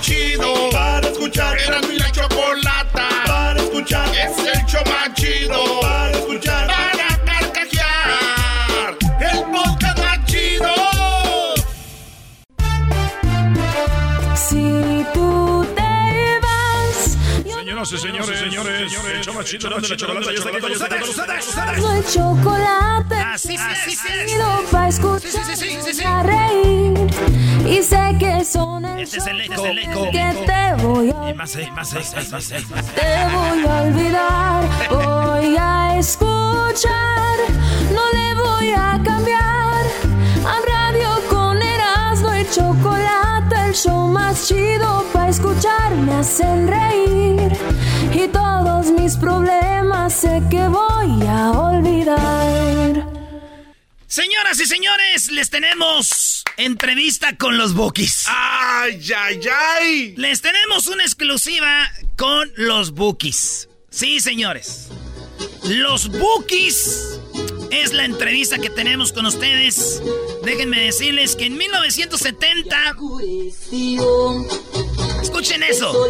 [0.00, 0.75] chido.
[19.54, 21.80] El show más chido de la chocolata ya está aquí con ustedes.
[21.82, 23.14] no chocolate.
[23.16, 23.98] Así, así, así.
[24.26, 26.04] Pido pa' escuchar, Sí, sí, sí, sí, sí.
[26.04, 27.06] a reír.
[27.66, 30.10] Y sé que son el Este es el eco.
[30.10, 32.56] que te voy a Más, más, más, más, te
[33.34, 37.36] voy a olvidar, voy a escuchar,
[37.92, 39.84] no le voy a cambiar.
[40.44, 47.52] A radio con Erasmo y chocolate, el show más chido para escuchar, me hacen reír.
[48.16, 53.06] Y todos mis problemas sé que voy a olvidar.
[54.06, 58.24] Señoras y señores, les tenemos entrevista con los Bookies.
[58.26, 59.40] Ay, ay,
[59.78, 60.14] ay.
[60.16, 63.68] Les tenemos una exclusiva con los Bookies.
[63.90, 64.88] Sí, señores.
[65.64, 67.20] Los Bookies
[67.70, 70.02] es la entrevista que tenemos con ustedes.
[70.44, 72.96] Déjenme decirles que en 1970...
[75.22, 76.06] Escuchen eso.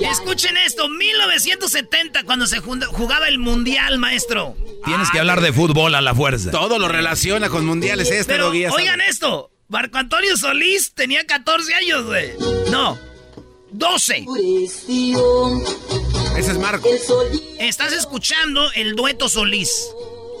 [0.00, 0.88] Escuchen esto.
[0.88, 4.56] 1970 cuando se jugaba el Mundial, maestro.
[4.84, 6.50] Tienes que hablar de fútbol a la fuerza.
[6.50, 8.72] Todo lo relaciona con mundiales este, Pero sabes.
[8.72, 9.50] oigan esto.
[9.68, 12.32] Marco Antonio Solís tenía 14 años, güey.
[12.70, 12.98] No.
[13.72, 14.26] 12.
[16.36, 16.88] Ese es Marco.
[17.58, 19.88] Estás escuchando el dueto Solís.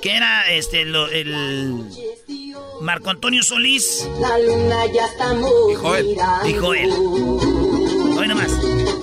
[0.02, 1.82] Que era este lo- el
[2.82, 6.16] Marco Antonio Solís La luna ya está muy Joel.
[6.46, 6.90] y Joel.
[6.92, 8.50] Hoy nomás.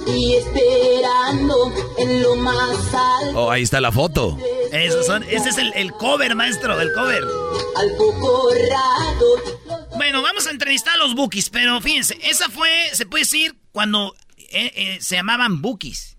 [0.08, 4.38] Y esperando en lo más alto Oh, ahí está la foto.
[4.72, 7.24] Esos son, ese es el, el cover, maestro, el cover.
[7.24, 9.88] al poco rato.
[9.98, 14.14] Bueno, vamos a entrevistar a los Bookies, pero fíjense, esa fue, se puede decir, cuando
[14.38, 16.18] eh, eh, se llamaban Bookies.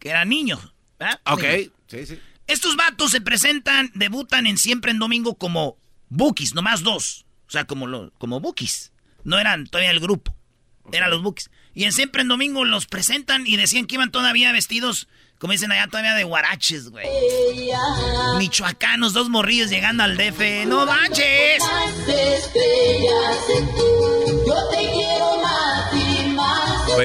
[0.00, 0.58] Que eran niños.
[0.98, 1.20] ¿verdad?
[1.26, 1.42] Ok.
[1.42, 1.70] Niños.
[1.86, 2.18] Sí, sí.
[2.48, 5.76] Estos vatos se presentan, debutan en Siempre en Domingo como
[6.08, 7.24] Bookies, nomás dos.
[7.46, 8.90] O sea, como, lo, como Bookies.
[9.22, 10.34] No eran todavía el grupo.
[10.90, 11.50] Eran los Bookies.
[11.74, 15.06] Y en Siempre en Domingo los presentan y decían que iban todavía vestidos,
[15.38, 17.06] como dicen allá, todavía de guaraches, güey.
[18.38, 20.66] Michoacanos, dos morrillos llegando al DF.
[20.66, 21.62] ¡No manches!
[24.46, 25.09] Yo te quiero.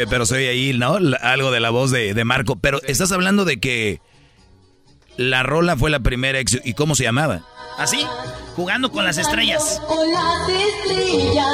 [0.06, 1.00] Oye, pero se oye ahí, ¿no?
[1.00, 2.56] La- Algo de la voz de, de Marco.
[2.58, 4.02] Pero estás hablando de que
[5.18, 7.42] la rola fue la primera ex- ¿Y cómo se llamaba?
[7.78, 8.06] Así,
[8.56, 9.82] jugando con las estrellas.
[9.88, 11.46] Con las estrellas.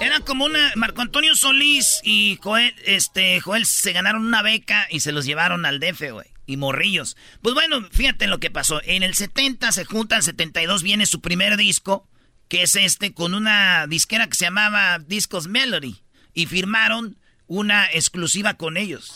[0.00, 0.72] Era como una.
[0.76, 5.66] Marco Antonio Solís y Joel, este, Joel se ganaron una beca y se los llevaron
[5.66, 6.28] al DF, güey.
[6.46, 7.16] Y morrillos.
[7.42, 8.80] Pues bueno, fíjate lo que pasó.
[8.84, 12.06] En el 70 se juntan, 72 viene su primer disco,
[12.48, 15.96] que es este, con una disquera que se llamaba Discos Melody.
[16.34, 19.14] Y firmaron una exclusiva con ellos.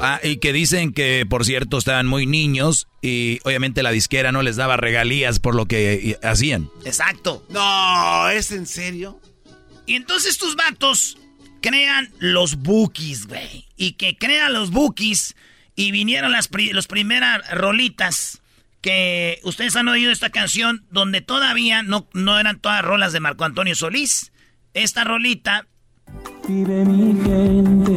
[0.00, 4.42] Ah, y que dicen que, por cierto, estaban muy niños y obviamente la disquera no
[4.42, 6.68] les daba regalías por lo que hacían.
[6.84, 7.46] Exacto.
[7.48, 9.20] No, ¿es en serio?
[9.86, 11.16] Y entonces estos vatos
[11.62, 13.66] crean los bookies, güey.
[13.76, 15.34] Y que crean los bookies
[15.76, 18.42] y vinieron las pri- los primeras rolitas
[18.86, 23.42] que ustedes han oído esta canción donde todavía no, no eran todas rolas de Marco
[23.42, 24.30] Antonio Solís.
[24.74, 25.66] Esta rolita
[26.46, 27.92] Vive mi gente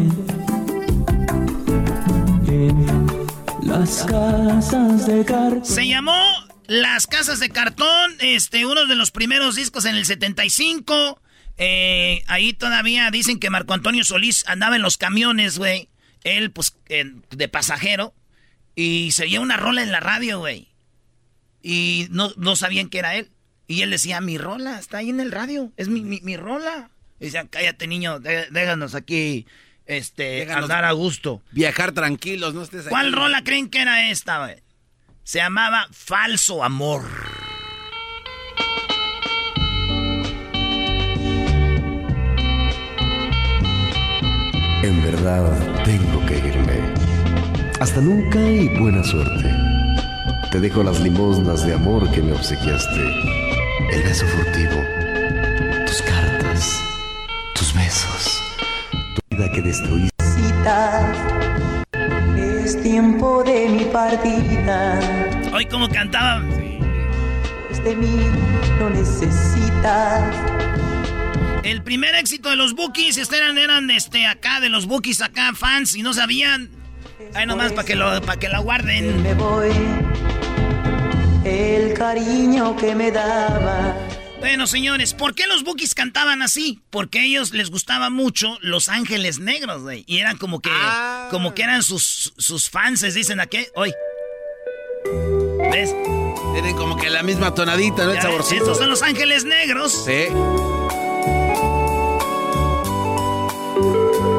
[2.47, 3.17] en
[3.61, 5.63] las casas de cartón.
[5.63, 6.19] se llamó
[6.65, 11.21] Las Casas de Cartón, este, uno de los primeros discos en el 75.
[11.59, 15.89] Eh, ahí todavía dicen que Marco Antonio Solís andaba en los camiones, güey.
[16.23, 18.15] Él, pues, de pasajero.
[18.73, 20.68] Y se oía una rola en la radio, güey.
[21.61, 23.29] Y no, no sabían que era él.
[23.67, 25.71] Y él decía, mi rola, está ahí en el radio.
[25.77, 26.89] Es mi, mi, mi rola.
[27.19, 29.45] Y decían, cállate, niño, dé- déjanos aquí,
[29.85, 31.41] este, Déjanos- andar a gusto.
[31.51, 32.89] Viajar tranquilos, no estés aquí.
[32.89, 34.55] ¿Cuál rola creen que era esta, güey?
[35.23, 37.03] Se llamaba Falso Amor.
[44.83, 46.79] En verdad tengo que irme.
[47.79, 49.49] Hasta nunca y buena suerte.
[50.51, 53.01] Te dejo las limosnas de amor que me obsequiaste.
[53.91, 54.83] El beso furtivo.
[55.85, 56.81] Tus cartas.
[57.53, 58.41] Tus besos.
[58.89, 60.09] Tu vida que destruiste.
[62.35, 64.99] Es tiempo de mi partida.
[65.53, 66.43] Hoy como cantaba.
[67.67, 68.17] Pues de mí
[68.79, 70.35] no necesitas.
[71.63, 75.53] El primer éxito de los Bookies, este eran, eran este, acá, de los Bookies acá,
[75.53, 76.71] fans, y no sabían.
[77.35, 79.21] Ahí nomás para que, lo, pa' que la guarden.
[79.21, 79.69] Me voy.
[81.49, 83.95] El cariño que me daba.
[84.39, 86.79] Bueno, señores, ¿por qué los Bookies cantaban así?
[86.91, 90.03] Porque a ellos les gustaba mucho Los Ángeles Negros, güey.
[90.07, 91.27] Y eran como que, Ah.
[91.31, 93.65] como que eran sus, sus fans, dicen aquí.
[93.75, 93.91] Hoy.
[95.71, 95.93] ¿Ves?
[96.53, 98.11] Tienen como que la misma tonadita, ¿no?
[98.11, 98.61] El Ya saborcito.
[98.63, 100.05] Estos son Los Ángeles Negros.
[100.05, 100.27] Sí.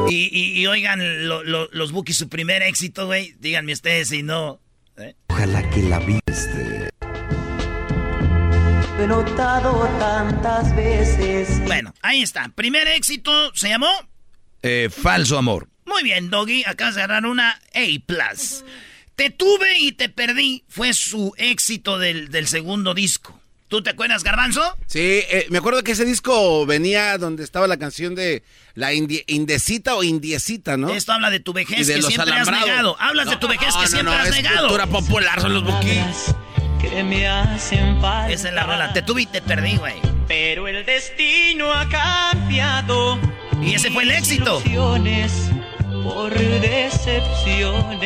[0.09, 3.35] Y, y- y oigan, lo- lo- los Bookies, su primer éxito, güey.
[3.39, 4.59] Díganme ustedes si no.
[4.97, 5.15] ¿eh?
[5.29, 5.99] Ojalá que la.
[5.99, 6.05] Lo
[9.03, 11.59] he notado tantas veces.
[11.65, 12.49] Bueno, ahí está.
[12.55, 13.89] Primer éxito se llamó.
[14.61, 15.67] Eh, falso amor.
[15.85, 16.63] Muy bien, Doggy.
[16.65, 18.33] Acabas de agarrar una A.
[19.15, 20.63] Te tuve y te perdí.
[20.67, 23.37] Fue su éxito del, del segundo disco.
[23.67, 24.61] ¿Tú te acuerdas, Garbanzo?
[24.85, 28.43] Sí, eh, me acuerdo que ese disco venía donde estaba la canción de
[28.73, 30.89] la indi- indecita o indiecita, ¿no?
[30.89, 32.97] Esto habla de tu vejez de que siempre has negado.
[32.99, 34.67] Hablas de tu vejez No, que no, siempre no, has es negado.
[34.67, 36.35] cultura popular, son los buquis.
[36.81, 38.31] Que me hacen falta.
[38.31, 38.91] Esa es la rola.
[38.93, 39.95] Te tuve y te perdí, güey.
[40.27, 43.19] Pero el destino ha cambiado.
[43.61, 44.61] Y ese fue el éxito.
[46.03, 48.01] Por decepciones.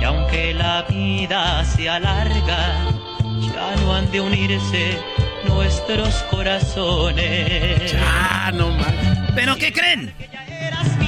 [0.00, 2.84] Y aunque la vida se alarga,
[3.40, 4.98] ya no han de unirse
[5.46, 7.94] nuestros corazones.
[8.00, 8.94] Ah, no más.
[9.34, 10.14] ¿Pero qué creen?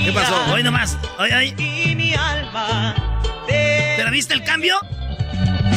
[0.05, 0.37] ¿Qué pasó?
[0.53, 0.99] Hoy nomás.
[1.19, 1.55] Hoy, hoy.
[3.47, 4.79] ¿Pero viste el cambio?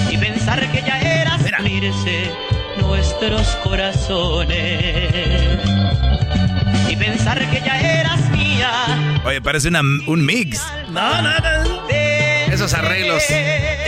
[0.10, 1.60] Y pensar que ya eras Mira.
[1.62, 2.32] unirse
[2.80, 5.60] nuestros corazones
[6.90, 10.62] y pensar que ya eras mía Oye, parece una- un mix.
[10.90, 11.88] No, no, no.
[11.90, 13.24] Esos arreglos.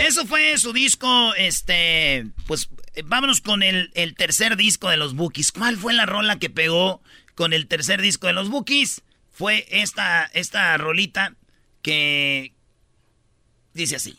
[0.06, 5.14] Eso fue su disco, este, pues eh, vámonos con el, el tercer disco de los
[5.14, 5.52] Bookies.
[5.52, 7.02] ¿Cuál fue la rola que pegó
[7.34, 9.02] con el tercer disco de los Bookies?
[9.32, 11.34] Fue esta, esta rolita
[11.82, 12.52] que
[13.74, 14.16] dice así.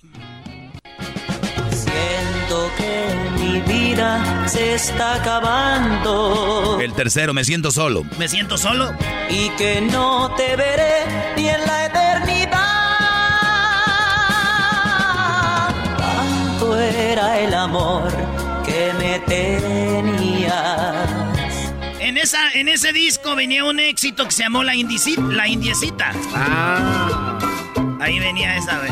[2.47, 3.07] Siento que
[3.39, 6.77] mi vida se está acabando.
[6.79, 8.03] El tercero, me siento solo.
[8.19, 8.93] Me siento solo.
[9.29, 12.59] y que no te veré ni en la eternidad.
[15.97, 18.11] Tanto era el amor
[18.63, 20.53] que me tenías.
[21.99, 26.11] En, esa, en ese disco venía un éxito que se llamó La, Indici- la Indiecita.
[26.35, 27.39] Ah.
[27.99, 28.91] Ahí venía esa, güey.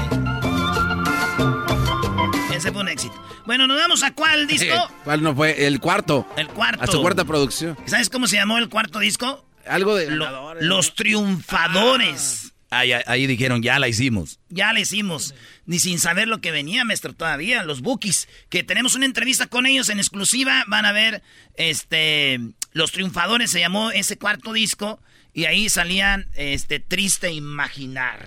[2.63, 3.13] Ese fue un éxito.
[3.45, 4.73] Bueno, nos vamos a cuál disco.
[5.03, 5.67] ¿Cuál no fue?
[5.67, 6.25] El cuarto.
[6.37, 6.81] El cuarto.
[6.81, 7.77] A su cuarta producción.
[7.85, 9.45] ¿Sabes cómo se llamó el cuarto disco?
[9.67, 10.09] Algo de.
[10.09, 12.53] Lo- los triunfadores.
[12.69, 14.39] Ahí, ahí dijeron, ya la hicimos.
[14.47, 15.35] Ya le hicimos.
[15.65, 17.63] Ni sin saber lo que venía, maestro, todavía.
[17.63, 18.29] Los Bookies.
[18.47, 20.63] Que tenemos una entrevista con ellos en exclusiva.
[20.67, 21.21] Van a ver,
[21.55, 22.39] este...
[22.71, 25.01] Los triunfadores se llamó ese cuarto disco.
[25.33, 28.25] Y ahí salían, este, Triste Imaginar.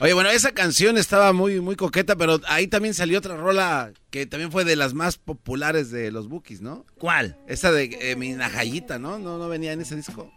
[0.00, 4.26] Oye, bueno, esa canción estaba muy, muy coqueta, pero ahí también salió otra rola que
[4.26, 6.86] también fue de las más populares de los Bookies, ¿no?
[6.98, 7.36] ¿Cuál?
[7.48, 9.18] Esa de eh, Mi Najayita, ¿no?
[9.18, 9.38] ¿no?
[9.38, 10.32] ¿No venía en ese disco?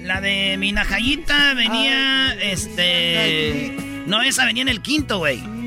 [0.00, 3.76] La de Minajayita venía, este...
[4.06, 5.61] No, esa venía en el quinto, güey.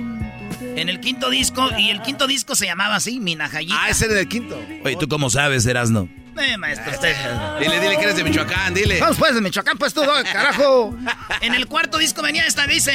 [0.61, 1.69] En el quinto disco.
[1.77, 3.75] Y el quinto disco se llamaba así, Minajayita.
[3.77, 4.59] Ah, ese era el quinto.
[4.83, 6.09] Oye, ¿tú cómo sabes, Erasno?
[6.37, 7.15] Eh, maestro, usted...
[7.59, 8.99] Dile, dile que eres de Michoacán, dile.
[8.99, 10.97] Vamos pues de Michoacán, pues tú, carajo.
[11.41, 12.93] En el cuarto disco venía esta, dice.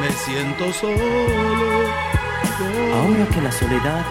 [0.00, 1.90] Me siento solo.
[2.94, 4.04] Ahora que la soledad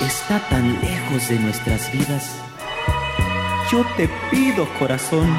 [0.00, 2.30] está tan lejos de nuestras vidas,
[3.70, 5.36] yo te pido corazón,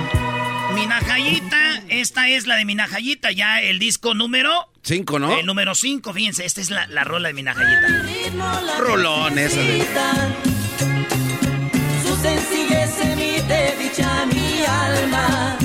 [0.77, 4.69] Minajayita, esta es la de Minajayita, ya el disco número.
[4.87, 5.37] Cinco, ¿no?
[5.37, 8.05] El número 5, fíjense, esta es la, la rola de Minajayita.
[8.79, 9.59] Rolón esa.
[9.59, 9.85] de-
[12.03, 15.57] Su sencillez emite dicha mi alma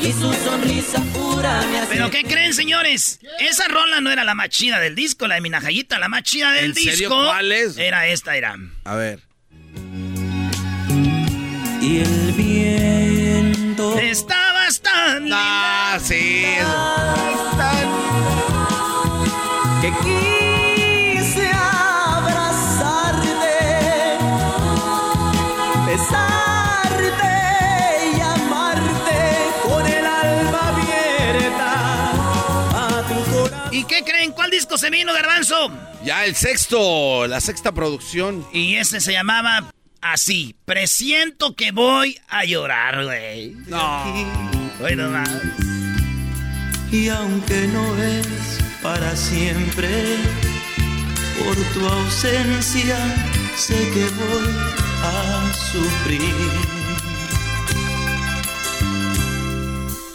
[0.00, 3.20] y su sonrisa pura me hace Pero ¿qué creen, señores?
[3.38, 6.52] Esa rola no era la más chida del disco, la de Minajayita, la más chida
[6.52, 6.90] del ¿En serio?
[7.10, 7.16] disco.
[7.22, 7.76] ¿Cuál es?
[7.76, 8.56] Era esta, era.
[8.84, 9.20] A ver.
[11.82, 15.36] y el viento Estabas tan linda.
[15.38, 16.44] Ah, sí.
[19.90, 23.18] Que quise abrazarte,
[25.86, 27.32] besarte
[28.16, 29.20] y amarte
[29.62, 31.70] con el alma abierta
[32.74, 33.72] a tu corazón.
[33.72, 34.32] ¿Y qué creen?
[34.32, 35.70] ¿Cuál disco se vino, Garbanzo?
[36.04, 38.46] Ya el sexto, la sexta producción.
[38.52, 40.54] Y ese se llamaba así.
[40.64, 43.54] Presiento que voy a llorar, güey.
[43.66, 44.04] No.
[44.82, 45.30] Hoy nomás.
[46.90, 50.16] Y aunque no es para siempre,
[51.38, 52.96] por tu ausencia
[53.56, 54.54] sé que voy
[55.02, 56.34] a sufrir.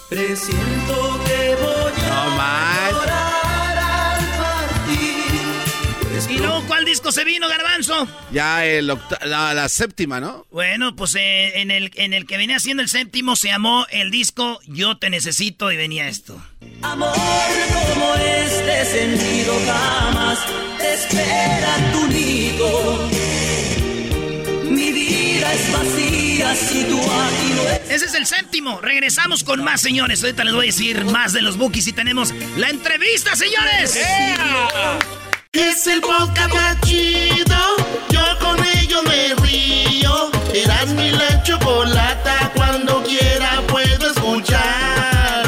[0.10, 2.83] Presiento que voy No a más.
[6.34, 8.08] ¿Y luego cuál disco se vino, Garbanzo?
[8.32, 10.48] Ya el octa- la, la séptima, ¿no?
[10.52, 14.10] Bueno, pues eh, en, el, en el que venía siendo el séptimo se llamó el
[14.10, 16.42] disco Yo Te Necesito y venía esto.
[16.82, 20.40] Amor como este sentido jamás
[20.80, 23.10] te espera tu nido.
[24.72, 27.90] Mi vida es vacía si tú aquí no estás.
[27.92, 28.82] Ese es el séptimo.
[28.82, 30.24] Regresamos con más, señores.
[30.24, 34.00] Ahorita les voy a decir más de los bookies y tenemos la entrevista, señores.
[35.54, 37.56] Es el podcast más chido.
[38.10, 40.32] Yo con ello me río.
[40.52, 42.52] Eras mi la chocolata.
[42.56, 45.46] Cuando quiera puedo escuchar.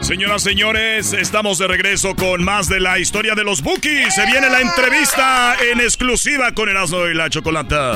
[0.00, 4.14] Señoras, señores, estamos de regreso con más de la historia de los Bookies.
[4.14, 7.94] Se viene la entrevista en exclusiva con Erasmo y la Chocolata.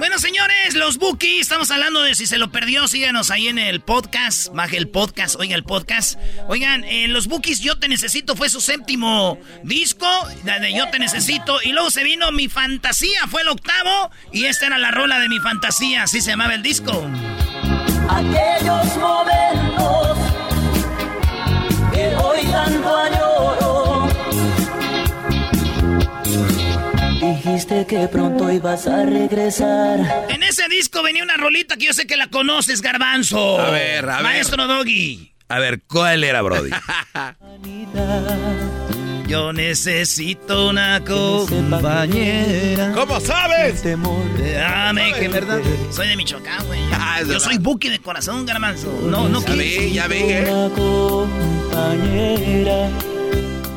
[0.00, 3.82] Bueno, señores, los bookies, estamos hablando de si se lo perdió, síganos ahí en el
[3.82, 6.18] podcast, baje el podcast, oiga el podcast.
[6.48, 10.08] Oigan, eh, los bookies Yo Te Necesito fue su séptimo disco,
[10.42, 14.68] de Yo Te Necesito, y luego se vino Mi Fantasía, fue el octavo, y esta
[14.68, 16.92] era la rola de Mi Fantasía, así se llamaba el disco.
[18.08, 20.18] Aquellos momentos
[21.92, 23.69] que hoy tanto añoro.
[27.34, 30.26] Dijiste que pronto ibas a regresar.
[30.28, 33.60] En ese disco venía una rolita que yo sé que la conoces, Garbanzo.
[33.60, 34.22] A ver, a ver.
[34.24, 35.30] Maestro Doggy.
[35.48, 36.70] A ver, ¿cuál era, Brody?
[39.28, 42.90] Yo necesito una compañera.
[42.94, 43.82] ¿Cómo sabes?
[43.84, 45.60] Dame que verdad.
[45.92, 46.80] Soy de Michoacán, güey.
[46.92, 47.44] Ah, Yo verdad.
[47.44, 48.92] soy buque de corazón, garbanzo.
[49.04, 49.78] No, no Ya quieres.
[49.78, 50.46] vi, ya vi, ¿eh?
[50.52, 50.68] Una
[51.70, 52.88] compañera.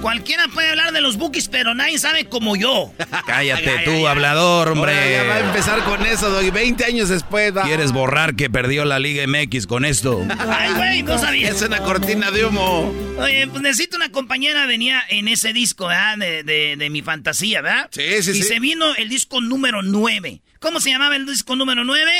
[0.04, 2.92] Cualquiera puede hablar de los bookies, pero nadie sabe como yo.
[3.26, 4.06] Cállate Ay, tú, ay, ay.
[4.06, 5.48] hablador, Ahora Ya va a hombre.
[5.48, 6.52] empezar con eso, Doggy.
[6.52, 7.64] 20 años después, va.
[7.64, 10.22] ¿Quieres borrar que perdió la Liga MX con esto?
[10.50, 11.50] Ay, güey, no sabía.
[11.50, 12.94] Es una cortina de humo.
[13.18, 16.18] Oye, pues necesito una compañera, venía en ese disco, ¿verdad?
[16.18, 17.88] De, de, de mi fantasía, ¿verdad?
[17.94, 18.44] Sí, sí, y sí.
[18.44, 20.42] se vino el disco número 9.
[20.60, 22.12] ¿Cómo se llamaba el disco número 9?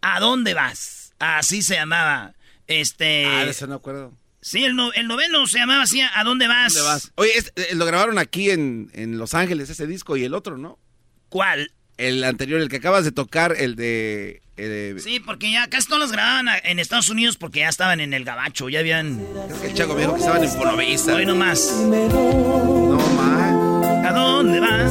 [0.00, 1.12] ¿A dónde vas?
[1.18, 2.34] Así se llamaba.
[2.68, 3.26] Este.
[3.26, 4.12] Ah, de eso no acuerdo.
[4.44, 6.74] Sí, el, no- el noveno se llamaba así, ¿A dónde vas?
[6.74, 7.12] ¿Dónde vas?
[7.14, 10.58] Oye, este, eh, lo grabaron aquí en, en Los Ángeles, ese disco, y el otro,
[10.58, 10.80] ¿no?
[11.28, 11.70] ¿Cuál?
[11.96, 14.42] El anterior, el que acabas de tocar, el de...
[14.56, 17.68] el de- Sí, porque ya casi todos los grababan a- en Estados Unidos porque ya
[17.68, 19.24] estaban en el gabacho, ya habían...
[19.46, 21.14] Creo que el Chaco me dijo que estaban en Fonovisa.
[21.14, 21.72] Hoy nomás.
[21.84, 24.04] No, man.
[24.06, 24.90] ¿A dónde vas?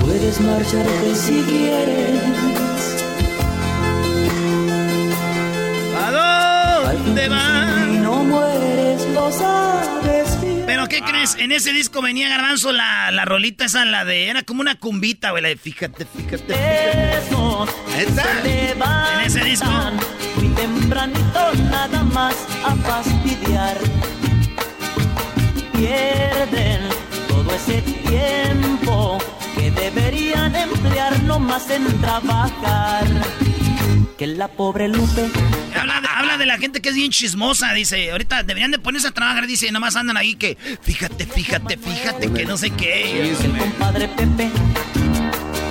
[0.00, 2.55] Puedes marcharte si quieres.
[7.06, 7.88] Dónde vas?
[7.88, 10.64] Y no mueres, lo sabes bien.
[10.66, 11.36] ¿Pero qué crees?
[11.38, 14.28] En ese disco venía Garbanzo la, la rolita esa, la de...
[14.28, 16.54] Era como una cumbita, güey, la de fíjate, fíjate.
[17.18, 19.70] Esos te En ese disco.
[20.36, 22.34] muy tempranito nada más
[22.64, 23.78] a fastidiar.
[25.72, 26.88] Pierden
[27.28, 29.18] todo ese tiempo
[29.54, 33.04] que deberían emplear nomás en trabajar.
[34.18, 35.30] Que la pobre Lupe
[35.74, 38.10] Habla de, habla de la gente que es bien chismosa, dice.
[38.10, 39.70] Ahorita deberían de ponerse a trabajar, dice.
[39.70, 40.56] Nomás andan ahí que...
[40.82, 43.30] Fíjate, fíjate, fíjate, que no sé qué.
[43.30, 44.50] el compadre Pepe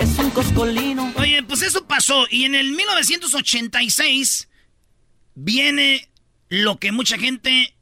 [0.01, 1.12] es un coscolino.
[1.17, 2.25] Oye, pues eso pasó.
[2.29, 4.48] Y en el 1986
[5.34, 6.10] viene
[6.50, 7.75] lo que mucha gente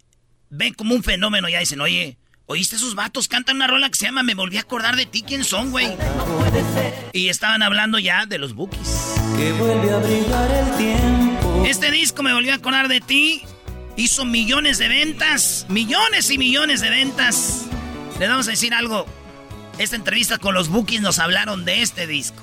[0.50, 1.50] ve como un fenómeno.
[1.50, 2.18] Ya dicen, oye,
[2.54, 3.28] ¿oíste esos vatos?
[3.28, 5.24] Cantan una rola que se llama Me volví a acordar de ti.
[5.24, 5.88] ¿Quién son, güey?
[7.12, 9.16] Y estaban hablando ya de los bookies.
[9.36, 11.64] Que vuelve a brillar el tiempo.
[11.66, 13.42] Este disco Me volví a acordar de ti.
[13.98, 15.66] Hizo millones de ventas.
[15.68, 17.66] Millones y millones de ventas.
[18.20, 19.08] Les vamos a decir algo.
[19.80, 22.40] Esta entrevista con los bookies nos hablaron de este disco.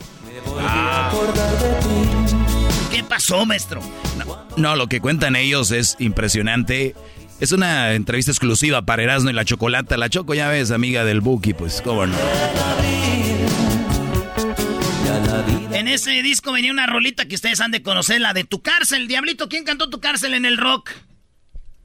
[0.58, 2.36] Acordar de ti.
[2.90, 3.80] ¿Qué pasó, maestro?
[4.56, 6.96] No, lo que cuentan ellos es impresionante.
[7.40, 9.96] Es una entrevista exclusiva para Erasmo y la Chocolata.
[9.96, 12.14] La Choco, ya ves, amiga del Buki, pues, cómo no.
[15.72, 19.08] En ese disco venía una rolita que ustedes han de conocer, la de Tu Cárcel.
[19.08, 20.90] Diablito, ¿quién cantó Tu Cárcel en el rock?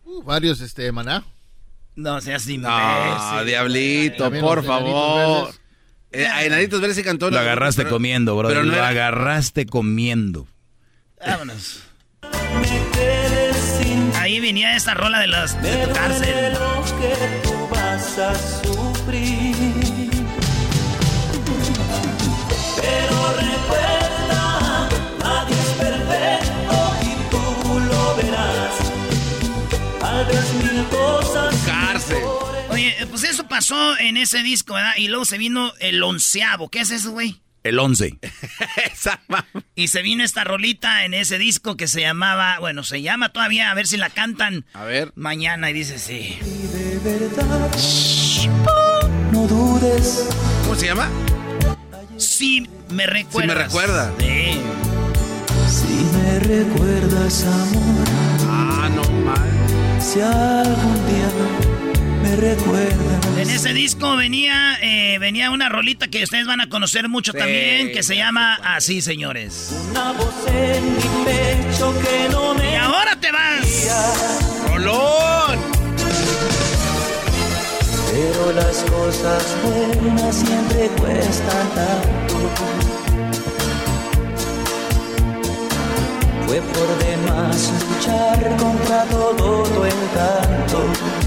[0.04, 1.24] Uh, varios, este, maná.
[1.96, 3.46] No seas No, imbécil.
[3.46, 5.54] diablito, También por favor.
[6.12, 7.30] Eh, a Enanitos Verdes sí cantó.
[7.30, 7.40] Lo ¿no?
[7.42, 8.50] agarraste Pero- comiendo, bro.
[8.50, 10.48] Pero no lo era- agarraste comiendo.
[11.26, 11.82] Vámonos.
[14.36, 16.54] Ahí venía esta rola de, las, de Tu Cárcel.
[16.56, 19.56] lo que tú vas a sufrir.
[22.76, 24.90] Pero recuerda,
[25.20, 28.76] nadie es perfecto y tú lo verás.
[30.62, 31.56] Mil cosas.
[31.66, 32.24] Cárcel.
[32.72, 34.96] Oye, pues eso pasó en ese disco, ¿verdad?
[34.98, 36.68] Y luego se vino el onceavo.
[36.68, 37.40] ¿Qué es eso, güey?
[37.66, 38.20] El 11.
[39.76, 43.72] y se vino esta rolita en ese disco que se llamaba, bueno, se llama todavía,
[43.72, 45.12] a ver si la cantan A ver.
[45.16, 46.38] mañana y dice sí.
[46.44, 47.72] De verdad,
[49.32, 50.30] no dudes.
[50.62, 51.10] ¿Cómo se llama?
[52.18, 53.32] Sí, me recuerdas.
[53.42, 54.14] Sí, me recuerda.
[54.20, 54.62] Sí.
[55.68, 58.08] Si me recuerdas, amor.
[58.48, 60.00] Ah, no mal.
[60.00, 61.30] Si algún día
[62.36, 63.38] me recuerdas.
[63.38, 67.38] En ese disco venía, eh, venía una rolita que ustedes van a conocer mucho Sí,
[67.38, 69.72] también, que se llama Así, señores.
[69.92, 72.72] Una voz en mi pecho que no me.
[72.72, 73.88] Y ahora te vas.
[74.74, 75.60] ¡Rolón!
[78.12, 82.36] Pero las cosas buenas siempre cuestan tanto.
[86.48, 91.25] Fue por demás luchar contra todo tu encanto.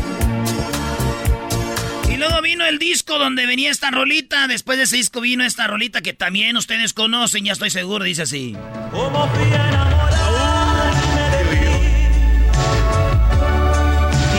[2.29, 4.49] Luego vino el disco donde venía esta rolita.
[4.49, 8.21] Después de ese disco vino esta rolita que también ustedes conocen, ya estoy seguro, dice
[8.23, 8.55] así.
[8.91, 11.57] Como fui a enamorarme de ti.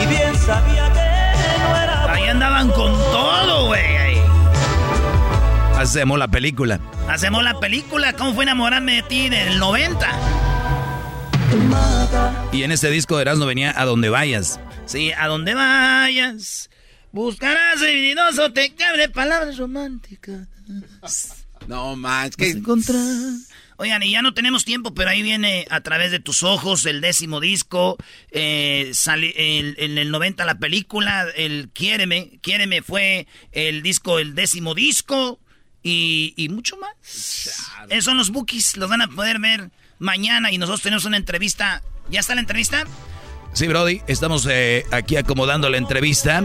[0.02, 1.00] Y bien sabía que
[1.58, 4.20] no era Ahí andaban con todo, güey.
[5.76, 6.78] Hacemos la película.
[7.08, 10.06] Hacemos la película, ¿cómo fue enamorarme de ti del 90?
[11.68, 12.32] mata.
[12.52, 14.60] Y en este disco de Erasmo venía A Donde Vayas.
[14.86, 16.69] Sí, a donde vayas,
[17.12, 20.46] buscarás divinoso, te cabre palabras románticas.
[21.66, 22.98] No más, que encontrar.
[23.76, 27.00] Oigan, y ya no tenemos tiempo, pero ahí viene a través de tus ojos el
[27.00, 27.96] décimo disco.
[28.30, 32.38] Eh, sale el- en el 90 la película, el Quiéreme.
[32.42, 35.40] Quiéreme fue el disco, el décimo disco.
[35.82, 36.92] Y, y mucho más.
[37.88, 40.52] Esos son los bookies, los van a poder ver mañana.
[40.52, 41.82] Y nosotros tenemos una entrevista.
[42.10, 42.84] ¿Ya está la entrevista?
[43.52, 46.42] Sí, Brody, estamos eh, aquí acomodando la entrevista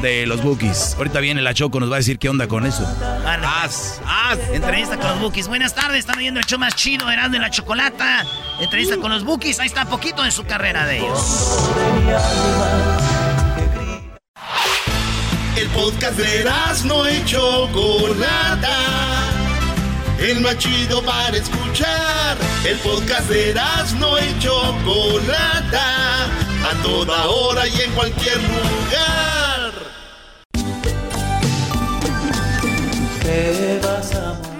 [0.00, 0.94] de los Bookies.
[0.96, 2.82] Ahorita viene la Choco, nos va a decir qué onda con eso.
[3.24, 3.46] Vale.
[3.46, 4.38] haz, haz.
[4.52, 5.48] Entrevista con los Bookies.
[5.48, 8.24] Buenas tardes, están viendo el show más chido, Erasmo y la Chocolata.
[8.60, 11.70] Entrevista con los Bookies, ahí está poquito de su carrera de ellos.
[15.56, 16.44] El podcast de
[16.84, 18.68] no y Chocolata.
[20.18, 22.36] El más chido para escuchar.
[22.64, 23.54] El podcast de
[23.98, 26.24] no y Chocolata.
[26.24, 29.72] A toda hora y en cualquier lugar.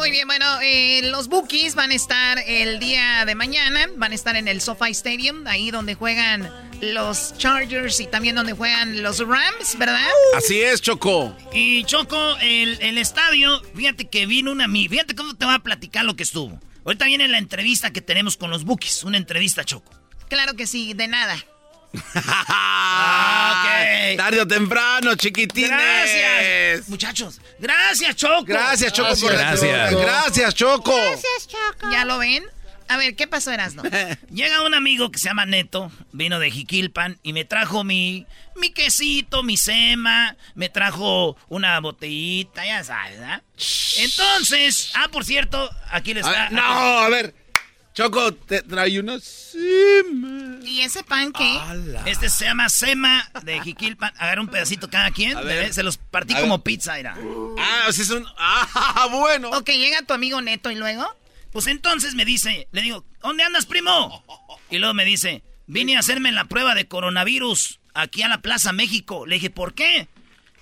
[0.08, 4.14] Muy bien, bueno, eh, los Bookies van a estar el día de mañana, van a
[4.14, 9.18] estar en el SoFi Stadium, ahí donde juegan los Chargers y también donde juegan los
[9.18, 10.08] Rams, ¿verdad?
[10.34, 11.36] Así es, Choco.
[11.52, 14.88] Y Choco, el, el estadio, fíjate que vino una amiga.
[14.92, 16.58] Fíjate cómo te va a platicar lo que estuvo.
[16.86, 19.04] Ahorita viene la entrevista que tenemos con los Bookies.
[19.04, 19.92] Una entrevista, Choco.
[20.30, 21.36] Claro que sí, de nada.
[22.92, 24.16] ok.
[24.16, 25.70] Tarde o temprano, chiquitines.
[25.70, 26.88] Gracias.
[26.88, 28.44] Muchachos, gracias, Choco.
[28.46, 29.14] Gracias, Choco.
[29.20, 29.90] por la- Gracias.
[29.94, 30.94] Gracias, Choco.
[31.90, 32.44] ¿Ya lo ven?
[32.90, 33.82] A ver, ¿qué pasó, Erasno?
[34.30, 38.70] Llega un amigo que se llama Neto, vino de Jiquilpan y me trajo mi, mi
[38.70, 43.42] quesito, mi sema, me trajo una botellita, ya sabes, ¿verdad?
[43.98, 46.42] Entonces, ah, por cierto, aquí les A está.
[46.44, 46.62] ver, no,
[46.98, 47.34] a ver.
[47.98, 50.60] Choco, te trae una sima.
[50.64, 51.58] ¿Y ese pan qué?
[52.06, 54.12] Este se llama sema de Jiquilpan.
[54.16, 55.62] Agarra un pedacito cada quien, A ver.
[55.62, 56.62] bebé, se los partí A como ver.
[56.62, 57.16] pizza, mira.
[57.58, 58.24] Ah, o sea, es un.
[58.38, 59.50] Ah, bueno.
[59.50, 61.12] Ok, llega tu amigo Neto y luego.
[61.50, 64.24] Pues entonces me dice, le digo, ¿dónde andas, primo?
[64.70, 68.72] Y luego me dice, vine a hacerme la prueba de coronavirus aquí a la Plaza
[68.72, 69.26] México.
[69.26, 70.06] Le dije, ¿por qué?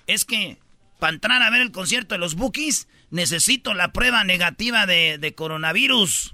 [0.07, 0.57] Es que
[0.99, 5.35] para entrar a ver el concierto de los Bookies necesito la prueba negativa de, de
[5.35, 6.33] coronavirus.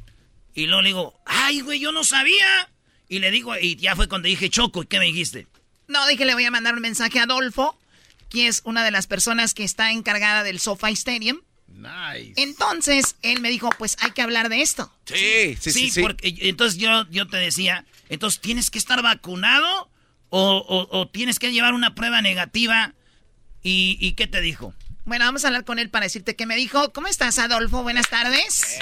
[0.55, 2.69] Y luego le digo, ay, güey, yo no sabía.
[3.09, 5.47] Y le digo, y ya fue cuando dije, Choco, ¿y qué me dijiste?
[5.89, 7.79] No, dije, le voy a mandar un mensaje a Adolfo,
[8.29, 11.41] que es una de las personas que está encargada del SoFi Stadium.
[11.69, 12.35] Nice.
[12.37, 14.93] Entonces, él me dijo, pues hay que hablar de esto.
[15.07, 15.91] Sí, sí, sí.
[15.91, 16.01] sí.
[16.03, 19.91] porque entonces yo, yo te decía, entonces tienes que estar vacunado
[20.29, 22.95] o, o- o tienes que llevar una prueba negativa.
[23.63, 24.75] ¿Y, y qué te dijo?
[25.05, 26.93] Bueno, vamos a hablar con él para decirte qué me dijo.
[26.93, 27.83] ¿Cómo estás, Adolfo?
[27.83, 28.79] Buenas tardes.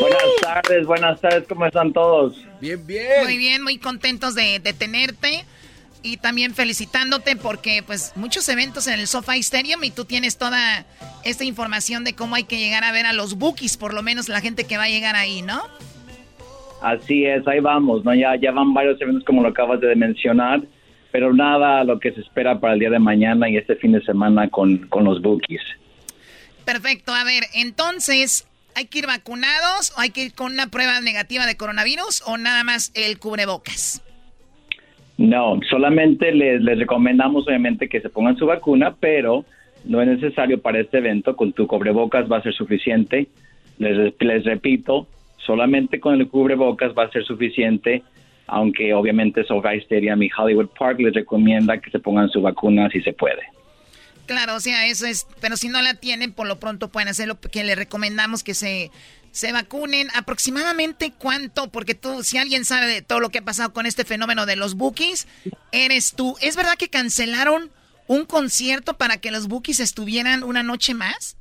[0.00, 2.42] Buenas tardes, buenas tardes, ¿cómo están todos?
[2.60, 3.24] Bien, bien.
[3.24, 5.44] Muy bien, muy contentos de, de tenerte.
[6.04, 10.84] Y también felicitándote porque pues muchos eventos en el SoFi Stadium y tú tienes toda
[11.24, 14.28] esta información de cómo hay que llegar a ver a los bookies, por lo menos
[14.28, 15.62] la gente que va a llegar ahí, ¿no?
[16.80, 18.12] Así es, ahí vamos, ¿no?
[18.14, 20.62] Ya, ya van varios eventos como lo acabas de mencionar,
[21.12, 23.92] pero nada a lo que se espera para el día de mañana y este fin
[23.92, 25.60] de semana con, con los bookies.
[26.64, 31.00] Perfecto, a ver, entonces, ¿hay que ir vacunados o hay que ir con una prueba
[31.00, 34.02] negativa de coronavirus o nada más el cubrebocas?
[35.18, 39.44] No, solamente les, les recomendamos obviamente que se pongan su vacuna, pero
[39.84, 43.28] no es necesario para este evento, con tu cubrebocas va a ser suficiente.
[43.78, 45.06] Les, les repito,
[45.44, 48.02] solamente con el cubrebocas va a ser suficiente,
[48.52, 53.00] aunque obviamente SoFi Stadium y Hollywood Park les recomienda que se pongan su vacuna si
[53.00, 53.40] se puede.
[54.26, 57.28] Claro, o sea, eso es, pero si no la tienen, por lo pronto pueden hacer
[57.28, 58.90] lo que le recomendamos que se,
[59.30, 60.08] se vacunen.
[60.14, 64.04] Aproximadamente cuánto, porque tú, si alguien sabe de todo lo que ha pasado con este
[64.04, 65.26] fenómeno de los bookies,
[65.72, 66.36] eres tú.
[66.42, 67.70] ¿Es verdad que cancelaron
[68.06, 71.36] un concierto para que los bookies estuvieran una noche más?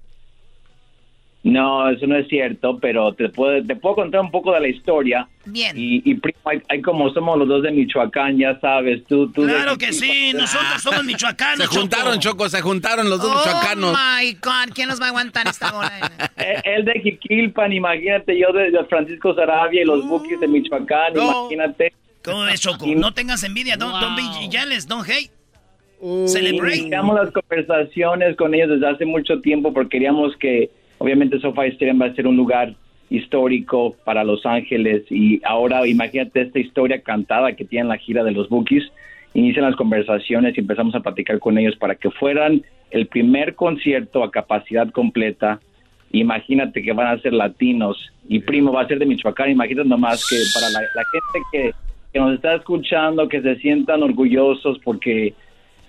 [1.44, 4.68] No, eso no es cierto, pero te puedo, te puedo contar un poco de la
[4.68, 5.28] historia.
[5.46, 5.76] Bien.
[5.76, 9.28] Y, y primo, hay, hay como somos los dos de Michoacán, ya sabes, tú...
[9.32, 13.40] tú Claro que sí, nosotros somos michoacanos, Se juntaron, Choco, se juntaron los dos Oh
[13.40, 13.98] michoacanos.
[13.98, 16.12] my God, ¿quién nos va a aguantar esta bola?
[16.38, 21.14] Eh, Él de Jiquilpan, imagínate, yo de, de Francisco Sarabia y los bookies de Michoacán,
[21.16, 21.94] imagínate.
[22.24, 22.86] ¿Cómo ves, Choco?
[22.86, 25.32] No tengas envidia, don't, don't be jealous, don't hate.
[26.28, 26.78] Celebrate.
[26.78, 32.00] Iniciamos las conversaciones con ellos desde hace mucho tiempo porque queríamos que, obviamente, SoFi Stadium
[32.00, 32.76] va a ser un lugar
[33.10, 38.32] histórico para Los Ángeles y ahora imagínate esta historia cantada que tienen la gira de
[38.32, 38.90] los Bookies.
[39.34, 42.62] Inician las conversaciones y empezamos a platicar con ellos para que fueran
[42.92, 45.60] el primer concierto a capacidad completa.
[46.12, 47.98] Imagínate que van a ser latinos
[48.30, 49.50] y primo va a ser de Michoacán.
[49.50, 51.72] Imagínate nomás que para la, la gente que,
[52.14, 55.34] que nos está escuchando, que se sientan orgullosos porque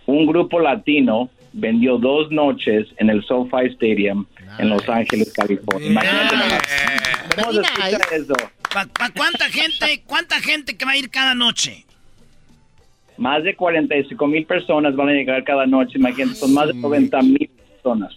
[0.07, 4.25] un grupo latino vendió dos noches en el SoFi Stadium
[4.59, 5.91] en Los Ángeles, California.
[5.91, 6.63] Imagínate nomás.
[7.37, 8.35] ¿Cómo se escucha eso?
[8.73, 11.85] ¿Pa, pa cuánta gente, cuánta gente que va a ir cada noche?
[13.17, 17.23] Más de 45 mil personas van a llegar cada noche, imagínate, son más de 90
[17.23, 18.17] mil personas.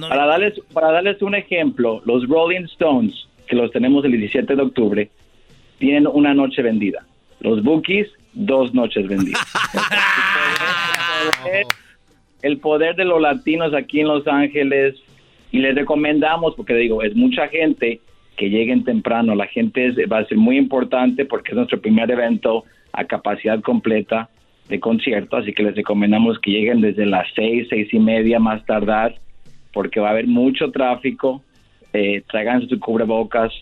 [0.00, 4.62] Para darles, para darles un ejemplo, los Rolling Stones, que los tenemos el 17 de
[4.62, 5.10] octubre,
[5.78, 7.06] tienen una noche vendida.
[7.40, 9.42] Los Bookies, dos noches vendidas.
[12.42, 14.96] el poder de los latinos aquí en Los Ángeles
[15.54, 18.00] y les recomendamos, porque digo, es mucha gente
[18.36, 22.64] que lleguen temprano, la gente va a ser muy importante porque es nuestro primer evento
[22.92, 24.28] a capacidad completa
[24.68, 28.66] de concierto, así que les recomendamos que lleguen desde las seis, seis y media más
[28.66, 29.14] tardar,
[29.72, 31.40] porque va a haber mucho tráfico,
[31.92, 33.52] eh, traigan su cubrebocas,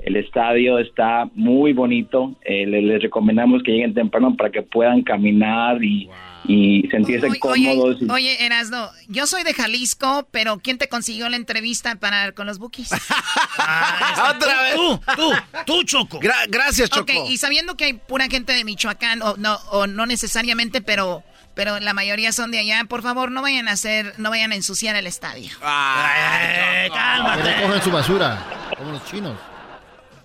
[0.00, 5.02] el estadio está muy bonito, eh, le- les, recomendamos que lleguen temprano para que puedan
[5.02, 6.08] caminar y,
[6.46, 7.96] y sentirse cómodos.
[8.00, 12.46] y- Oye, Erasno, yo soy de Jalisco, pero ¿quién te consiguió la entrevista para con
[12.46, 12.90] los bookies?
[14.30, 14.74] Otra vez.
[14.76, 15.32] Tú, tú,
[15.66, 16.20] tú, Choco.
[16.48, 20.80] gracias, Ok, y sabiendo que hay pura gente de Michoacán, o no, o no necesariamente,
[20.82, 21.22] pero,
[21.54, 24.54] pero la mayoría son de allá, por favor, no vayan a hacer, no vayan a
[24.56, 25.50] ensuciar el estadio.
[25.62, 28.38] Eh, Que recogen su basura,
[28.78, 29.34] como los chinos.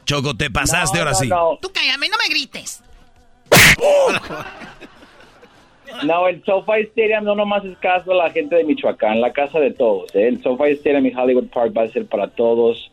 [0.05, 1.29] Choco, te pasaste ahora sí.
[1.61, 2.83] Tú cállame, no me grites.
[6.03, 9.59] No, el SoFi Stadium no nomás es caso a la gente de Michoacán, la casa
[9.59, 10.13] de todos.
[10.15, 10.27] ¿eh?
[10.27, 12.91] El SoFi Stadium y Hollywood Park va a ser para todos,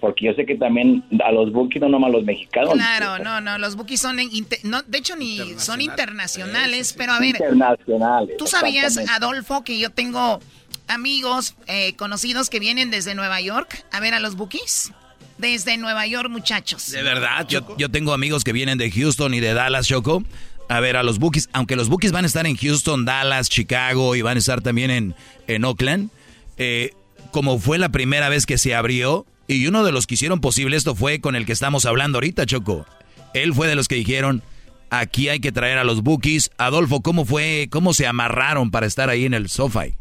[0.00, 2.72] porque yo sé que también a los bookies, no nomás los mexicanos.
[2.72, 4.16] Claro, no, no, los bookies son,
[4.64, 8.36] no, de hecho ni son internacionales, pero a ver, Internacionales.
[8.38, 8.98] ¿Tú sabías.
[9.10, 10.40] Adolfo, que yo tengo
[10.88, 14.92] amigos eh, conocidos que vienen desde Nueva York a ver a los Bookies?
[15.38, 16.90] Desde Nueva York, muchachos.
[16.90, 20.24] De verdad, yo, yo tengo amigos que vienen de Houston y de Dallas, Choco,
[20.68, 21.48] a ver a los Bookies.
[21.52, 24.90] Aunque los Bookies van a estar en Houston, Dallas, Chicago y van a estar también
[24.90, 25.14] en,
[25.46, 26.10] en Oakland.
[26.56, 26.92] eh,
[27.30, 30.76] como fue la primera vez que se abrió, y uno de los que hicieron posible
[30.76, 32.86] esto fue con el que estamos hablando ahorita, Choco.
[33.34, 34.42] Él fue de los que dijeron,
[34.90, 36.50] aquí hay que traer a los Bookies.
[36.58, 39.94] Adolfo, ¿cómo fue, cómo se amarraron para estar ahí en el SoFi?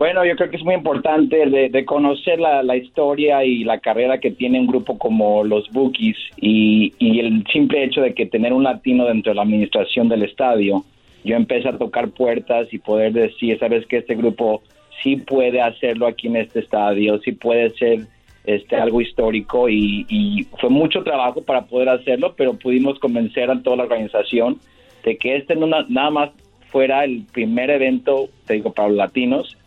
[0.00, 4.16] Bueno, yo creo que es muy importante de, de conocer la, historia y la carrera
[4.16, 8.62] que tiene un grupo como los Bookies y, el simple hecho de que tener un
[8.62, 10.86] latino dentro de la administración del estadio,
[11.22, 14.62] yo empecé a tocar puertas y poder decir, sabes que este grupo
[15.02, 18.06] sí puede hacerlo aquí en este estadio, sí puede ser
[18.46, 23.62] este algo histórico y, y fue mucho trabajo para poder hacerlo, pero pudimos convencer a
[23.62, 24.60] toda la organización
[25.04, 26.30] de que este no na- nada más
[26.70, 29.58] fuera el primer evento, te digo, para los latinos,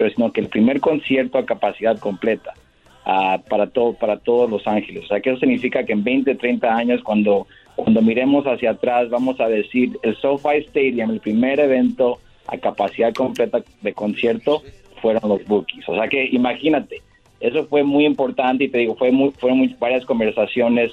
[0.00, 2.54] pero sino que el primer concierto a capacidad completa
[3.50, 5.04] para todo para todos Los Ángeles.
[5.04, 9.10] O sea, que eso significa que en 20, 30 años, cuando, cuando miremos hacia atrás,
[9.10, 14.62] vamos a decir el SoFi Stadium, el primer evento a capacidad completa de concierto,
[15.02, 15.86] fueron los Bookies.
[15.86, 17.02] O sea que imagínate,
[17.38, 20.92] eso fue muy importante y te digo, fue muy, fueron muy- varias conversaciones.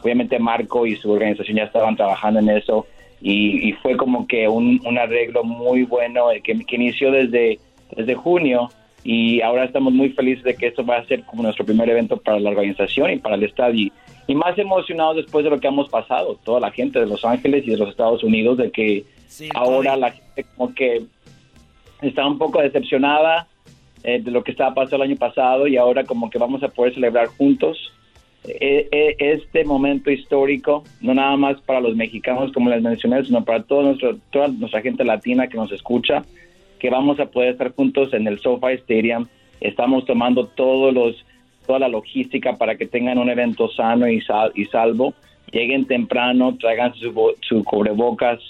[0.00, 2.86] Obviamente Marco y su organización ya estaban trabajando en eso
[3.20, 7.58] y, fue como que un, un arreglo muy bueno que, que inició desde,
[7.90, 8.70] desde junio
[9.02, 12.16] y ahora estamos muy felices de que esto va a ser como nuestro primer evento
[12.16, 13.92] para la organización y para el estadio.
[14.26, 17.64] Y más emocionados después de lo que hemos pasado, toda la gente de Los Ángeles
[17.66, 19.04] y de los Estados Unidos, de que
[19.54, 21.02] ahora la gente como que
[22.00, 23.46] está un poco decepcionada
[24.02, 26.68] eh, de lo que estaba pasando el año pasado y ahora como que vamos a
[26.68, 27.92] poder celebrar juntos
[28.46, 33.42] eh, eh, este momento histórico, no nada más para los mexicanos como les mencioné, sino
[33.42, 36.22] para todo nuestro, toda nuestra gente latina que nos escucha,
[36.78, 39.26] que vamos a poder estar juntos en el SoFi Stadium.
[39.60, 41.24] Estamos tomando todos los,
[41.66, 45.14] toda la logística para que tengan un evento sano y, sal- y salvo.
[45.52, 47.12] Lleguen temprano, traigan su,
[47.46, 48.40] su cubrebocas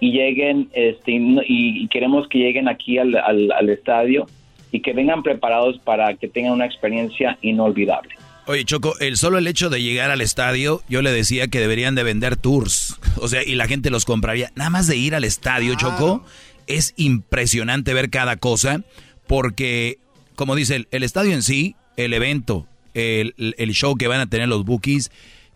[0.00, 1.12] y lleguen, este,
[1.46, 4.26] y queremos que lleguen aquí al, al- al estadio
[4.70, 8.14] y que vengan preparados para que tengan una experiencia inolvidable.
[8.48, 11.94] Oye, Choco, el solo el hecho de llegar al estadio, yo le decía que deberían
[11.94, 12.98] de vender tours.
[13.20, 14.50] O sea, y la gente los compraría.
[14.56, 16.24] Nada más de ir al estadio, Choco,
[16.66, 18.82] es impresionante ver cada cosa.
[19.26, 19.98] Porque,
[20.34, 24.48] como dice, el, estadio en sí, el evento, el, el show que van a tener
[24.48, 25.10] los bookies,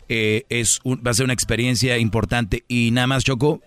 [0.09, 2.63] eh, es un- va a ser una experiencia importante.
[2.67, 3.61] Y nada más, Choco,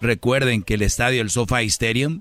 [0.00, 2.20] recuerden que el estadio, el SoFi Stadium,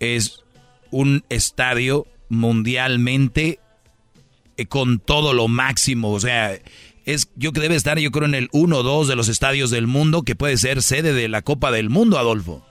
[0.00, 0.42] es
[0.90, 3.60] un estadio mundialmente
[4.56, 6.10] eh, con todo lo máximo.
[6.12, 6.58] O sea,
[7.06, 9.70] es yo que debe estar, yo creo, en el 1 o 2 de los estadios
[9.70, 12.66] del mundo que puede ser sede de la Copa del Mundo, Adolfo.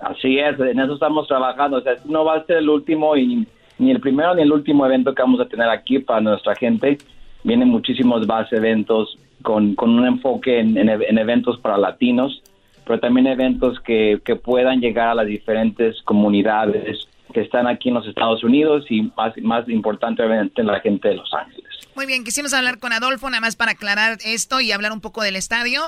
[0.00, 1.78] Así es, en eso estamos trabajando.
[1.78, 3.46] O sea, no va a ser el último y
[3.78, 6.98] ni el primero ni el último evento que vamos a tener aquí para nuestra gente.
[7.44, 12.42] Vienen muchísimos más eventos con, con un enfoque en, en- en eventos para latinos,
[12.84, 17.94] pero también eventos que, que puedan llegar a las diferentes comunidades que están aquí en
[17.96, 21.68] los Estados Unidos y más, más importante, obviamente, la gente de Los Ángeles.
[21.94, 25.22] Muy bien, quisimos hablar con Adolfo nada más para aclarar esto y hablar un poco
[25.22, 25.82] del estadio.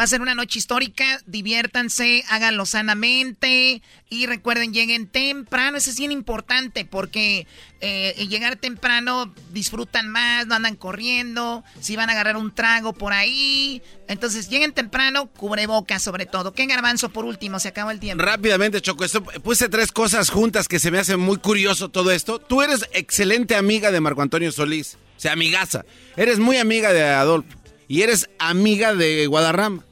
[0.00, 5.98] Va a ser una noche histórica, diviértanse, háganlo sanamente y recuerden, lleguen temprano, eso es
[5.98, 7.46] bien importante porque
[7.82, 13.12] eh, llegar temprano disfrutan más, no andan corriendo, si van a agarrar un trago por
[13.12, 16.54] ahí, entonces lleguen temprano, cubrebocas sobre todo.
[16.54, 17.58] ¿Qué garbanzo por último?
[17.60, 18.24] Se acabó el tiempo.
[18.24, 22.38] Rápidamente, Choco, esto- puse tres cosas juntas que se me hace muy curioso todo esto.
[22.38, 25.84] Tú eres excelente amiga de Marco Antonio Solís, o sea, amigaza.
[26.16, 27.50] Eres muy amiga de Adolfo
[27.86, 29.84] y eres amiga de Guadarrama.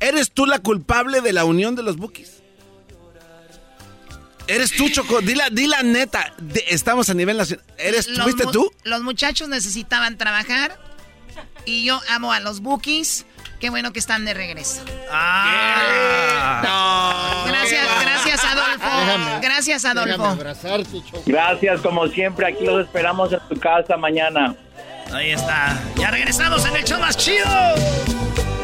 [0.00, 2.42] ¿Eres tú la culpable de la unión de los bookies?
[4.48, 5.20] ¿Eres tú, Choco?
[5.22, 6.32] Di la, di la neta.
[6.38, 7.64] De- estamos a nivel nacional.
[7.78, 8.70] ¿Eres, Los ¿Fuiste tú?
[8.84, 10.78] Los muchachos necesitaban trabajar
[11.64, 13.26] y yo amo a los bookies.
[13.58, 14.82] Qué bueno que están de regreso.
[17.46, 19.40] Gracias, gracias Adolfo.
[19.42, 20.38] gracias Adolfo.
[21.24, 24.54] Gracias, como siempre, aquí los esperamos en tu casa mañana.
[25.12, 25.80] Ahí está.
[25.96, 27.46] Ya regresamos en el show más chido.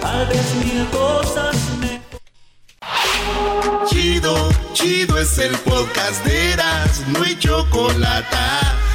[0.02, 2.02] Tal vez mil cosas me
[3.88, 8.36] Chido, chido es el podcast de Eras, no hay chocolate.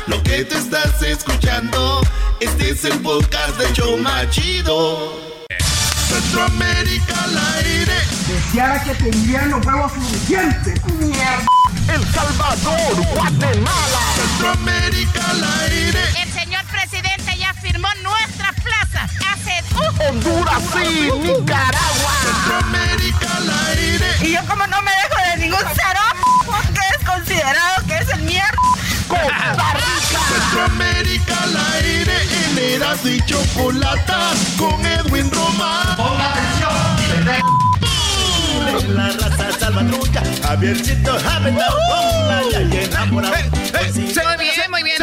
[0.07, 2.01] Lo que te estás escuchando,
[2.41, 5.13] este es el podcast de Choma Chido.
[6.09, 7.93] Centroamérica al aire.
[8.27, 10.85] Deseara que tendrían los huevos suficientes.
[10.99, 11.45] Mierda.
[11.93, 14.01] El Salvador, Guatemala.
[14.15, 16.26] Centroamérica al aire.
[19.99, 22.13] Honduras y Nicaragua.
[22.23, 24.07] Centroamérica al aire.
[24.21, 26.01] Y yo como no me dejo de ningún cero
[26.45, 28.57] porque es considerado que es el mierda.
[29.07, 30.19] Costa Rica.
[30.29, 32.13] Centroamérica al aire.
[32.45, 35.95] En Eras y Chocolata con Edwin Román.
[35.95, 37.66] Ponga atención.
[38.89, 43.34] La raza salvatrucha, Javiercito, Javiercito, ya enamorado.
[43.47, 44.97] Muy bien, muy bien.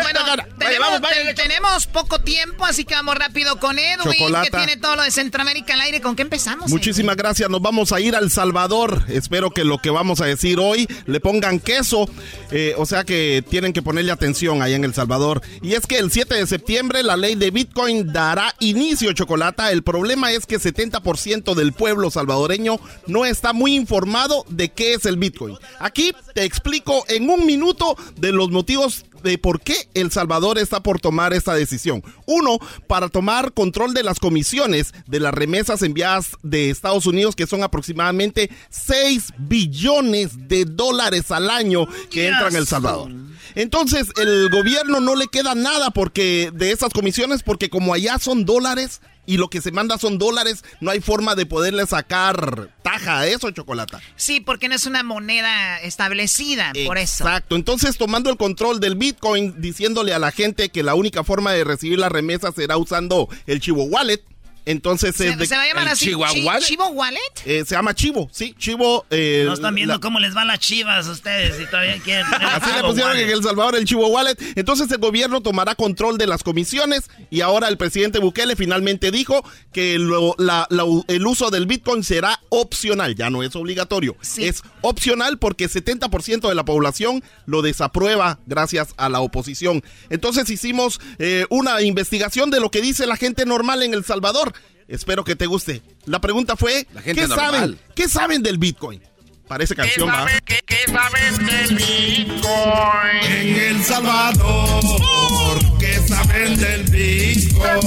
[1.00, 4.44] Bueno, tenemos, poco tiempo, así que vamos rápido con Edwin, Chocolata.
[4.44, 6.00] que tiene todo lo de Centroamérica al aire.
[6.00, 6.70] ¿Con qué empezamos?
[6.70, 7.48] Muchísimas gracias.
[7.48, 9.05] Nos vamos a ir al Salvador.
[9.09, 12.09] Espero que lo que vamos a decir hoy le pongan queso.
[12.50, 15.40] Eh, o sea que tienen que ponerle atención ahí en El Salvador.
[15.62, 19.72] Y es que el 7 de septiembre la ley de Bitcoin dará inicio, Chocolata.
[19.72, 25.06] El problema es que 70% del pueblo salvadoreño no está muy informado de qué es
[25.06, 25.56] el Bitcoin.
[25.78, 30.82] Aquí te explico en un minuto de los motivos de por qué El Salvador está
[30.82, 32.04] por tomar esta decisión.
[32.26, 37.46] Uno, para tomar control de las comisiones de las remesas enviadas de Estados Unidos, que
[37.46, 43.10] son aproximadamente 6 billones de dólares al año que entran en El Salvador.
[43.54, 48.44] Entonces, el gobierno no le queda nada porque de esas comisiones, porque como allá son
[48.44, 53.20] dólares y lo que se manda son dólares, no hay forma de poderle sacar taja
[53.20, 53.96] a eso, chocolate.
[54.16, 57.24] Sí, porque no es una moneda establecida, por eso.
[57.24, 57.56] Exacto.
[57.56, 61.64] Entonces, tomando el control del Bitcoin, diciéndole a la gente que la única forma de
[61.64, 64.22] recibir la remesa será usando el Chivo Wallet.
[64.66, 66.07] Entonces ¿Se, es de- se va a llamar así?
[66.07, 67.20] Chi- ¿Chivo Wallet?
[67.44, 69.05] Eh, se llama Chivo, sí, Chivo.
[69.11, 72.24] eh, No están viendo la- cómo les van las chivas a ustedes y todavía quieren.
[72.31, 73.24] tener Así le pusieron Wallet.
[73.24, 74.37] en El Salvador el Chivo Wallet.
[74.57, 79.44] Entonces el gobierno tomará control de las comisiones y ahora el presidente Bukele finalmente dijo
[79.72, 84.16] que lo- la- la- el uso del Bitcoin será opcional, ya no es obligatorio.
[84.38, 89.83] Es opcional porque 70% de la población lo desaprueba gracias a la oposición.
[90.11, 94.53] Entonces hicimos eh, una investigación de lo que dice la gente normal en El Salvador.
[94.88, 95.83] Espero que te guste.
[96.07, 97.51] La pregunta fue, gente ¿qué normal.
[97.53, 97.79] saben?
[97.94, 99.01] ¿Qué saben del Bitcoin?
[99.49, 100.27] Parece canción, ¿va?
[100.44, 103.25] ¿Qué, qué saben del Bitcoin?
[103.31, 107.81] En El Salvador, ¿qué saben del Bitcoin?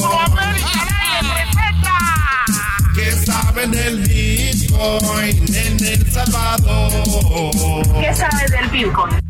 [2.98, 6.92] ¿Qué saben del Bitcoin en El Salvador?
[8.02, 9.22] ¿Qué sabes del Bitcoin?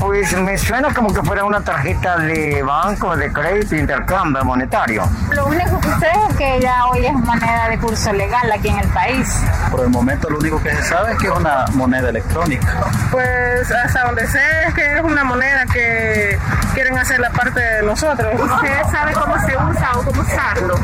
[0.00, 5.08] Pues me suena como que fuera una tarjeta de banco, de crédito, intercambio monetario.
[5.30, 8.78] Lo único que sé es que ya hoy es moneda de curso legal aquí en
[8.80, 9.28] el país.
[9.70, 12.84] Por el momento lo único que se sabe es que es una moneda electrónica.
[13.12, 16.38] Pues hasta donde sé es que es una moneda que
[16.74, 18.34] quieren hacer la parte de nosotros.
[18.34, 20.74] ¿Usted sabe cómo se usa o cómo usarlo?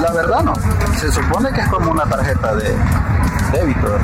[0.00, 0.54] La verdad no.
[0.98, 2.76] Se supone que es como una tarjeta de
[3.52, 3.98] débito.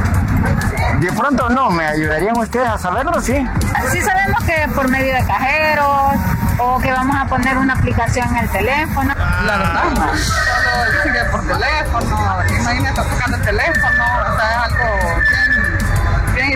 [1.01, 3.21] De pronto no, ¿me ayudarían ustedes a saberlo?
[3.21, 3.47] Sí.
[3.91, 6.17] Sí sabemos que por medio de cajeros
[6.59, 9.15] o que vamos a poner una aplicación en el teléfono.
[9.45, 10.19] La verdad no.
[10.19, 15.78] Solo que por teléfono, imagínate tocando el teléfono, o sea, es algo bien,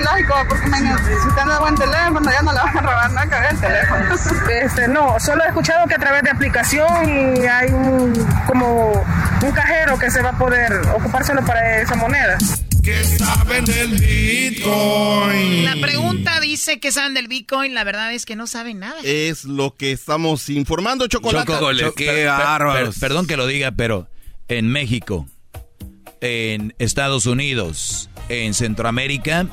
[0.02, 3.26] bien ilógico, porque si usted anda buen teléfono, ya no le van a robar nada
[3.28, 4.14] que ver el teléfono.
[4.62, 6.88] Este, no, solo he escuchado que a través de aplicación
[7.50, 8.12] hay un,
[8.46, 8.92] como
[9.42, 12.38] un cajero que se va a poder ocupar solo para esa moneda.
[12.82, 15.64] ¿Qué saben del Bitcoin?
[15.64, 17.74] La pregunta dice que saben del Bitcoin.
[17.74, 18.96] La verdad es que no saben nada.
[19.04, 21.52] Es lo que estamos informando, Chocolate.
[21.52, 22.94] Choco, Choco, qué bárbaros.
[22.96, 24.08] per- perdón que lo diga, pero
[24.48, 25.26] en México,
[26.20, 29.46] en Estados Unidos, en Centroamérica,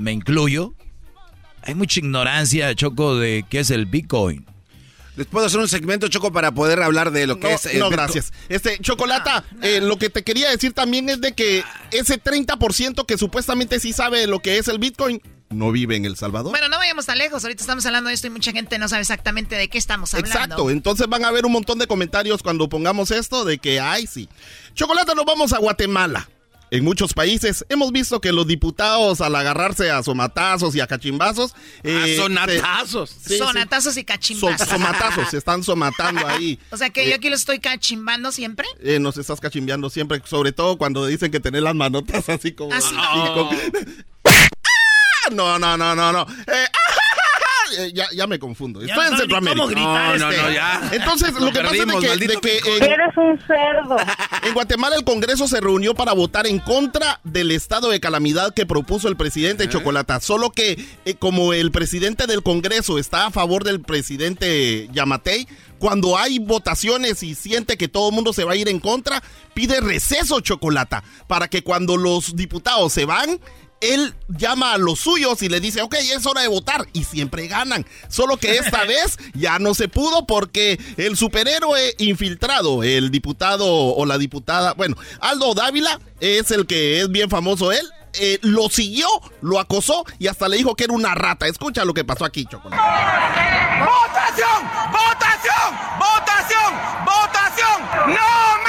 [0.00, 0.74] me incluyo,
[1.62, 4.46] hay mucha ignorancia, Choco, de qué es el Bitcoin.
[5.16, 7.66] Les puedo hacer un segmento, Choco, para poder hablar de lo que No, es.
[7.66, 7.92] el no, Bitcoin?
[7.92, 8.32] gracias.
[8.48, 13.18] Este, Chocolata, eh, lo que te quería decir también es de que ese 30% que
[13.18, 16.52] supuestamente sí sabe lo que es el Bitcoin, no vive en El Salvador.
[16.52, 17.42] Bueno, no vayamos tan lejos.
[17.44, 20.38] Ahorita estamos hablando de esto y mucha gente no sabe exactamente de qué estamos hablando.
[20.38, 24.06] Exacto, entonces van a haber un montón de comentarios cuando pongamos esto de que, ay,
[24.06, 24.28] sí.
[24.74, 26.28] Chocolata, nos vamos a Guatemala.
[26.72, 31.52] En muchos países hemos visto que los diputados al agarrarse a somatazos y a cachimbazos...
[31.82, 33.10] eh, A sonatazos.
[33.10, 33.38] se- sí, sí.
[33.38, 34.68] Sonatazos y So- cachimbazos.
[34.68, 36.58] somatazos, se están somatando ahí.
[36.70, 38.66] O sea que Eh, yo aquí lo estoy cachimbando siempre.
[38.82, 42.72] Eh, nos estás cachimbeando siempre, sobre todo cuando dicen que tenés las manotas así como...
[42.72, 42.94] Así.
[42.94, 43.48] y con-
[44.24, 44.48] ¡Ah!
[45.32, 46.22] No, no, no, no, no.
[46.46, 46.66] Eh,
[47.78, 48.80] eh, ya, ya me confundo.
[48.82, 49.62] Ya Estoy en Centroamérica.
[49.62, 50.42] cómo gritar No, no, este.
[50.42, 50.90] no, ya.
[50.92, 52.82] Entonces, lo Lo que perdimos, pasa es de que, de que Bitcoin.
[52.82, 53.96] en, Eres un cerdo.
[54.46, 58.66] en Guatemala el Congreso se reunió para votar en contra del estado de calamidad que
[58.66, 60.20] propuso el presidente Chocolata.
[60.20, 65.46] Solo que eh, como el presidente del Congreso está a favor del presidente Yamatei,
[65.78, 69.22] cuando hay votaciones y siente que todo el mundo se va a ir en contra,
[69.54, 73.40] pide receso Chocolata para que cuando los diputados se van,
[73.80, 76.86] él llama a los suyos y le dice, ok, es hora de votar.
[76.92, 77.86] Y siempre ganan.
[78.08, 84.06] Solo que esta vez ya no se pudo porque el superhéroe infiltrado, el diputado o
[84.06, 87.86] la diputada, bueno, Aldo Dávila es el que es bien famoso él.
[88.14, 89.06] eh, lo siguió,
[89.40, 91.46] lo acosó y hasta le dijo que era una rata.
[91.46, 92.82] Escucha lo que pasó aquí, Chocolate.
[93.80, 94.62] ¡Votación!
[94.92, 95.70] ¡Votación!
[95.98, 96.74] ¡Votación!
[97.06, 98.14] ¡Votación!
[98.14, 98.59] ¡No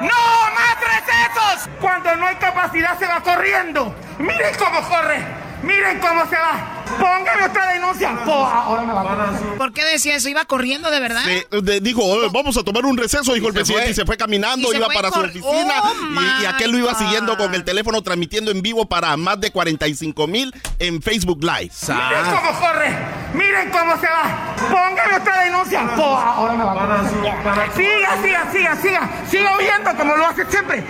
[0.00, 0.08] ¡No
[0.54, 1.68] más recesos!
[1.80, 3.94] Cuando no hay capacidad se va corriendo.
[4.18, 5.24] Miren cómo corre.
[5.62, 6.82] Miren cómo se va.
[6.98, 8.16] Póngame otra denuncia.
[8.24, 10.28] Po- ahora me va a ¿Por qué decía eso?
[10.28, 11.22] ¿Iba corriendo de verdad?
[11.24, 13.92] Se- de- dijo, "Oye, vamos a tomar un receso, dijo el presidente, fue.
[13.92, 16.78] y se fue caminando, se iba fue para su oficina, Oh, y, y aquel lo
[16.78, 21.42] iba siguiendo con el teléfono, transmitiendo en vivo para más de 45 mil en Facebook
[21.42, 21.70] Live.
[21.88, 22.96] Miren cómo corre.
[23.34, 24.54] Miren cómo se va.
[24.70, 25.86] Póngame otra denuncia.
[25.96, 29.10] Po- ahora me va a Siga, siga, siga, siga.
[29.30, 30.84] Siga huyendo como lo hace siempre.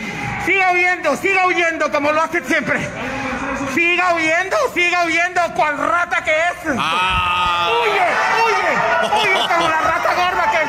[0.47, 2.89] Siga huyendo, siga huyendo como lo hace siempre.
[3.75, 6.77] Siga huyendo, siga huyendo, cual rata que es.
[6.79, 7.71] Ah.
[7.83, 8.07] Huye,
[8.45, 10.63] huye, huye como la rata gorda que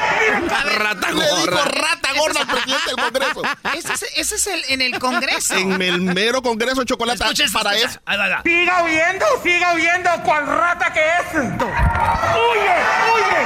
[0.79, 1.63] Rata Le dijo gorda.
[1.65, 3.41] rata gorda al presidente del Congreso.
[3.75, 5.55] Ese es, ese es el, en el Congreso.
[5.55, 7.99] En el mero Congreso de Chocolate Escucha para escucha.
[8.07, 8.41] eso.
[8.43, 11.33] Siga huyendo, siga huyendo, cual rata que es.
[11.33, 12.75] Huye,
[13.13, 13.39] huye,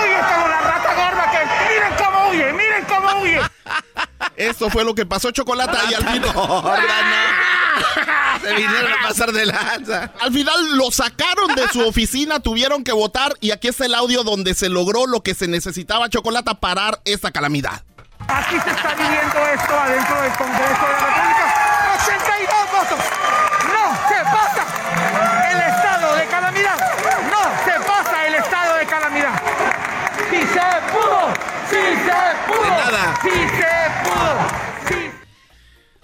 [0.00, 1.48] huye como la rata gorda que es.
[1.70, 3.40] Miren cómo huye, miren cómo huye.
[4.36, 6.32] Eso fue lo que pasó Chocolata y al final.
[8.42, 10.12] Se vinieron a pasar de lanza.
[10.20, 14.22] Al final lo sacaron de su oficina, tuvieron que votar y aquí está el audio
[14.22, 17.82] donde se logró lo que se necesitaba Chocolata parar esta calamidad.
[18.28, 21.44] Aquí se está viviendo esto adentro del Congreso de la República.
[22.04, 23.04] 82 votos.
[23.72, 26.78] No se pasa el estado de calamidad.
[27.30, 29.42] No se pasa el estado de calamidad.
[30.30, 31.32] ¡Sí se pudo!
[31.70, 32.68] ¡Sí se pudo!
[32.70, 33.14] nada.
[33.22, 33.74] ¡Sí se
[34.04, 35.14] pudo!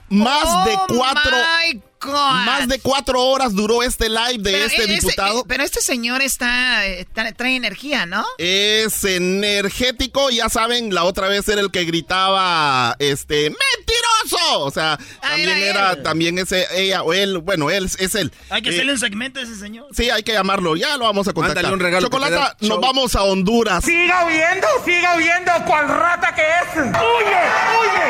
[0.08, 1.36] Más de Oh, cuatro.
[1.36, 2.12] my God.
[2.46, 5.40] Más de cuatro horas duró este live de Pero este ese- diputado.
[5.40, 6.82] eh, pero este señor está,
[7.14, 8.24] tra- trae energía, ¿no?
[8.38, 14.60] Es energético, ya saben, la otra vez era el que gritaba, este, ¡mentiroso!
[14.60, 18.32] O sea, también era era, también ese, ella o él, bueno, él es él.
[18.50, 19.86] Hay que Eh, hacerle un segmento a ese señor.
[19.94, 21.62] Sí, hay que llamarlo, ya lo vamos a contactar.
[21.64, 22.80] Mándale un regalo Chocolata, nos show.
[22.80, 23.84] vamos a Honduras.
[23.84, 26.76] Siga huyendo, siga huyendo, cual rata que es.
[26.76, 27.42] Huye,
[27.78, 28.06] huye,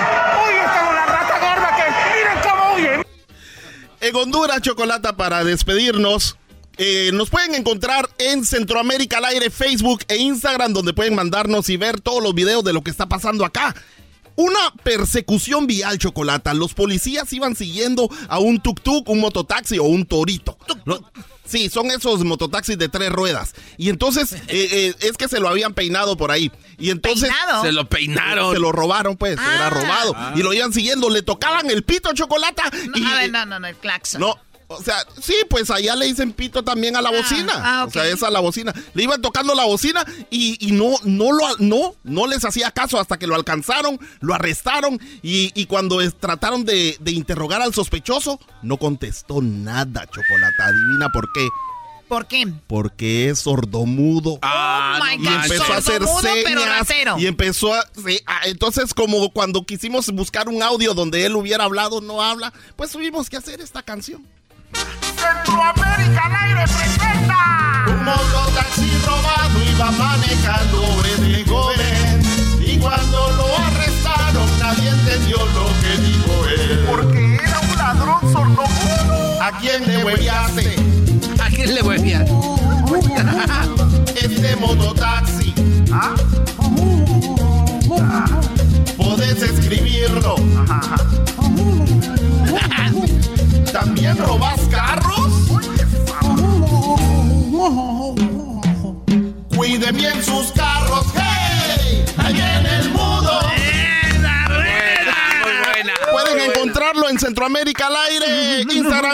[0.47, 2.17] huye como la rata gorda que.
[2.17, 3.07] Miren cómo huye.
[4.01, 6.37] En Honduras, Chocolata, para despedirnos.
[6.79, 11.77] eh, nos pueden encontrar en Centroamérica al aire, Facebook e Instagram, donde pueden mandarnos y
[11.77, 13.75] ver todos los videos de lo que está pasando acá.
[14.37, 16.55] Una persecución vial, Chocolata.
[16.55, 20.57] Los policías iban siguiendo a un tuk-tuk, un mototaxi o un torito.
[21.51, 23.55] Sí, son esos mototaxis de tres ruedas.
[23.77, 26.51] Y entonces, eh, eh, es que se lo habían peinado por ahí.
[26.79, 27.29] Y entonces...
[27.31, 27.63] ¿Peinado?
[27.63, 28.55] Se lo peinaron.
[28.55, 29.33] Se lo robaron, pues.
[29.35, 29.71] Era Ah.
[29.71, 30.15] robado.
[30.37, 31.11] Y lo iban siguiendo.
[31.11, 32.15] Le tocaban el pito,
[32.95, 34.21] y, No, a ver, no, no, no, el claxon.
[34.21, 34.39] no,
[34.73, 37.53] o sea, sí, pues allá le dicen pito también a la bocina.
[37.57, 37.85] ah.
[37.89, 38.73] O sea, esa a la bocina.
[38.95, 43.01] Le iban tocando la bocina y, y no, no lo, no, no les hacía caso
[43.01, 47.75] hasta que lo alcanzaron, lo arrestaron y, y cuando es- trataron de, de interrogar al
[47.75, 50.67] sospechoso, no contestó nada, Chocolata.
[50.67, 51.49] Adivina por qué.
[52.07, 52.45] ¿Por qué?
[52.67, 54.39] Porque es sordomudo.
[54.43, 58.21] Ah, Oh my y God, empezó a hacer sordomudo, pero señas y empezó a sí,
[58.27, 62.91] ah, entonces como cuando quisimos buscar un audio donde él hubiera hablado no habla pues
[62.91, 64.27] tuvimos que hacer esta canción
[64.73, 67.85] Centroamérica al aire presenta.
[67.89, 72.23] Un mototaxi robado iba manejando de joven
[72.67, 79.43] Y cuando lo arrestaron nadie entendió lo que dijo él Porque era un ladrón sordomudo.
[79.43, 80.77] ¿A quién le hueviaste?
[81.43, 82.27] ¿A quién le voy a enviar?
[84.17, 85.55] Este mototaxi
[85.93, 86.15] ¿Ah?
[88.97, 91.10] Podés escribirlo ¿También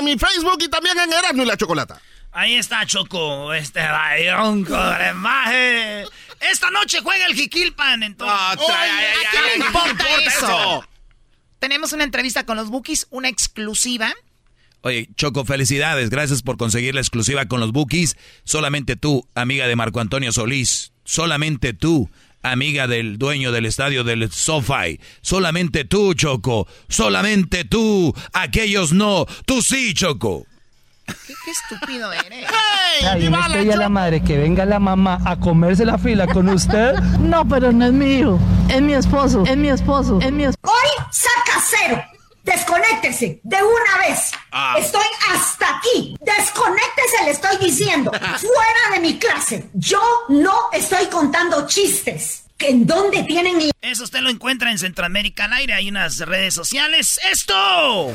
[0.09, 2.01] Y Facebook y también en Erasmo y la Chocolata
[2.33, 6.05] Ahí está Choco, este rayón con maje.
[6.51, 8.37] Esta noche juega el Jiquilpan, entonces.
[8.39, 10.47] Ah, tra- ay, ay, ¿A quién ay, le ¿qué importa eso?
[10.47, 10.85] eso?
[11.59, 14.13] Tenemos una entrevista con los Bookies, una exclusiva.
[14.83, 16.11] Oye, Choco, felicidades.
[16.11, 18.17] Gracias por conseguir la exclusiva con los Bookies.
[18.45, 20.93] Solamente tú, amiga de Marco Antonio Solís.
[21.05, 22.11] Solamente tú,
[22.51, 25.01] amiga del dueño del estadio del SoFi.
[25.21, 26.67] Solamente tú, Choco.
[26.89, 28.15] Solamente tú.
[28.33, 29.27] Aquellos no.
[29.45, 30.47] Tú sí, Choco.
[31.07, 32.47] ¿Qué, qué estúpido eres?
[33.03, 36.49] Ay, ¿no estoy a la madre que venga la mamá a comerse la fila con
[36.49, 36.95] usted?
[37.21, 38.39] No, pero no es mi hijo.
[38.69, 39.45] Es mi esposo.
[39.47, 40.19] Es mi esposo.
[40.21, 40.75] Es mi esposo.
[40.75, 42.03] Hoy saca cero.
[42.47, 44.31] Desconéctese de una vez.
[44.53, 44.77] Ah.
[44.79, 46.17] Estoy hasta aquí.
[46.21, 48.13] Desconéctese, le estoy diciendo.
[48.21, 49.69] Fuera de mi clase.
[49.75, 52.45] Yo no estoy contando chistes.
[52.57, 55.75] ¿Que ¿En dónde tienen Eso usted lo encuentra en Centroamérica al aire.
[55.75, 57.21] Hay unas redes sociales.
[57.31, 58.15] ¡Esto!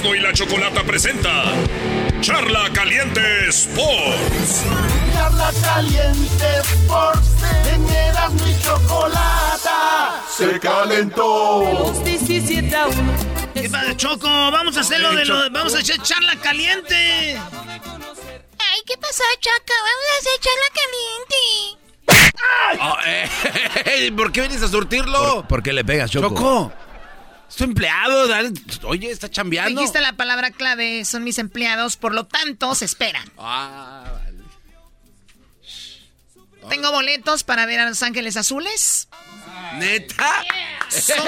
[0.00, 1.44] Erasmo y la Chocolata presenta
[2.22, 4.64] Charla Caliente Sports.
[5.12, 7.28] Charla caliente Sports
[7.70, 10.22] en Erasmo y Chocolata.
[10.34, 11.92] Se calentó.
[12.02, 13.12] 17 a 1.
[13.54, 14.26] ¿Qué pasa, Choco?
[14.26, 15.50] Vamos a hacerlo de lo.
[15.50, 17.36] Vamos a echar charla caliente.
[17.36, 19.74] Ay, ¿qué pasó, Choco?
[19.84, 21.80] Vamos a hacer charla caliente.
[22.80, 22.96] Oh,
[23.86, 25.34] eh, ¿Por qué vienes a surtirlo?
[25.34, 26.28] ¿Por, por qué le pegas, Choco?
[26.28, 26.89] Choco.
[27.50, 28.52] Es tu empleado, dale.
[28.84, 29.80] Oye, está chambeando.
[29.80, 33.28] Dijiste la palabra clave, son mis empleados, por lo tanto, se esperan.
[33.36, 34.30] Ah, vale.
[36.68, 39.08] Tengo boletos para ver a Los Ángeles Azules.
[39.78, 40.44] ¿Neta?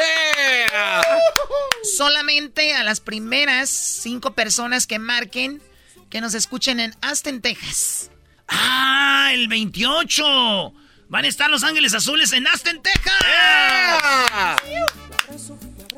[1.96, 5.60] Solamente a las primeras cinco personas que marquen
[6.08, 8.10] que nos escuchen en Aston, Texas.
[8.46, 9.30] ¡Ah!
[9.32, 10.72] ¡El 28!
[11.08, 13.16] Van a estar Los Ángeles Azules en Aston, Texas.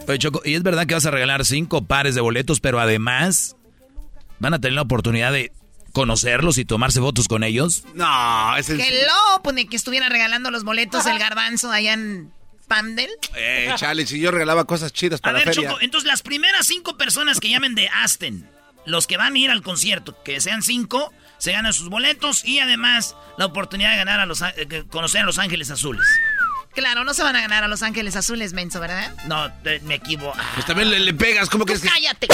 [0.07, 3.57] Oye, Choco, y es verdad que vas a regalar cinco pares de boletos, pero además
[4.39, 5.53] van a tener la oportunidad de
[5.93, 7.85] conocerlos y tomarse fotos con ellos.
[7.95, 8.79] No, es el...
[8.79, 12.33] Que lo, pues ni que estuviera regalando los boletos del garbanzo allá en
[12.69, 13.11] Pandel.
[13.37, 15.71] Eh, chale, si yo regalaba cosas chidas A para ver, la feria.
[15.71, 18.49] Choco, entonces las primeras cinco personas que llamen de Aston,
[18.87, 22.59] los que van a ir al concierto, que sean cinco, se ganan sus boletos y
[22.59, 26.07] además la oportunidad de ganar a los, eh, conocer a Los Ángeles Azules.
[26.75, 29.15] Claro, no se van a ganar a Los Ángeles Azules, menso, ¿verdad?
[29.27, 30.37] No, te- me equivoco.
[30.55, 31.89] Pues también le, le pegas, ¿cómo crees que...?
[31.89, 32.27] ¡Cállate!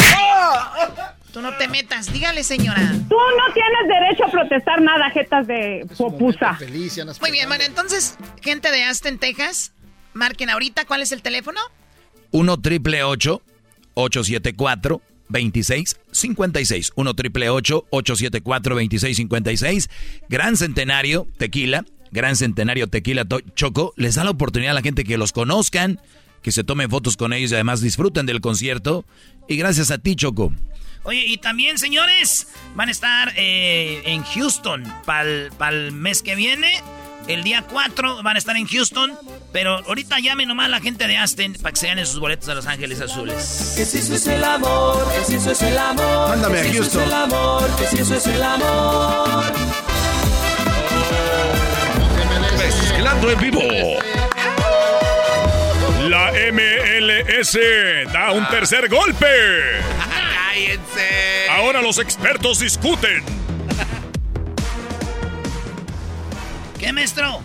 [1.33, 2.13] Tú no te metas.
[2.13, 2.81] Dígale, señora.
[3.09, 6.59] Tú no tienes derecho a protestar nada, jetas de popusa.
[7.21, 9.73] Muy bien, bueno, entonces, gente de Aston, Texas,
[10.15, 10.87] marquen ahorita.
[10.87, 11.61] ¿Cuál es el teléfono?
[12.33, 19.91] 1 triple 874 2656 1 triple 874 2656
[20.29, 25.05] Gran Centenario Tequila, Gran Centenario Tequila To- Choco, les da la oportunidad a la gente
[25.05, 26.01] que los conozcan,
[26.43, 29.05] que se tomen fotos con ellos y además disfruten del concierto.
[29.49, 30.53] Y gracias a ti, Choco.
[31.03, 35.23] Oye, y también, señores, van a estar eh, en Houston para
[35.71, 36.83] el mes que viene.
[37.29, 39.13] El día 4 van a estar en Houston.
[39.53, 42.49] Pero ahorita llame nomás a la gente de Aston para que se ganen sus boletos
[42.49, 43.75] a Los Ángeles Azules.
[43.77, 46.29] Que si eso es el amor, que si eso es el amor.
[46.29, 47.03] Mándame que a si eso es Houston.
[47.05, 49.45] el amor, que si eso es el amor.
[53.01, 53.61] Mezclando en vivo.
[56.11, 57.59] La MLS
[58.13, 59.27] da un tercer golpe.
[59.99, 61.49] ¡Cállense!
[61.49, 63.23] Ahora los expertos discuten.
[66.79, 67.41] ¿Qué, maestro?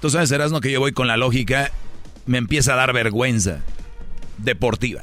[0.00, 1.70] Tú sabes, Erasmo, que yo voy con la lógica,
[2.26, 3.60] me empieza a dar vergüenza
[4.38, 5.02] deportiva.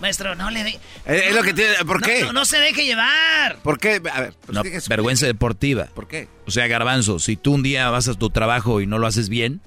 [0.00, 0.70] Maestro, no le de...
[0.70, 0.80] Eh,
[1.28, 1.72] es lo que tiene...
[1.86, 2.22] ¿Por No, qué?
[2.22, 3.58] No, no se deje llevar.
[3.62, 4.00] ¿Por qué?
[4.12, 4.88] A ver, pues No, ¿qué es?
[4.88, 5.86] vergüenza deportiva.
[5.94, 6.28] ¿por qué?
[6.46, 9.28] O sea, garbanzo, si tú un día vas a tu trabajo y no lo haces
[9.28, 9.60] bien,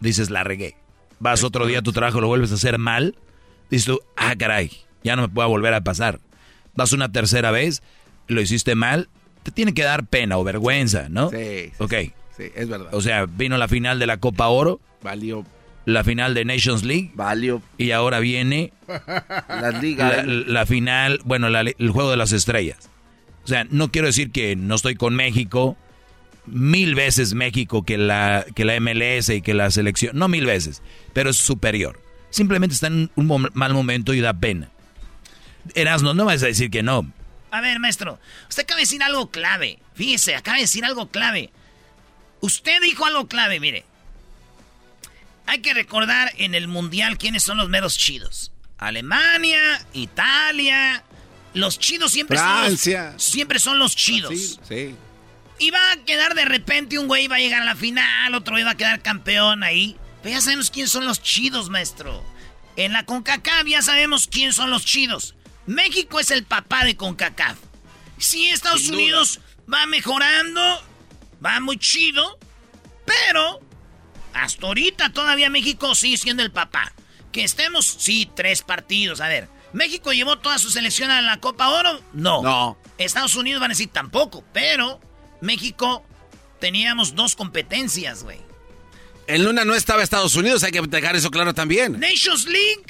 [0.00, 0.76] dices, la regué.
[1.18, 3.16] Vas otro día a tu trabajo y lo vuelves a hacer mal,
[3.70, 4.70] dices tú, ah, caray,
[5.02, 6.20] ya no me puede volver a pasar.
[6.74, 7.82] Vas una tercera vez,
[8.28, 9.08] lo hiciste mal,
[9.42, 11.30] te tiene que dar pena o vergüenza, ¿no?
[11.30, 11.36] Sí,
[11.68, 11.94] sí, Ok.
[12.36, 12.88] Sí, es verdad.
[12.94, 15.44] O sea, vino la final de la Copa Oro, Valió.
[15.86, 17.62] La final de Nations League, Valió.
[17.78, 18.72] y ahora viene
[19.48, 20.26] Las ligas.
[20.26, 22.90] la, la final, bueno, la- el juego de las estrellas.
[23.44, 25.76] O sea, no quiero decir que no estoy con México,
[26.46, 30.82] mil veces México que la, que la MLS y que la selección, no mil veces,
[31.12, 32.00] pero es superior.
[32.30, 34.68] Simplemente está en un mom- mal momento y da pena.
[35.74, 37.10] Erasno, no vas a decir que no.
[37.50, 38.18] A ver, maestro,
[38.48, 39.78] usted acaba de decir algo clave.
[39.94, 41.50] Fíjese, acaba de decir algo clave.
[42.40, 43.84] Usted dijo algo clave, mire.
[45.46, 48.52] Hay que recordar en el mundial quiénes son los meros chidos.
[48.78, 51.04] Alemania, Italia.
[51.54, 53.02] Los chidos siempre Francia.
[53.04, 54.30] son los, siempre son los chidos.
[54.30, 54.94] Sí, sí.
[55.58, 58.58] Y va a quedar de repente un güey va a llegar a la final, otro
[58.58, 59.96] iba a quedar campeón ahí.
[60.22, 62.22] Pero ya sabemos quiénes son los chidos, maestro.
[62.76, 65.34] En la CONCACAF ya sabemos quién son los chidos.
[65.66, 67.56] México es el papá de CONCACAF.
[68.18, 69.02] Sí, Estados Sin duda.
[69.02, 69.40] Unidos
[69.72, 70.84] va mejorando,
[71.44, 72.38] va muy chido,
[73.06, 73.60] pero
[74.42, 76.92] hasta ahorita todavía México sigue siendo el papá.
[77.32, 79.20] Que estemos, sí, tres partidos.
[79.20, 82.00] A ver, ¿México llevó toda su selección a la Copa Oro?
[82.12, 82.42] No.
[82.42, 82.78] No.
[82.98, 85.00] Estados Unidos van a decir tampoco, pero
[85.40, 86.04] México
[86.60, 88.38] teníamos dos competencias, güey.
[89.26, 91.98] En Luna no estaba Estados Unidos, hay que dejar eso claro también.
[91.98, 92.84] Nations League,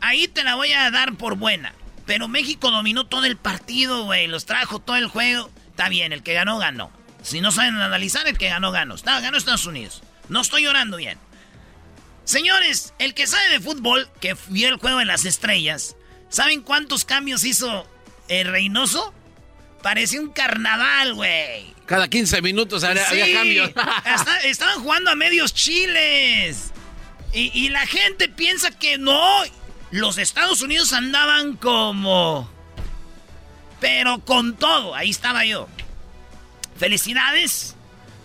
[0.00, 1.72] ahí te la voy a dar por buena.
[2.04, 4.26] Pero México dominó todo el partido, güey.
[4.26, 5.50] Los trajo todo el juego.
[5.70, 6.90] Está bien, el que ganó, ganó.
[7.22, 8.94] Si no saben analizar, el que ganó, ganó.
[8.94, 10.02] Está, ganó Estados Unidos.
[10.28, 11.18] No estoy llorando bien.
[12.24, 15.96] Señores, el que sabe de fútbol, que vio el juego de las estrellas,
[16.28, 17.86] ¿saben cuántos cambios hizo
[18.28, 19.14] el Reynoso?
[19.82, 21.74] Parecía un carnaval, güey.
[21.86, 23.70] Cada 15 minutos había, Sí, había cambios.
[24.04, 26.70] hasta- estaban jugando a medios chiles.
[27.32, 29.42] Y, y la gente piensa que no.
[29.90, 32.50] Los Estados Unidos andaban como...
[33.80, 34.94] Pero con todo.
[34.94, 35.66] Ahí estaba yo.
[36.78, 37.74] Felicidades.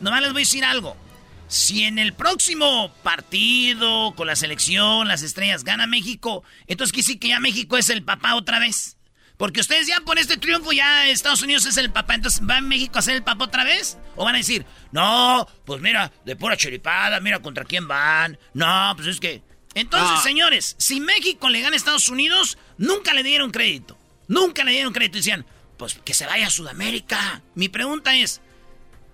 [0.02, 0.98] Nomás les voy a decir algo.
[1.54, 7.20] Si en el próximo partido con la selección, las estrellas, gana México, entonces quiere decir
[7.20, 8.98] que ya México es el papá otra vez.
[9.38, 12.98] Porque ustedes ya por este triunfo ya Estados Unidos es el papá, entonces ¿va México
[12.98, 14.00] a ser el papá otra vez?
[14.16, 18.40] ¿O van a decir, no, pues mira, de pura cheripada, mira contra quién van?
[18.56, 19.44] No, pues es que...
[19.76, 23.96] Entonces, señores, si México le gana a Estados Unidos, nunca le dieron crédito.
[24.28, 25.20] Nunca le dieron crédito.
[25.20, 25.46] Decían,
[25.78, 27.44] pues que se vaya a Sudamérica.
[27.54, 28.42] Mi pregunta es,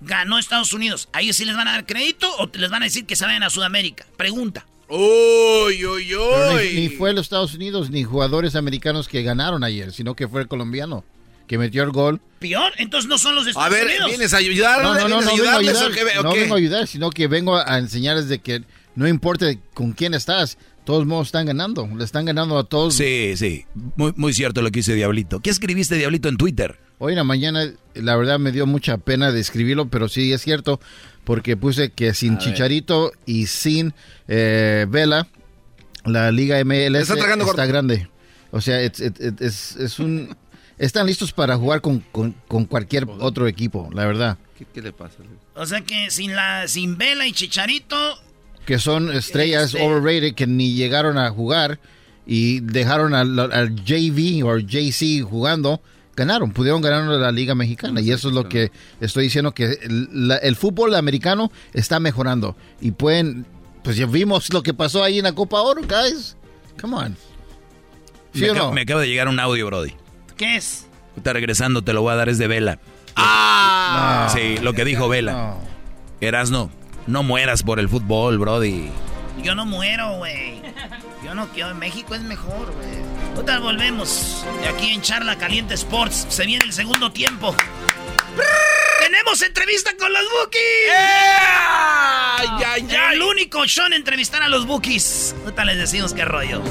[0.02, 1.10] ganó Estados Unidos.
[1.14, 3.26] ¿A ellos sí les van a dar crédito o les van a decir que se
[3.26, 4.06] vayan a Sudamérica?
[4.18, 4.66] Pregunta.
[4.88, 6.74] Uy, uy, uy.
[6.74, 10.42] ni, ni fue los Estados Unidos ni jugadores americanos que ganaron ayer, sino que fue
[10.42, 11.04] el colombiano
[11.48, 12.22] que metió el gol.
[12.40, 12.74] ¿Peor?
[12.78, 14.10] Entonces no son los de A Estados ver, Unidos.
[14.10, 14.84] ¿vienes a ayudar?
[14.84, 17.28] No, no, no, ¿Vienes a no vengo a ayudar, no vengo a ayudar, sino que
[17.28, 18.64] vengo a enseñarles de que
[18.96, 22.96] no importa con quién estás, todos modos están ganando, le están ganando a todos.
[22.96, 23.66] Sí, sí,
[23.96, 25.40] muy, muy cierto lo que dice Diablito.
[25.40, 26.80] ¿Qué escribiste, Diablito, en Twitter?
[26.98, 30.42] Hoy en la mañana, la verdad me dio mucha pena de escribirlo, pero sí es
[30.42, 30.80] cierto,
[31.24, 32.44] porque puse que sin A ver.
[32.46, 33.94] Chicharito y sin
[34.28, 35.28] eh, Vela,
[36.06, 37.68] la Liga MLS Está tragando está gordo.
[37.72, 38.10] grande.
[38.52, 40.36] O sea, es, es- es- es un...
[40.78, 44.38] Están listos para jugar con, con- con cualquier otro equipo, la verdad.
[44.58, 45.18] ¿Qué, qué le pasa?
[45.56, 47.96] O sea que sin la sin Vela y Chicharito,
[48.70, 51.80] Que son estrellas Este- overrated que ni llegaron a jugar
[52.28, 55.82] y dejaron al, al JV o JC jugando.
[56.16, 58.00] Ganaron, pudieron ganar la Liga Mexicana.
[58.00, 62.56] Y eso es lo que estoy diciendo, que el, la- el fútbol americano está mejorando.
[62.80, 63.48] Y pueden,
[63.84, 66.38] pues ya vimos lo que pasó ahí en la Copa Oro, guys.
[66.80, 67.18] Come on.
[68.36, 68.74] ¿Sí me, o acaba, no?
[68.76, 69.94] me acaba de llegar un audio, Brody.
[70.38, 70.86] ¿qué es?
[71.18, 72.78] Está regresando, te lo voy a dar, es de Vela.
[73.16, 74.30] ¡Ah!
[74.32, 75.56] Sí, lo que dijo Vela.
[76.22, 76.70] Erasno,
[77.10, 78.92] no mueras por el fútbol, Brody.
[79.42, 80.62] Yo no muero, güey.
[81.24, 81.74] Yo no quiero.
[81.76, 83.34] México es mejor, güey.
[83.36, 84.46] Ahorita volvemos.
[84.62, 86.28] De aquí en Charla Caliente Sports.
[86.30, 87.56] Se viene el segundo tiempo.
[89.02, 90.62] ¡Tenemos entrevista con los Bookies!
[90.94, 93.16] ¡Ay, ay, ay!
[93.16, 95.36] El único show en entrevistar a los Bookies.
[95.44, 96.62] Ahorita les decimos qué rollo.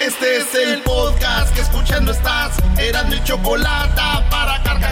[0.00, 2.56] Este es el podcast que escuchando estás.
[2.78, 4.00] Eran mi chocolate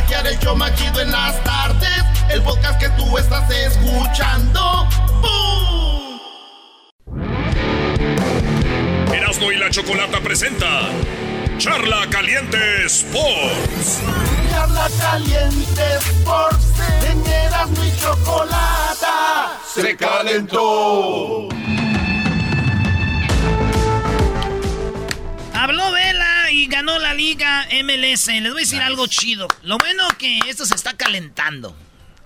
[0.07, 1.91] carcajear el show machido en las tardes.
[2.31, 4.89] El podcast que tú estás escuchando.
[5.21, 6.21] ¡Bum!
[9.13, 10.89] Erasmo y la Chocolata presenta
[11.59, 14.01] Charla Caliente Sports.
[14.51, 16.81] Charla caliente Sports.
[17.11, 19.07] En Erasmo y chocolate.
[19.75, 21.49] Se calentó.
[25.55, 25.96] Habló
[26.87, 28.29] ganó la liga MLS.
[28.29, 29.49] Les voy a decir algo chido.
[29.63, 31.77] Lo bueno que esto se está calentando.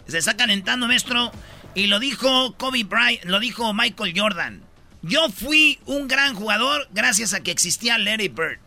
[0.07, 1.33] Se está calentando, maestro.
[1.75, 4.63] Y lo dijo Kobe Bryant, lo dijo Michael Jordan.
[5.01, 8.61] Yo fui un gran jugador gracias a que existía Larry Bird.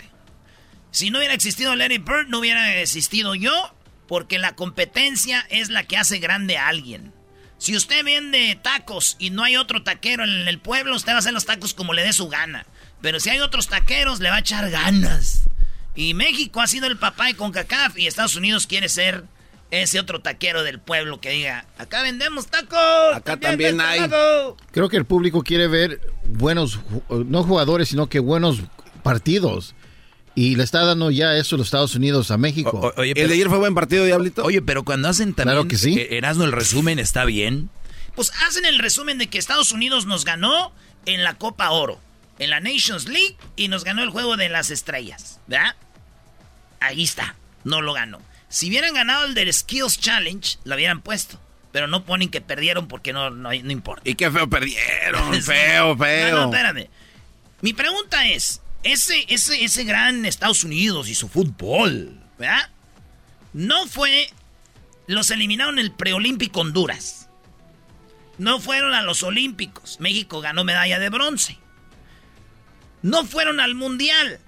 [0.89, 3.75] Si no hubiera existido Larry Bird, no hubiera existido yo,
[4.07, 7.13] porque la competencia es la que hace grande a alguien.
[7.59, 11.19] Si usted vende tacos y no hay otro taquero en el pueblo, usted va a
[11.19, 12.65] hacer los tacos como le dé su gana.
[13.01, 15.43] Pero si hay otros taqueros, le va a echar ganas.
[15.95, 19.23] Y México ha sido el papá de CONCACAF y Estados Unidos quiere ser
[19.71, 22.77] ese otro taquero del pueblo que diga, acá vendemos tacos.
[23.15, 23.99] Acá también hay.
[24.01, 24.57] taco".
[24.71, 28.59] Creo que el público quiere ver buenos, ju- no jugadores, sino que buenos
[29.03, 29.75] partidos.
[30.35, 32.71] Y le está dando ya eso los Estados Unidos a México.
[32.95, 34.43] O- oye, ¿El de ayer fue buen partido, Diablito?
[34.43, 35.95] Oye, pero cuando hacen también Claro que sí.
[35.99, 37.69] eh, Erasmo el resumen está bien.
[38.15, 40.71] Pues hacen el resumen de que Estados Unidos nos ganó
[41.05, 41.99] en la Copa Oro,
[42.39, 45.75] en la Nations League y nos ganó el juego de las estrellas, ¿verdad?
[46.79, 48.21] Ahí está, no lo ganó.
[48.49, 51.39] Si hubieran ganado el del Skills Challenge, lo hubieran puesto.
[51.71, 54.07] Pero no ponen que perdieron porque no, no, no importa.
[54.07, 55.33] Y qué feo perdieron.
[55.33, 55.41] Sí.
[55.41, 56.35] feo, feo.
[56.35, 56.87] No, no, espérame.
[57.61, 62.69] Mi pregunta es, ese, ese, ese gran Estados Unidos y su fútbol, ¿verdad?
[63.53, 64.29] No fue...
[65.07, 67.27] Los eliminaron en el preolímpico Honduras.
[68.37, 69.99] No fueron a los olímpicos.
[69.99, 71.57] México ganó medalla de bronce.
[73.03, 74.39] No fueron al mundial.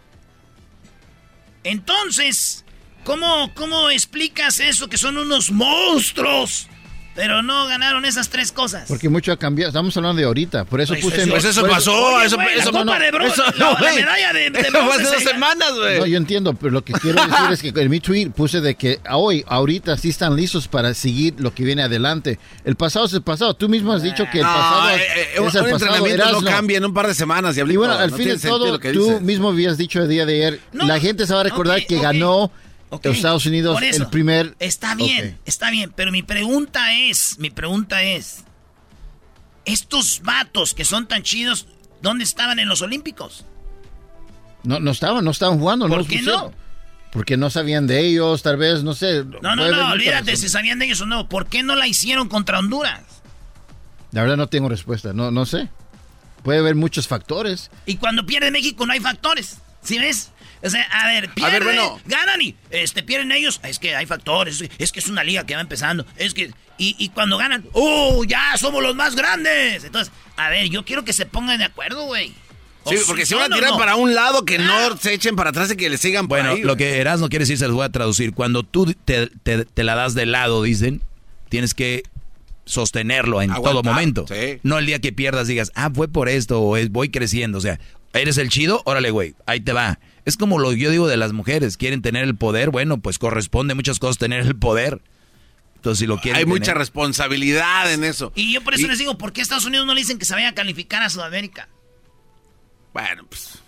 [1.64, 2.66] Entonces,
[3.03, 6.68] ¿cómo, cómo explicas eso que son unos monstruos?
[7.16, 8.84] Pero no ganaron esas tres cosas.
[8.89, 9.70] Porque mucho ha cambiado.
[9.70, 10.66] Estamos hablando de ahorita.
[10.66, 11.22] Por eso Pues puse.
[11.22, 14.34] eso- Pues eso pasó, Oye, eso, la eso Copa de Bronce, eso- la- la medalla
[14.34, 15.99] de- de Eso fue hace dos se- semanas, güey.
[15.99, 18.76] No, yo entiendo, pero lo que quiero decir es que en mi tweet puse de
[18.76, 22.38] que hoy, ahorita sí están listos para seguir lo que viene adelante.
[22.66, 23.53] El pasado es el pasado.
[23.53, 25.68] Tú mismo has dicho que el No, pasado eh, eh, es un, el un pasado.
[25.70, 27.80] entrenamiento no cambia en un par de semanas, Y Diablito.
[27.80, 29.22] bueno, al No fin de todo, lo que tú dices.
[29.22, 31.97] mismo habías dicho el día de ayer, No, la gente se va a recordar que
[31.97, 32.51] ganó
[33.04, 34.56] Estados Unidos eso, el primer...
[34.60, 38.44] Está bien, está bien, pero mi pregunta es, mi pregunta es,
[39.66, 41.68] estos vatos que son tan chidos,
[42.02, 43.46] ¿dónde estaban en los Olímpicos?
[44.64, 45.88] No, no estaban, no estaban jugando.
[45.88, 46.54] ¿Por los qué no?
[47.12, 49.24] Porque no sabían de ellos, tal vez, no sé.
[49.24, 51.30] No, no, no, olvídate si sabían de ellos o no.
[51.30, 53.04] ¿Por qué no la hicieron contra Honduras?
[54.12, 55.70] La verdad no tengo respuesta, no, no sé.
[56.44, 57.72] Puede haber muchos factores.
[57.86, 60.32] Y cuando pierde México no hay factores, ¿sí ves?
[60.66, 61.99] O sea, a ver, pierden, bueno.
[62.05, 63.59] ganan y este, pierden ellos.
[63.63, 66.05] Es que hay factores, es que es una liga que va empezando.
[66.18, 69.84] Es que, y, y cuando ganan, ¡oh, ya somos los más grandes!
[69.84, 72.34] Entonces, a ver, yo quiero que se pongan de acuerdo, güey.
[72.88, 75.72] Sí, porque si van a tirar para un lado, que no se echen para atrás
[75.72, 77.84] y que le sigan por Bueno, ahí, lo que Erasmo quiere decir se los voy
[77.86, 78.34] a traducir.
[78.34, 81.01] Cuando tú te, te- te la das de lado, dicen,
[81.49, 82.03] tienes que
[82.66, 84.26] sostenerlo en Aguantar, todo momento.
[84.28, 84.59] sí.
[84.63, 87.57] No el día que pierdas digas, ah, fue por esto, o es, voy creciendo.
[87.57, 87.80] O sea,
[88.13, 88.82] ¿eres el chido?
[88.86, 89.99] Órale, güey, ahí te va.
[90.26, 93.20] Es como lo que yo digo de las mujeres, quieren tener el poder, bueno, pues
[93.20, 95.02] corresponde a muchas cosas tener el poder.
[95.76, 98.32] Entonces, si lo quieren Hay mucha responsabilidad en eso.
[98.36, 100.26] Y yo por eso Y- les digo, ¿por qué Estados Unidos no le dicen que
[100.26, 101.70] se vaya a calificar a Sudamérica?
[102.94, 103.60] Bueno, pues.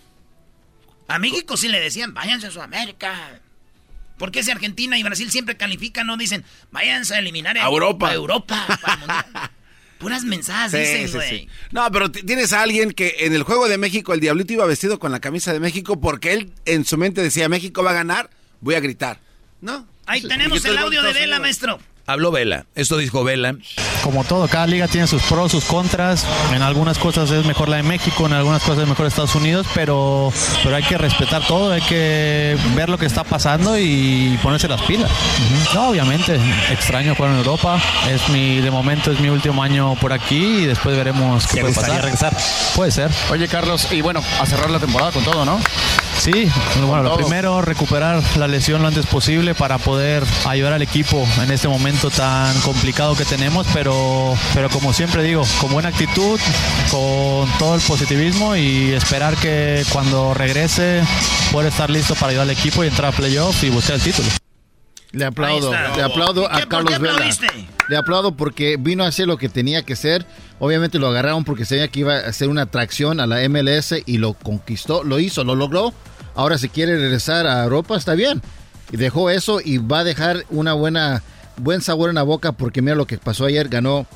[1.06, 3.40] A México sí le decían, váyanse a Sudamérica.
[4.18, 8.08] ¿Por qué si Argentina y Brasil siempre califican, no dicen, váyanse a eliminar A Europa.
[8.10, 9.50] a Europa para el Mundial"?
[9.98, 11.28] Puras mensajes Sí, dicen, sí, güey.
[11.40, 11.48] sí.
[11.72, 14.98] No, pero tienes a alguien que en el juego de México el Diablito iba vestido
[14.98, 18.30] con la camisa de México porque él en su mente decía, México va a ganar,
[18.60, 19.20] voy a gritar.
[19.60, 19.86] No.
[20.06, 20.28] Ahí Sí.
[20.28, 21.80] tenemos el audio de Vela, maestro.
[22.06, 23.56] Habló Vela, esto dijo Vela.
[24.08, 26.24] Como todo, cada liga tiene sus pros, sus contras.
[26.54, 29.66] En algunas cosas es mejor la de México, en algunas cosas es mejor Estados Unidos,
[29.74, 30.32] pero,
[30.64, 34.80] pero hay que respetar todo, hay que ver lo que está pasando y ponerse las
[34.80, 35.10] pilas.
[35.74, 36.40] No, obviamente,
[36.72, 37.78] extraño jugar en Europa.
[38.10, 41.60] Es mi, de momento es mi último año por aquí y después veremos qué ¿Te
[41.60, 42.00] puede pasar.
[42.00, 42.34] regresar?
[42.74, 43.10] Puede ser.
[43.30, 45.60] Oye, Carlos, y bueno, a cerrar la temporada con todo, ¿no?
[46.30, 46.46] Sí,
[46.82, 51.50] bueno, lo primero, recuperar la lesión lo antes posible para poder ayudar al equipo en
[51.50, 56.38] este momento tan complicado que tenemos, pero, pero como siempre digo, con buena actitud,
[56.90, 61.02] con todo el positivismo y esperar que cuando regrese
[61.50, 64.28] pueda estar listo para ayudar al equipo y entrar a playoff y buscar el título.
[65.12, 67.26] Le aplaudo, le aplaudo ¿Y qué- a Carlos Vela.
[67.88, 70.26] Le aplaudo porque vino a hacer lo que tenía que hacer.
[70.58, 74.18] Obviamente lo agarraron porque sabía que iba a hacer una atracción a la MLS y
[74.18, 75.94] lo conquistó, lo hizo, lo logró.
[76.38, 78.40] Ahora si quiere regresar a Europa está bien.
[78.92, 81.22] Y dejó eso y va a dejar una buena
[81.56, 84.06] buen sabor en la boca porque mira lo que pasó ayer, ganó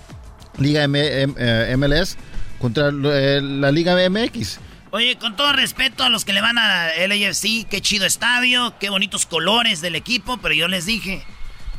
[0.56, 2.16] Liga M- M- eh, MLS
[2.60, 4.60] contra eh, la Liga MX.
[4.92, 8.88] Oye, con todo respeto a los que le van a LAFC, qué chido estadio, qué
[8.88, 11.24] bonitos colores del equipo, pero yo les dije,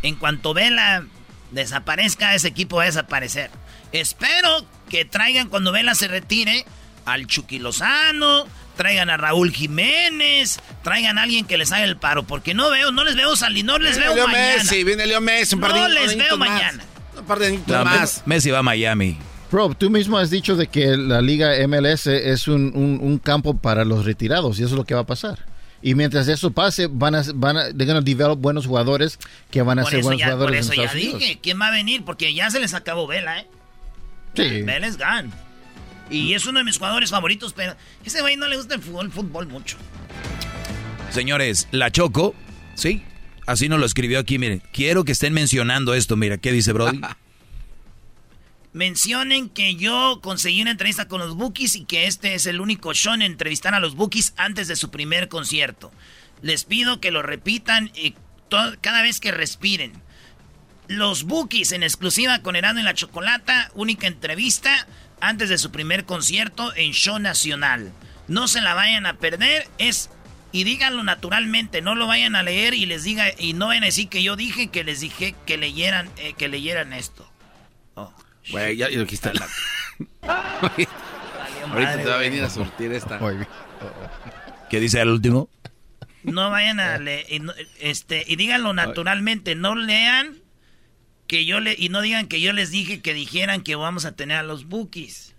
[0.01, 1.05] en cuanto Vela
[1.51, 3.49] desaparezca, ese equipo va a desaparecer.
[3.93, 6.65] Espero que traigan cuando Vela se retire
[7.05, 7.59] al Chucky
[8.75, 12.91] traigan a Raúl Jiménez, traigan a alguien que les haga el paro, porque no veo,
[12.91, 14.63] no les veo salir, no les Viene veo Leo mañana.
[14.63, 16.49] Messi, viene Leo Messi, un par de no les veo más.
[16.49, 16.83] mañana.
[17.17, 18.23] Un par de No, más.
[18.25, 19.17] Messi va a Miami.
[19.51, 23.55] Bro, tú mismo has dicho de que la liga MLS es un, un- un campo
[23.55, 25.45] para los retirados y eso es lo que va a pasar.
[25.83, 29.19] Y mientras eso pase, van a, van a, they're gonna develop buenos jugadores
[29.51, 31.19] que van a Por ser buenos ya, por jugadores eso en ya Estados Unidos.
[31.19, 32.03] dije, ¿quién va a venir?
[32.03, 33.47] Porque ya se les acabó Vela, ¿eh?
[34.33, 34.61] Sí.
[34.63, 35.29] Vela es gone.
[36.13, 39.11] Y es uno de mis jugadores favoritos, pero ese güey no le gusta el fútbol,
[39.11, 39.77] fútbol mucho.
[41.09, 42.35] Señores, la Choco,
[42.75, 43.03] sí,
[43.47, 44.61] así nos lo escribió aquí, miren.
[44.71, 47.01] Quiero que estén mencionando esto, mira, ¿qué dice Brody?
[48.73, 52.93] Mencionen que yo conseguí una entrevista con los Bookies y que este es el único
[52.93, 55.91] show en entrevistar a los Bookies antes de su primer concierto.
[56.41, 58.15] Les pido que lo repitan y
[58.81, 59.93] cada vez que respiren.
[60.87, 64.87] Los Bookies en exclusiva con Herano y la Chocolata, única entrevista
[65.23, 67.93] antes de su primer concierto en Show Nacional.
[68.27, 70.09] No se la vayan a perder, es
[70.51, 73.87] y díganlo naturalmente, no lo vayan a leer y les diga y no vayan a
[73.87, 77.27] decir que yo dije que les dije que leyeran eh, que leyeran esto.
[78.49, 79.47] Güey, ya, ya lo la...
[81.71, 83.17] Ahorita te va a venir a surtir esta.
[84.69, 85.47] ¿Qué dice el último?
[86.23, 87.25] No vayan a leer,
[87.79, 90.42] este, y díganlo naturalmente, no lean
[91.33, 94.11] que yo le, y no digan que yo les dije que dijeran que vamos a
[94.11, 95.33] tener a los bookies.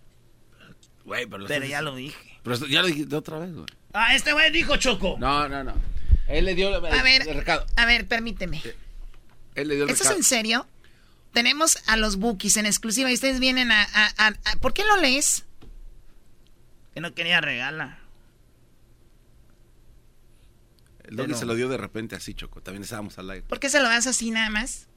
[1.04, 2.40] Güey, pero, ya lo dije.
[2.42, 3.66] Pero esto- ya lo dijiste otra vez, güey.
[3.92, 5.14] Ah, este güey dijo Choco.
[5.20, 5.72] No, no, no.
[6.26, 7.64] Él le dio el, A ver, el recado.
[7.76, 8.60] a ver, permíteme.
[9.54, 10.66] Él le dio el ¿Esto es en serio?
[11.32, 13.82] Tenemos a los bookies en exclusiva y ustedes vienen a...
[13.84, 15.44] a- a- a- ¿Por qué lo lees?
[16.92, 18.00] Que no quería regala.
[21.04, 22.60] El Doggy Pero- se lo dio de repente así, Choco.
[22.62, 23.46] También estábamos al aire.
[23.46, 24.88] ¿Por qué se lo das así nada más?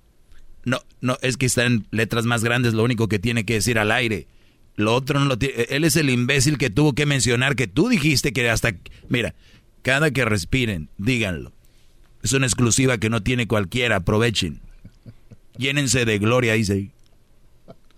[0.67, 3.79] No, no, es que está en letras más grandes, lo único que tiene que decir
[3.79, 4.27] al aire.
[4.75, 5.61] Lo otro no lo tiene.
[5.69, 8.75] Él es el imbécil que tuvo que mencionar que tú dijiste que hasta.
[9.07, 9.33] Mira,
[9.81, 11.53] cada que respiren, díganlo.
[12.21, 14.59] Es una exclusiva que no tiene cualquiera, aprovechen.
[15.57, 16.91] Llénense de gloria, dice.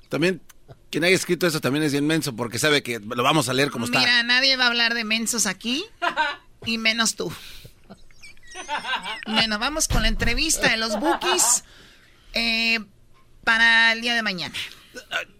[0.08, 0.40] También,
[0.92, 3.86] quien haya escrito eso también es inmenso porque sabe que lo vamos a leer como
[3.86, 3.98] está.
[3.98, 5.84] Mira, nadie va a hablar de mensos aquí
[6.68, 7.34] y menos tú.
[9.26, 11.64] Bueno, vamos con la entrevista de los bookies
[12.34, 12.80] eh,
[13.44, 14.54] para el día de mañana.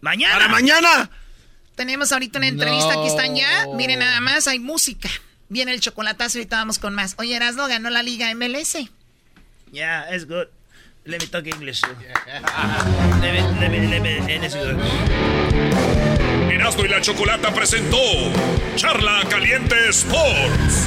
[0.00, 0.34] ¡Mañana!
[0.34, 1.10] ¡Para mañana!
[1.74, 3.66] Tenemos ahorita una entrevista, aquí están ya.
[3.74, 5.08] Miren nada más, hay música.
[5.48, 7.14] Viene el chocolatazo y ahorita vamos con más.
[7.18, 8.76] Oye, Erasmo ganó la Liga MLS.
[9.72, 10.48] Yeah, it's good.
[11.04, 11.80] Let me talk English.
[11.80, 11.88] too.
[13.20, 14.76] let me, let me, let me, and it's good.
[16.52, 17.96] Erasmo y la Chocolata presentó
[18.76, 20.86] Charla Caliente Sports.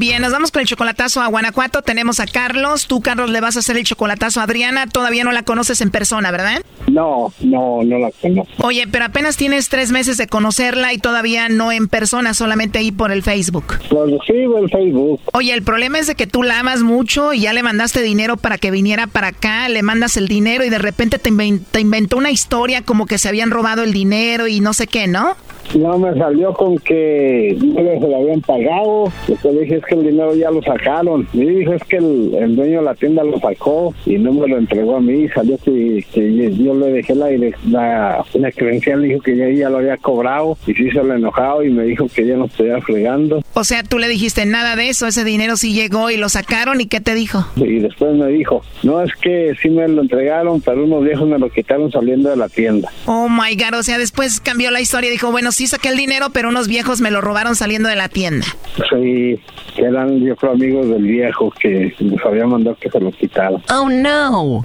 [0.00, 1.82] Bien, nos vamos con el chocolatazo a Guanajuato.
[1.82, 2.86] Tenemos a Carlos.
[2.86, 4.86] Tú, Carlos, le vas a hacer el chocolatazo a Adriana.
[4.86, 6.62] Todavía no la conoces en persona, ¿verdad?
[6.90, 8.66] No, no, no la conozco.
[8.66, 12.92] Oye, pero apenas tienes tres meses de conocerla y todavía no en persona, solamente ahí
[12.92, 13.74] por el Facebook.
[13.90, 15.20] Pues sí, por el Facebook.
[15.34, 18.38] Oye, el problema es de que tú la amas mucho y ya le mandaste dinero
[18.38, 21.80] para que viniera para acá, le mandas el dinero y de repente te, inven- te
[21.80, 25.36] inventó una historia como que se habían robado el dinero y no sé qué, ¿no?
[25.74, 29.12] No, me salió con que no se lo habían pagado.
[29.28, 31.28] Después dije, es que el dinero ya lo sacaron.
[31.32, 34.46] Y dijo, es que el, el dueño de la tienda lo sacó y no me
[34.46, 35.28] lo entregó a mí.
[35.34, 37.28] Salió que, que yo le dejé la,
[37.68, 40.56] la, la credencial, dijo que ya, ya lo había cobrado.
[40.66, 43.42] Y sí se lo enojado y me dijo que ya no estuviera fregando.
[43.54, 46.80] O sea, tú le dijiste nada de eso, ese dinero sí llegó y lo sacaron
[46.80, 47.44] y ¿qué te dijo?
[47.56, 51.38] Y después me dijo, no, es que sí me lo entregaron, pero unos viejos me
[51.38, 52.90] lo quitaron saliendo de la tienda.
[53.06, 55.96] Oh my god, o sea, después cambió la historia y dijo, bueno, sí saqué el
[55.96, 58.46] dinero, pero unos viejos me lo robaron saliendo de la tienda.
[58.90, 59.40] Sí,
[59.86, 63.62] eran yo creo amigos del viejo que les había mandado que se lo quitaran.
[63.72, 64.64] Oh no.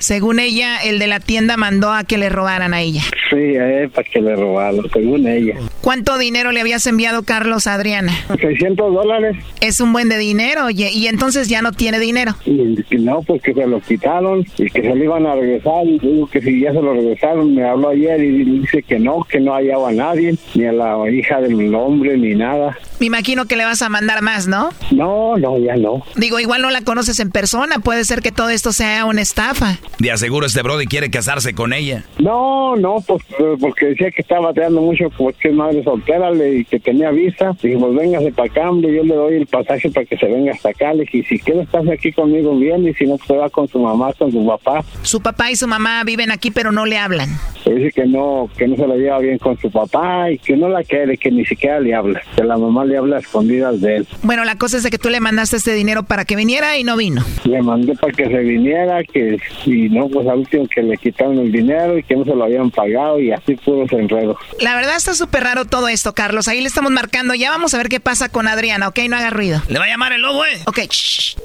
[0.00, 3.02] Según ella, el de la tienda mandó a que le robaran a ella.
[3.30, 5.56] Sí, eh, para que le robaron, según ella.
[5.82, 8.12] ¿Cuánto dinero le habías enviado, Carlos, a Adriana?
[8.40, 9.36] 600 dólares.
[9.60, 12.34] Es un buen de dinero, oye, y entonces ya no tiene dinero.
[12.44, 15.84] Y no, pues que se lo quitaron y que se lo iban a regresar.
[15.86, 19.24] Y digo que si ya se lo regresaron, me habló ayer y dice que no,
[19.28, 22.76] que no hallaba a nadie, ni a la hija del hombre, ni nada.
[22.98, 24.70] Me imagino que le vas a mandar más, ¿no?
[24.90, 26.02] No, no, ya no.
[26.16, 29.69] Digo, igual no la conoces en persona, puede ser que todo esto sea una estafa.
[29.98, 32.04] De aseguro este Brody quiere casarse con ella.
[32.18, 36.30] No, no, pues eh, porque decía que estaba bateando mucho, pues que es madre soltera
[36.30, 37.56] le, y que tenía visa.
[37.62, 40.52] Dije, pues véngase para acá, hombre, yo le doy el pasaje para que se venga
[40.52, 40.92] hasta acá.
[40.94, 43.50] Le dije, y si quiere estar aquí conmigo bien, y si no, pues se va
[43.50, 44.84] con su mamá, con su papá.
[45.02, 47.28] Su papá y su mamá viven aquí, pero no le hablan.
[47.66, 50.56] Le dice que no, que no se la lleva bien con su papá y que
[50.56, 52.22] no la quiere, que ni siquiera le habla.
[52.34, 54.08] Que la mamá le habla a escondidas de él.
[54.22, 56.84] Bueno, la cosa es de que tú le mandaste este dinero para que viniera y
[56.84, 57.22] no vino.
[57.44, 61.38] Le mandé para que se viniera, que y no, pues al último que le quitaron
[61.38, 64.36] el dinero y que no se lo habían pagado y así puros enredos.
[64.60, 66.48] La verdad está súper raro todo esto, Carlos.
[66.48, 67.34] Ahí le estamos marcando.
[67.34, 68.98] Ya vamos a ver qué pasa con Adriana, ¿ok?
[69.08, 69.62] No haga ruido.
[69.68, 70.60] Le va a llamar el lobo, eh.
[70.66, 71.36] Ok, shh.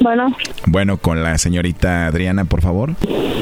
[0.00, 0.34] Bueno,
[0.66, 2.94] Bueno, con la señorita Adriana, por favor.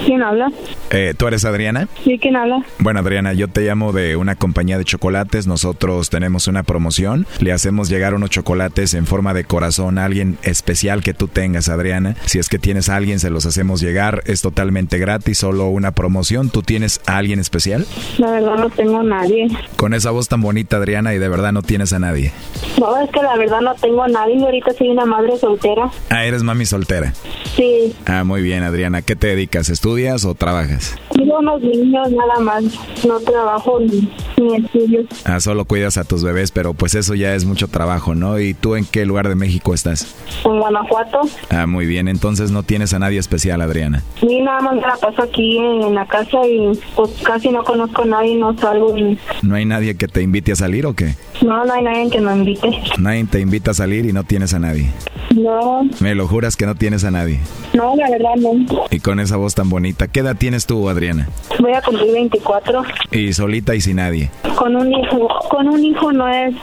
[0.09, 0.51] ¿quién habla?
[0.91, 1.87] Eh, ¿Tú eres Adriana?
[2.03, 2.65] Sí, ¿quién habla?
[2.79, 5.47] Bueno, Adriana, yo te llamo de una compañía de chocolates.
[5.47, 7.27] Nosotros tenemos una promoción.
[7.41, 11.69] Le hacemos llegar unos chocolates en forma de corazón a alguien especial que tú tengas,
[11.69, 12.17] Adriana.
[12.25, 14.23] Si es que tienes a alguien, se los hacemos llegar.
[14.25, 16.49] Es totalmente gratis, solo una promoción.
[16.49, 17.87] ¿Tú tienes a alguien especial?
[18.17, 19.49] La verdad no tengo a nadie.
[19.77, 22.33] Con esa voz tan bonita, Adriana, y de verdad no tienes a nadie.
[22.81, 24.43] No, es que la verdad no tengo a nadie.
[24.43, 25.91] Ahorita soy una madre soltera.
[26.09, 27.13] Ah, eres mami soltera.
[27.57, 29.03] Sí, Ah, muy bien, Adriana.
[29.03, 29.69] ¿Qué te dedicas?
[29.69, 30.95] ¿Estudias o trabajas?
[31.15, 32.65] tengo unos niños nada más.
[33.07, 34.09] No trabajo ni,
[34.43, 35.05] ni estudio.
[35.25, 38.39] Ah, solo cuidas a tus bebés, pero pues eso ya es mucho trabajo, ¿no?
[38.39, 40.15] ¿Y tú en qué lugar de México estás?
[40.45, 41.21] En Guanajuato.
[41.51, 42.07] Ah, muy bien.
[42.09, 44.03] Entonces no tienes a nadie especial, Adriana.
[44.23, 48.03] Y nada más me la paso aquí en la casa y pues casi no conozco
[48.03, 48.97] a nadie, no salgo.
[48.97, 51.15] y- ¿No hay nadie que te invite a salir o qué?
[51.43, 52.69] No, no hay nadie que me invite.
[52.99, 54.91] Nadie te invita a salir y no tienes a nadie.
[55.35, 57.41] No, Me lo juras que no tienes a nadie.
[57.75, 58.85] no, la verdad no.
[58.93, 61.29] Y con esa voz tan bonita, ¿qué edad tienes tú, Adriana?
[61.59, 62.85] Voy a cumplir 24.
[63.11, 64.31] Y solita y sin nadie.
[64.57, 66.55] Con un hijo, con un hijo no es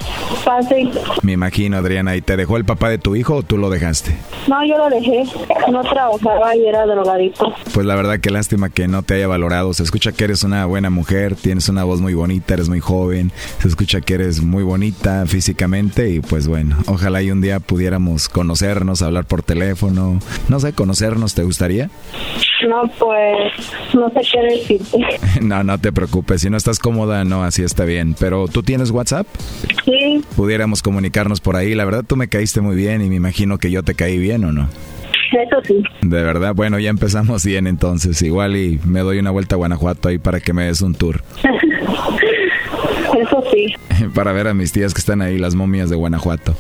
[0.46, 0.92] fácil.
[1.24, 2.16] Me imagino, Adriana.
[2.16, 4.16] ¿Y te dejó el papá de tu hijo o tú lo dejaste?
[4.48, 5.26] No, yo lo dejé.
[5.70, 7.54] No trabajaba y era drogadito.
[7.74, 9.74] Pues la verdad que lástima que no te haya valorado.
[9.74, 13.34] Se escucha que eres una buena mujer, tienes una voz muy bonita, eres muy joven.
[13.62, 18.30] Se escucha que eres muy bonita físicamente y pues bueno, ojalá y un día pudiéramos
[18.30, 19.65] conocernos, hablar por teléfono.
[20.50, 21.90] No sé, conocernos, ¿te gustaría?
[22.68, 23.54] No, pues
[23.94, 25.20] no sé qué decirte.
[25.42, 26.42] No, no te preocupes.
[26.42, 28.16] Si no estás cómoda, no, así está bien.
[28.20, 29.28] Pero tú tienes WhatsApp?
[29.84, 31.76] Sí, Pudiéramos comunicarnos por ahí.
[31.76, 34.44] La verdad tú me caíste muy bien y me imagino que yo te caí bien
[34.46, 34.70] o no.
[35.32, 35.84] Eso sí.
[36.02, 38.22] De verdad, bueno, ya empezamos bien entonces.
[38.22, 41.22] Igual y me doy una vuelta a Guanajuato ahí para que me des un tour.
[43.20, 43.74] Eso sí.
[44.14, 46.56] para ver a mis tías que están ahí, las momias de Guanajuato.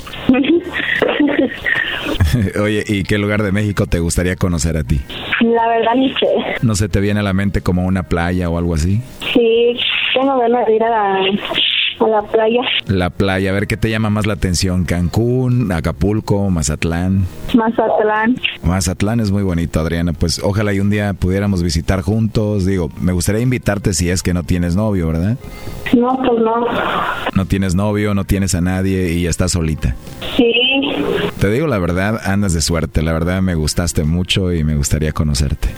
[2.62, 5.00] Oye, ¿y qué lugar de México te gustaría conocer a ti?
[5.42, 6.28] La verdad ni sé.
[6.62, 9.02] ¿No se te viene a la mente como una playa o algo así?
[9.34, 9.76] Sí,
[10.14, 11.20] tengo ganas de ir a la,
[12.00, 12.62] a la playa.
[12.88, 17.26] La playa, a ver qué te llama más la atención, Cancún, Acapulco, Mazatlán.
[17.54, 18.36] Mazatlán.
[18.64, 20.14] Mazatlán es muy bonito, Adriana.
[20.14, 22.66] Pues ojalá y un día pudiéramos visitar juntos.
[22.66, 25.38] Digo, me gustaría invitarte si es que no tienes novio, ¿verdad?
[25.96, 26.66] No, pues no.
[27.36, 29.96] No tienes novio, no tienes a nadie y estás solita.
[30.38, 30.52] Sí.
[31.39, 33.02] Te digo la verdad, andas de suerte.
[33.02, 35.70] La verdad me gustaste mucho y me gustaría conocerte.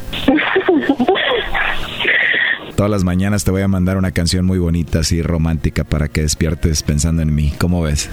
[2.77, 6.21] Todas las mañanas te voy a mandar una canción muy bonita, así romántica, para que
[6.21, 7.51] despiertes pensando en mí.
[7.57, 8.07] ¿Cómo ves?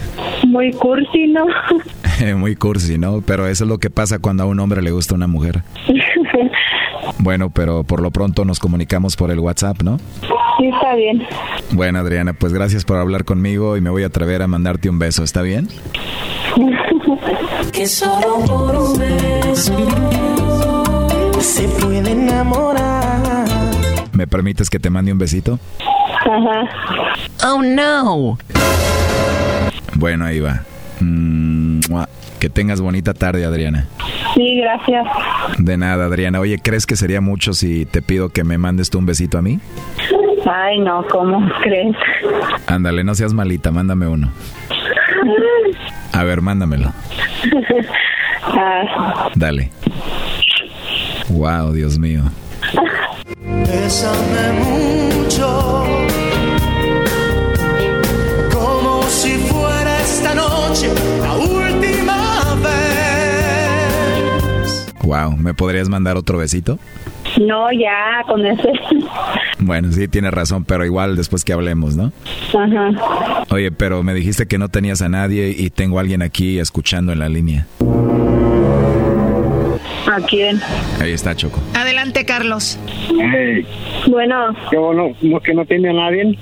[0.47, 1.45] Muy cursi, ¿no?
[2.37, 3.21] muy cursi, ¿no?
[3.21, 5.61] Pero eso es lo que pasa cuando a un hombre le gusta una mujer.
[7.19, 9.99] Bueno, pero por lo pronto nos comunicamos por el WhatsApp, ¿no?
[10.57, 11.21] Sí, está bien.
[11.71, 14.97] Bueno, Adriana, pues gracias por hablar conmigo y me voy a atrever a mandarte un
[14.97, 15.67] beso, ¿está bien?
[17.71, 19.77] que solo por un beso
[21.39, 23.04] se puede enamorar.
[24.15, 25.59] ¿Me permites que te mande un besito?
[26.21, 26.63] Ajá.
[27.47, 28.37] Oh no.
[29.95, 30.61] Bueno, ahí va.
[31.01, 31.81] Mm,
[32.39, 33.87] que tengas bonita tarde, Adriana.
[34.33, 35.05] Sí, gracias.
[35.57, 36.39] De nada, Adriana.
[36.39, 39.41] Oye, ¿crees que sería mucho si te pido que me mandes tú un besito a
[39.41, 39.59] mí?
[40.49, 41.95] Ay, no, ¿cómo crees?
[42.67, 44.31] Ándale, no seas malita, mándame uno.
[46.13, 46.93] A ver, mándamelo.
[48.47, 49.71] Ah, Dale.
[51.29, 52.21] Wow, Dios mío.
[53.27, 55.83] Bésame mucho,
[58.53, 60.89] como si fuera esta noche
[61.21, 62.75] la última vez.
[65.03, 66.77] Wow, ¿me podrías mandar otro besito?
[67.41, 68.69] no, ya, con ese.
[69.59, 72.11] Bueno, sí, tienes razón, pero igual después que hablemos, ¿no?
[72.57, 73.43] Ajá.
[73.49, 77.11] Oye, pero me dijiste que no tenías a nadie y tengo a alguien aquí escuchando
[77.11, 77.67] en la línea.
[80.15, 80.61] ¿A quién?
[81.01, 81.59] Ahí está, Choco.
[81.73, 82.79] Adelante, Carlos.
[83.09, 83.65] Hey,
[84.07, 86.37] Bueno, qué bueno, ¿no que no tiene a nadie?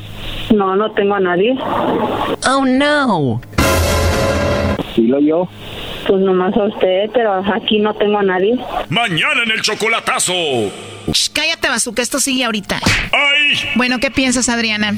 [0.53, 1.55] no, no tengo a nadie.
[2.47, 3.41] Oh no.
[4.95, 5.47] Y lo yo.
[6.07, 8.59] Pues nomás a usted, pero aquí no tengo a nadie.
[8.89, 10.33] Mañana en el chocolatazo.
[11.11, 12.77] Shh, cállate, Bazooka, esto sigue ahorita.
[13.75, 14.93] Bueno, ¿qué piensas, Adriana?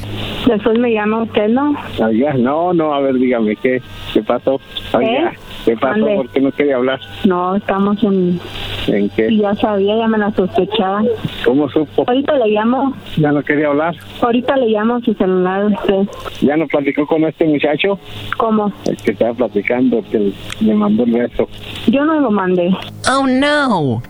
[0.47, 1.75] Después me llama usted, ¿no?
[1.99, 3.81] Oiga, no, no, a ver, dígame, ¿qué,
[4.13, 4.59] qué pasó?
[4.93, 5.37] Oiga, ¿Eh?
[5.65, 6.05] ¿Qué pasó?
[6.05, 6.99] ¿Por qué no quería hablar?
[7.25, 8.39] No, estamos en...
[8.87, 9.27] ¿En qué?
[9.31, 11.03] Y ya sabía, ya me la sospechaba.
[11.43, 12.03] ¿Cómo supo?
[12.07, 13.95] Ahorita le llamo, ¿Ya no quería hablar?
[14.21, 16.07] ahorita le llamo a su celular a usted.
[16.41, 17.99] ¿Ya no platicó con este muchacho?
[18.37, 18.71] ¿Cómo?
[18.85, 21.49] El que estaba platicando, que le mandó el beso.
[21.87, 22.69] Yo no lo mandé.
[23.11, 24.01] Oh no.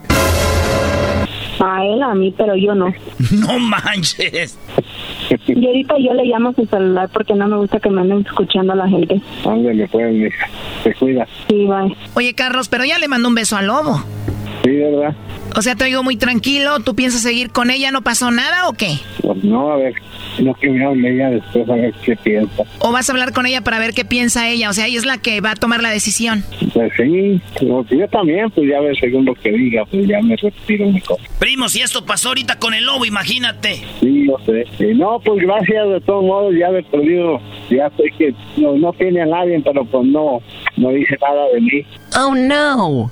[1.60, 2.94] A él, a mí, pero yo no.
[3.32, 4.58] No manches.
[5.48, 8.26] Y ahorita yo le llamo a su celular porque no me gusta que me anden
[8.26, 9.22] escuchando a la gente.
[9.46, 10.50] Ándale, pues, mija.
[10.84, 11.28] Te cuida.
[11.48, 11.96] Sí, bye.
[12.16, 14.04] Oye, Carlos, pero ya le mandó un beso al lobo.
[14.66, 15.16] Sí, ¿verdad?
[15.56, 16.80] O sea, te oigo muy tranquilo.
[16.80, 17.92] ¿Tú piensas seguir con ella?
[17.92, 18.98] ¿No pasó nada o qué?
[19.22, 19.94] Pues no, a ver,
[20.40, 22.64] no que me hable ella después a ver qué piensa.
[22.80, 24.72] ¿O vas a hablar con ella para ver qué piensa ella?
[24.72, 26.44] O sea, ella es la que va a tomar la decisión.
[26.74, 30.36] Pues sí, pues yo también, pues ya ves, según lo que diga, pues ya me
[30.36, 31.24] retiro mi cosa.
[31.38, 33.84] Primo, si esto pasó ahorita con el lobo, imagínate.
[34.00, 34.66] Sí, yo sé.
[34.84, 37.40] Y no, pues gracias de todos modos, ya he perdido,
[37.70, 40.42] ya sé que no, no tiene a nadie, pero pues no,
[40.76, 41.86] no dice nada de mí.
[42.18, 43.12] Oh no.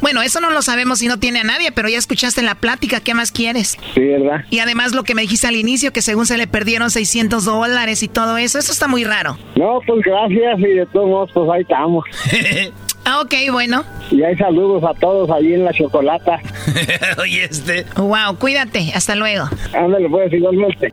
[0.00, 3.00] Bueno, eso no lo sabemos si no tiene a nadie, pero ya escuchaste la plática.
[3.00, 3.76] ¿Qué más quieres?
[3.94, 4.44] Sí, ¿verdad?
[4.50, 8.02] Y además lo que me dijiste al inicio, que según se le perdieron 600 dólares
[8.02, 9.36] y todo eso, eso está muy raro.
[9.56, 12.04] No, pues gracias y de todos modos, pues ahí estamos.
[13.08, 13.84] Ah, ok, bueno.
[14.10, 16.40] Y hay saludos a todos allí en la chocolata.
[17.18, 17.86] Oye, este.
[17.94, 18.90] Wow, cuídate.
[18.96, 19.48] Hasta luego.
[19.72, 20.92] Ándale, pues igualmente.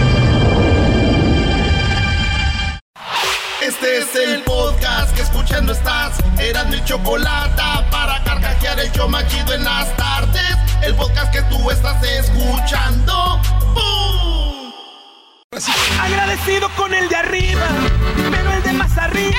[3.71, 6.17] Este es el podcast que escuchando estás.
[6.37, 10.57] Eran mi chocolate para carcajear el yo machido en las tardes.
[10.83, 13.39] El podcast que tú estás escuchando.
[13.73, 14.73] ¡Bum!
[16.01, 17.65] Agradecido con el de arriba,
[18.29, 19.37] pero el de más arriba.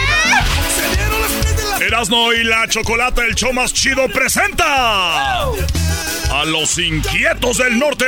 [0.76, 5.42] Se dieron las tres de la Erasno y la chocolata, el show más chido, presenta
[5.42, 8.06] a los inquietos del norte.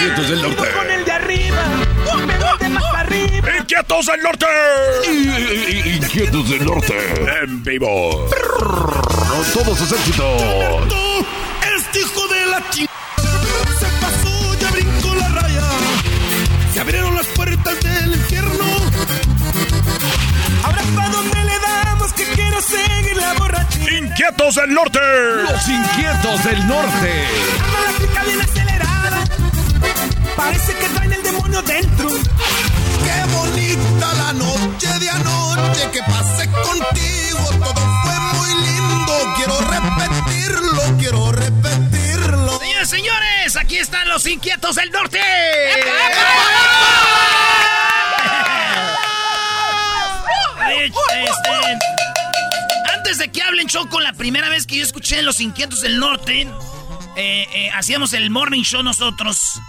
[0.00, 0.70] Inquietos del norte.
[0.72, 1.62] con el de arriba,
[2.26, 4.46] pero el de más ¡Inquietos del norte!
[5.84, 6.94] Inquietos del norte.
[7.42, 8.28] En vivo.
[8.58, 10.42] Con todos sus éxitos.
[11.76, 12.86] Este hijo de la ch...
[13.78, 15.62] Se pasó, ya brincó la raya.
[16.72, 18.64] Se abrieron las puertas del infierno.
[20.64, 23.98] Ahora pa' dónde le damos que quiero seguir la borrachera.
[23.98, 24.98] ¡Inquietos del norte!
[25.42, 27.24] Los inquietos del norte.
[28.14, 29.24] La bien acelerada.
[30.36, 32.10] Parece que traen el demonio dentro.
[33.14, 37.38] Qué bonita la noche de anoche que pasé contigo.
[37.64, 39.12] Todo fue muy lindo.
[39.36, 42.58] Quiero repetirlo, quiero repetirlo.
[42.58, 45.20] Señores, señores, aquí están los inquietos del norte.
[50.84, 51.78] Este,
[52.92, 56.48] antes de que hablen Choco, la primera vez que yo escuché Los Inquietos del Norte,
[57.16, 59.60] eh, eh, hacíamos el morning show nosotros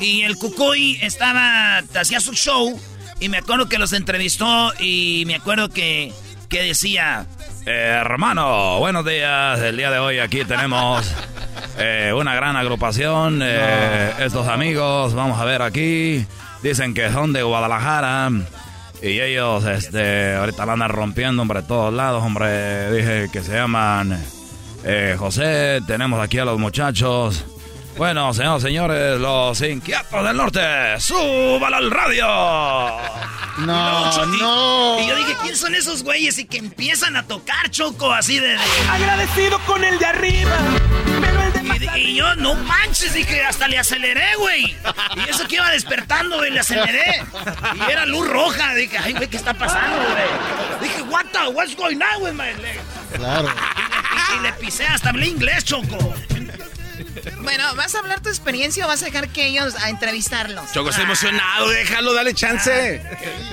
[0.00, 2.78] y el Cucuy estaba, hacía su show
[3.20, 6.12] y me acuerdo que los entrevistó y me acuerdo que,
[6.48, 7.26] que decía,
[7.66, 9.60] Eh, hermano, buenos días.
[9.60, 11.06] El día de hoy aquí tenemos
[11.78, 13.42] eh, una gran agrupación.
[13.42, 16.24] Estos amigos, vamos a ver aquí.
[16.62, 18.30] Dicen que son de Guadalajara.
[19.02, 22.92] Y ellos, este, ahorita la andan rompiendo, hombre, de todos lados, hombre.
[22.92, 24.18] Dije que se llaman
[24.84, 25.80] eh, José.
[25.86, 27.44] Tenemos aquí a los muchachos.
[27.96, 30.60] Bueno, señores, señores, los inquietos del norte,
[31.00, 32.26] ¡súbalo al radio!
[33.58, 35.00] No, Choco, y- no.
[35.00, 36.38] Y yo dije, ¿quién son esos güeyes?
[36.38, 38.48] Y que empiezan a tocar Choco así de...
[38.48, 38.58] de-
[38.90, 40.56] Agradecido con el de arriba.
[41.20, 44.64] Pero el de más Y, y yo, no manches, dije, hasta le aceleré, güey.
[45.16, 47.22] Y eso que iba despertando, güey, le aceleré.
[47.74, 48.72] Y era luz roja.
[48.74, 50.80] Dije, ay, güey, ¿qué está pasando, güey?
[50.88, 52.80] Dije, what the, what's going on with my leg?
[53.14, 53.48] Claro.
[53.48, 56.14] Y, y le pisé, hasta hablé inglés, Choco.
[57.42, 60.70] Bueno, ¿vas a hablar tu experiencia o vas a dejar que ellos a entrevistarlos?
[60.72, 63.02] Choco, estoy emocionado, déjalo, dale chance.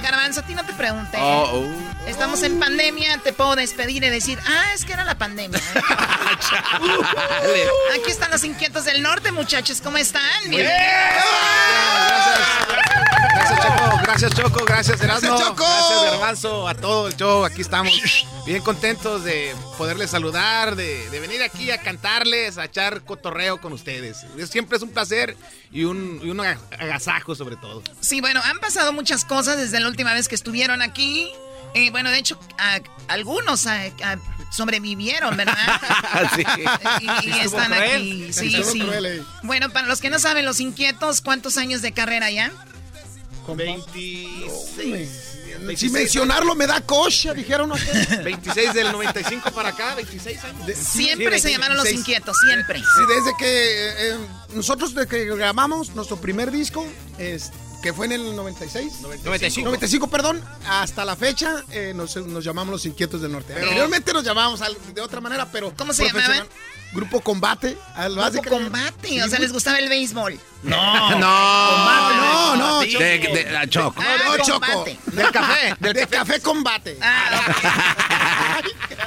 [0.02, 1.18] Garbanzo, a ti no te pregunté.
[1.20, 1.97] Oh, oh.
[2.08, 5.60] Estamos en pandemia, te puedo despedir y decir, ah, es que era la pandemia.
[5.60, 5.82] ¿eh?
[8.00, 10.22] Aquí están los inquietos del norte, muchachos, ¿cómo están?
[10.46, 10.74] Bienvenidos.
[13.34, 14.00] Gracias, Choco.
[14.04, 14.66] Gracias, Choco.
[14.66, 15.30] Gracias, Erasmo.
[15.30, 15.66] Gracias, Choco.
[15.66, 16.68] Gracias, Garbanzo.
[16.70, 17.44] A todo el show.
[17.44, 23.04] Aquí estamos bien contentos de poderles saludar, de, de venir aquí a cantarles, a echar
[23.04, 24.26] cotorreo con ustedes.
[24.50, 25.36] Siempre es un placer
[25.72, 27.84] y un, y un agasajo, sobre todo.
[28.00, 31.30] Sí, bueno, han pasado muchas cosas desde la última vez que estuvieron aquí.
[31.74, 34.20] Eh, bueno, de hecho, a- algunos a- a-
[34.52, 35.56] sobrevivieron, ¿verdad?
[36.36, 36.44] Sí.
[37.02, 37.84] Y, y están cruel.
[37.96, 38.34] aquí.
[38.34, 38.80] Sí, Estuvo sí.
[38.82, 39.22] cruel, eh.
[39.44, 42.52] Bueno, para los que no saben, los inquietos, ¿cuántos años de carrera ya?
[43.48, 45.10] 26.
[45.76, 47.84] Si mencionarlo me da cocha, dijeron acá.
[48.24, 50.78] 26 del 95 para acá, 26 años.
[50.78, 52.80] Siempre se llamaron los inquietos, siempre.
[52.80, 54.18] Sí, desde que eh,
[54.54, 56.86] nosotros desde que grabamos nuestro primer disco,
[57.18, 57.52] es-
[57.82, 59.02] que fue en el 96.
[59.02, 59.66] 95.
[59.66, 63.54] 95, perdón, hasta la fecha eh, nos, nos llamamos Los Inquietos del Norte.
[63.54, 64.62] Anteriormente nos llamábamos
[64.94, 65.74] de otra manera, pero...
[65.76, 66.48] ¿Cómo se llamaban?
[66.94, 67.78] Grupo Combate.
[67.96, 70.40] al- Grupo básica- combate, Sí, o sea, les gustaba el béisbol.
[70.64, 71.10] No.
[71.20, 74.02] No, no, no, De, de- de- a Choco.
[74.02, 74.60] Ah, No, Choco.
[74.66, 75.00] combate.
[75.06, 75.76] Del café.
[75.80, 76.98] Del café Combate.
[77.02, 78.60] Ah,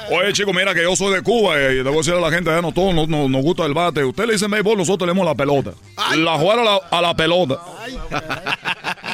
[0.11, 2.61] Oye, chico, mira que yo soy de Cuba y debo decirle a la gente, eh,
[2.61, 4.03] no todos nos, nos- nos gusta el bate.
[4.03, 5.71] Usted le dice béisbol, nosotros le damos la pelota.
[6.15, 7.59] La jugar a la, a la pelota.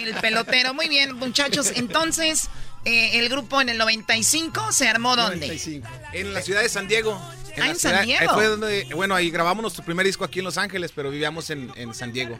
[0.01, 0.73] el pelotero.
[0.73, 1.71] Muy bien, muchachos.
[1.75, 2.49] Entonces,
[2.87, 5.47] eh, el grupo en el 95 se armó ¿dónde?
[5.47, 5.87] 95.
[6.13, 7.13] En la ciudad de San Diego.
[7.21, 8.21] Ah, la en San ciudad- Diego.
[8.21, 11.49] ahí fue donde, bueno, ahí grabamos nuestro primer disco aquí en Los Ángeles, pero vivíamos
[11.49, 12.37] en, en San Diego.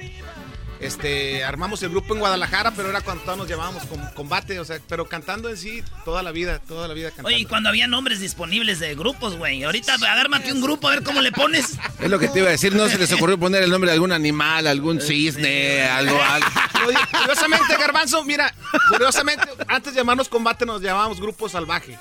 [0.80, 4.66] Este, armamos el grupo en Guadalajara, pero era cuando todos nos llamábamos con, combate, o
[4.66, 7.30] sea, pero cantando en sí toda la vida, toda la vida cantando.
[7.30, 9.64] Oye, y cuando había nombres disponibles de grupos, güey.
[9.64, 11.78] Ahorita agármate un grupo a ver cómo le pones.
[12.00, 13.96] Es lo que te iba a decir, no se les ocurrió poner el nombre de
[13.96, 16.48] algún animal, algún cisne, algo, algo.
[17.22, 18.54] Curiosamente, Garbanzo, mira,
[18.90, 21.98] curiosamente, antes de llamarnos combate nos llamábamos Grupo Salvaje.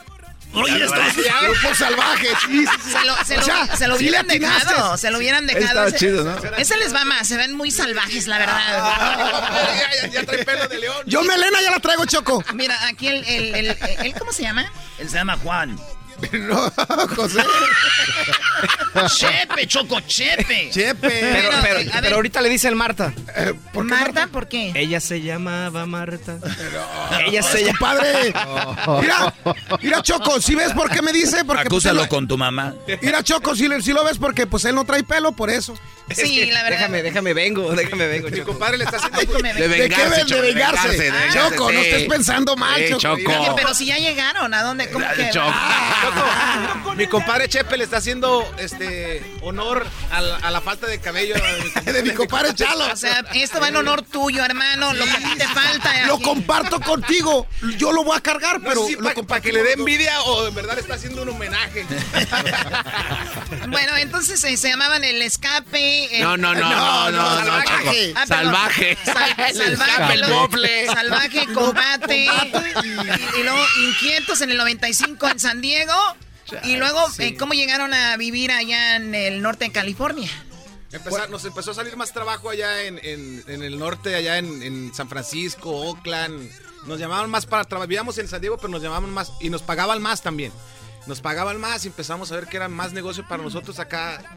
[0.57, 0.96] Oye, esto
[1.42, 2.28] Grupo Salvaje.
[2.46, 2.90] Sí, sí, sí.
[2.92, 5.47] Se lo, se lo- O sea, se lo sí le hubieran dejado, se lo hubieran
[5.47, 5.86] dejado.
[5.86, 6.36] Ese- chido, ¿no?
[6.56, 8.59] Ese les va más, se ven muy salvajes, la verdad.
[9.78, 10.97] ya, ya- ya trae pelo de león.
[11.06, 12.43] Yo Melena ya la traigo, Choco.
[12.55, 14.70] Mira, aquí el, el, el- el- ¿cómo se llama?
[14.98, 15.78] Él se llama Juan.
[16.32, 16.70] No,
[17.14, 17.40] José.
[19.09, 20.70] Chepe, Choco, Chepe.
[20.70, 21.09] Chepe.
[21.09, 23.12] Pero, Pero, pero, eh, pero ahorita le dicen Marta.
[23.36, 24.72] Eh, ¿Por qué Marta, ¿por qué?
[24.74, 26.38] Ella se llamaba Marta.
[27.26, 27.78] Ella se Es llama.
[27.78, 28.32] compadre.
[29.02, 29.34] Mira,
[29.82, 31.44] mira, Choco, si ves por qué me dice?
[31.44, 32.74] Porque, pues, Acúsalo él- con tu mamá.
[33.02, 35.74] Mira, Choco, si, si lo ves porque pues él no trae pelo, por eso.
[36.14, 36.78] Sí, la verdad.
[36.78, 38.28] Déjame, déjame, vengo, déjame, vengo.
[38.30, 38.52] Mi Choco.
[38.52, 39.18] compadre le está haciendo...
[39.18, 40.26] De ¿De qué vengarse, ven?
[40.26, 40.88] Choco, De vengarse.
[40.88, 41.86] de vengarse, Choco, no sí.
[41.86, 43.18] estés pensando mal, Sí, Choco.
[43.18, 43.32] Choco.
[43.40, 44.88] Oye, pero si ya llegaron, ¿a dónde?
[44.90, 45.30] ¿Cómo que?
[45.30, 45.52] Choco.
[46.15, 50.99] Choco, Mi compadre Chepe le está haciendo este honor a la, a la falta de
[51.01, 51.35] cabello
[51.85, 52.87] de mi compadre Chalo.
[52.93, 54.93] O sea, esto va en honor tuyo, hermano.
[54.95, 56.07] Lo que a ti te falta.
[56.07, 56.24] Lo aquí.
[56.24, 57.47] comparto contigo.
[57.77, 58.87] Yo lo voy a cargar, pero
[59.27, 61.85] para que le dé envidia o en verdad le está haciendo un homenaje.
[63.69, 66.16] Bueno, entonces eh, se llamaban el escape.
[66.16, 68.12] el- No, no, no, no, no, salvaje.
[68.15, 68.45] no, Ah, perdón.
[68.45, 68.99] salvaje.
[69.05, 70.87] Sal- El escape, salvaje, el mofle.
[70.87, 72.16] salvaje, combate.
[72.27, 73.59] Y, y luego
[73.89, 75.93] inquietos en el 95 en San Diego.
[76.64, 80.31] Y luego, eh, ¿cómo llegaron a vivir allá en el norte de California?
[80.93, 84.62] Empezar- nos empezó a salir más trabajo allá en, en- en el norte, allá en,
[84.62, 86.48] en San Francisco, Oakland.
[86.86, 87.89] Nos llamaban más para trabajar.
[87.89, 90.52] Vivíamos en San Diego, pero nos llamaban más y nos pagaban más también.
[91.06, 94.36] Nos pagaban más y empezamos a ver que era más negocio para nosotros acá.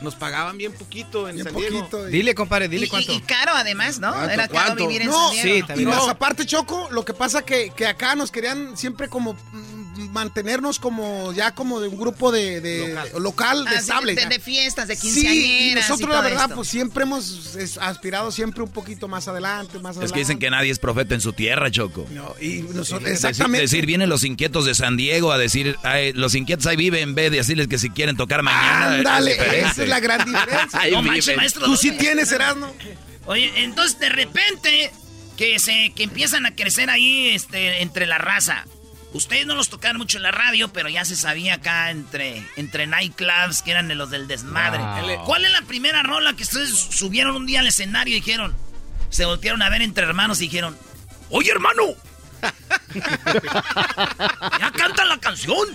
[0.00, 1.88] Nos pagaban bien poquito en San Diego.
[2.06, 3.12] Dile, compadre, dile Y- cuánto.
[3.12, 4.12] Y, y caro además, ¿no?
[4.12, 4.86] ¿Cuánto, Era caro cuánto?
[4.86, 5.66] vivir en No, San Diego.
[5.76, 9.77] y más aparte, Choco, lo que pasa que, que acá nos querían siempre como mm,
[9.98, 14.14] mantenernos como ya como de un grupo de, de- local, Ah, sí, estable.
[14.14, 15.88] de, de fiestas, de Sí, y quinceañeras.
[15.90, 16.54] nosotros y la verdad esto.
[16.56, 20.14] pues siempre hemos es, aspirado siempre un poquito más adelante, más Es adelante.
[20.14, 22.06] que dicen que nadie es profeta en su tierra, Choco.
[22.40, 23.62] y nosotros, exactamente.
[23.62, 27.14] Decir, vienen los inquietos de San Diego a decir, "Ay, los inquietos ahí viven, en
[27.14, 28.92] vez de decirles que si quieren tocar mañana.
[28.94, 30.80] es Ándale, esa es la gran diferencia.
[30.92, 31.64] No manches, maestro.
[31.64, 32.72] Tú sí tienes, Erasmo.
[33.26, 34.90] Oye, entonces de repente
[35.36, 38.64] que se que empiezan a crecer ahí este entre la raza.
[39.12, 42.86] Ustedes no los tocaron mucho en la radio, pero ya se sabía acá entre, entre
[42.86, 44.80] nightclubs que eran de los del desmadre.
[45.16, 45.24] Wow.
[45.24, 48.54] ¿Cuál es la primera rola que ustedes subieron un día al escenario y dijeron?
[49.08, 50.76] Se voltearon a ver entre hermanos y dijeron,
[51.30, 51.82] ¡Oye, hermano!
[54.58, 55.68] ¡Ya cantan la canción!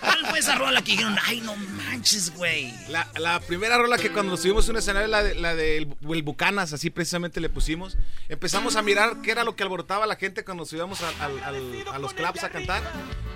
[0.00, 1.16] ¿Cuál fue esa rola que dijeron?
[1.26, 2.72] ¡Ay, no manches, güey!
[2.88, 5.88] La, la primera rola que cuando nos subimos a un escenario, la de, la del
[6.08, 7.96] el Bucanas, así precisamente le pusimos.
[8.28, 11.08] Empezamos a mirar qué era lo que alborotaba a la gente cuando nos íbamos a,
[11.24, 12.82] al- a los clubs a cantar,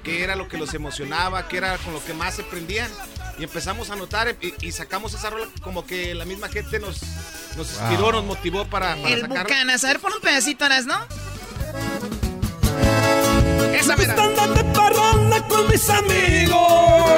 [0.05, 2.91] qué era lo que los emocionaba, qué era con lo que más se prendían.
[3.39, 7.01] Y empezamos a notar y, y sacamos esa rola como que la misma gente nos,
[7.57, 8.13] nos inspiró, Wow.
[8.13, 9.43] nos motivó para, para El sacarla.
[9.45, 9.85] Bucanas.
[9.85, 11.07] A ver, pon un pedacito, ¿no?
[13.75, 17.11] Esa Me están dando parranda con mis amigos.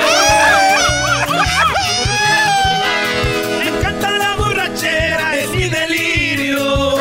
[3.59, 6.97] Me encanta la borrachera, es mi delirio.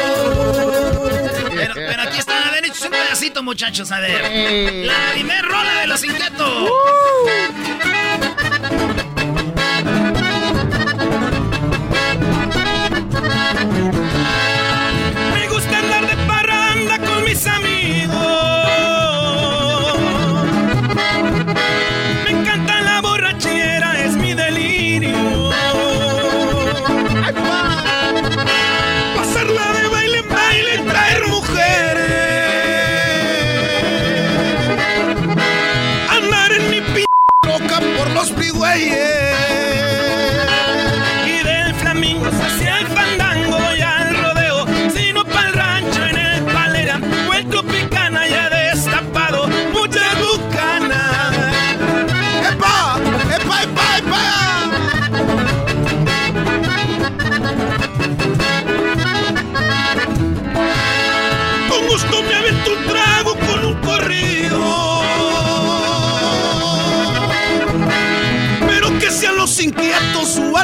[1.56, 4.86] Pero, pero aquí están, a ver, un pedacito, muchachos, a ver.
[4.86, 6.70] La primer rola de los inquietos.
[7.26, 7.99] Me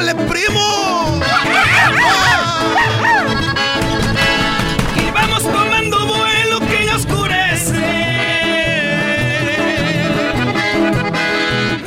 [0.06, 1.20] vale primo.
[4.96, 7.72] Y vamos tomando vuelo que ya oscurece.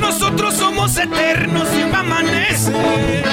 [0.00, 3.24] Nosotros somos eternos y va a amanecer.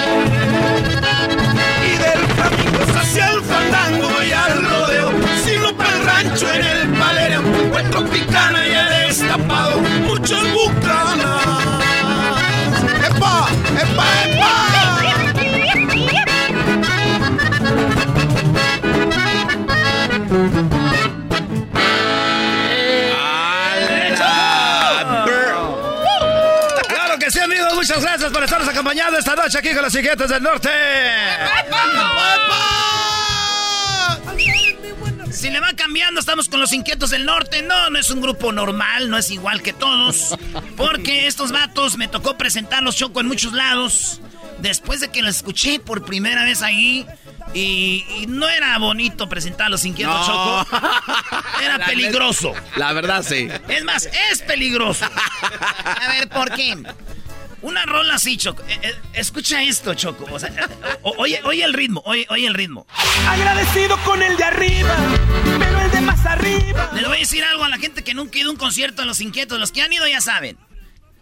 [1.85, 5.11] Y del flamingo hacia el fandango y al rodeo.
[5.45, 7.41] Sino para el rancho en el palero.
[7.73, 9.81] O el tropicana ya destapado.
[10.05, 11.07] Muchas bucanas.
[27.28, 27.74] Que sí, amigos.
[27.76, 30.70] Muchas gracias por estarnos acompañando esta noche aquí con los Inquietos del Norte.
[35.32, 37.62] Si le va cambiando, estamos con los Inquietos del Norte.
[37.64, 40.38] No, no es un grupo normal, no es igual que todos.
[40.78, 44.22] Porque estos vatos me tocó presentarlos Choco en muchos lados.
[44.60, 47.06] Después de que los escuché por primera vez ahí.
[47.54, 50.64] Y, y no era bonito presentar a los Inquietos No.
[50.66, 50.78] Choco.
[51.64, 52.54] Era La peligroso.
[52.76, 53.48] La verdad, sí.
[53.68, 55.06] Es más, es peligroso.
[55.06, 56.76] A ver, ¿por qué?
[57.62, 58.64] Una rola así, Choco.
[58.68, 60.26] Eh, eh, escucha esto, Choco.
[60.32, 62.86] O sea, eh, o- oye, oye el ritmo, oye, oye el ritmo.
[63.28, 64.96] Agradecido con el de arriba,
[65.60, 66.92] pero el de más arriba.
[66.94, 69.02] Les voy a decir algo a la gente que nunca ha ido a un concierto
[69.02, 69.60] de Los Inquietos.
[69.60, 70.58] Los que han ido ya saben.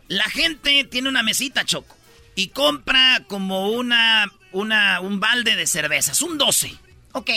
[0.07, 1.95] La gente tiene una mesita, Choco.
[2.35, 6.75] y compra como una, una, un balde de cervezas, un 12.
[7.13, 7.29] Ok.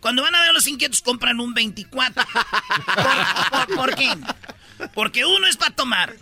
[0.00, 2.24] Cuando van a ver a los inquietos compran un 24.
[2.94, 4.10] ¿Por, por- por qué?
[4.94, 6.14] Porque uno es para tomar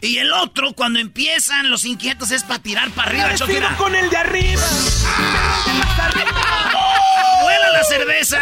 [0.00, 3.46] y el otro cuando empiezan los inquietos es para tirar para arriba.
[3.46, 3.76] Mira.
[3.76, 4.62] con el de arriba.
[7.42, 8.40] Vuela la cerveza,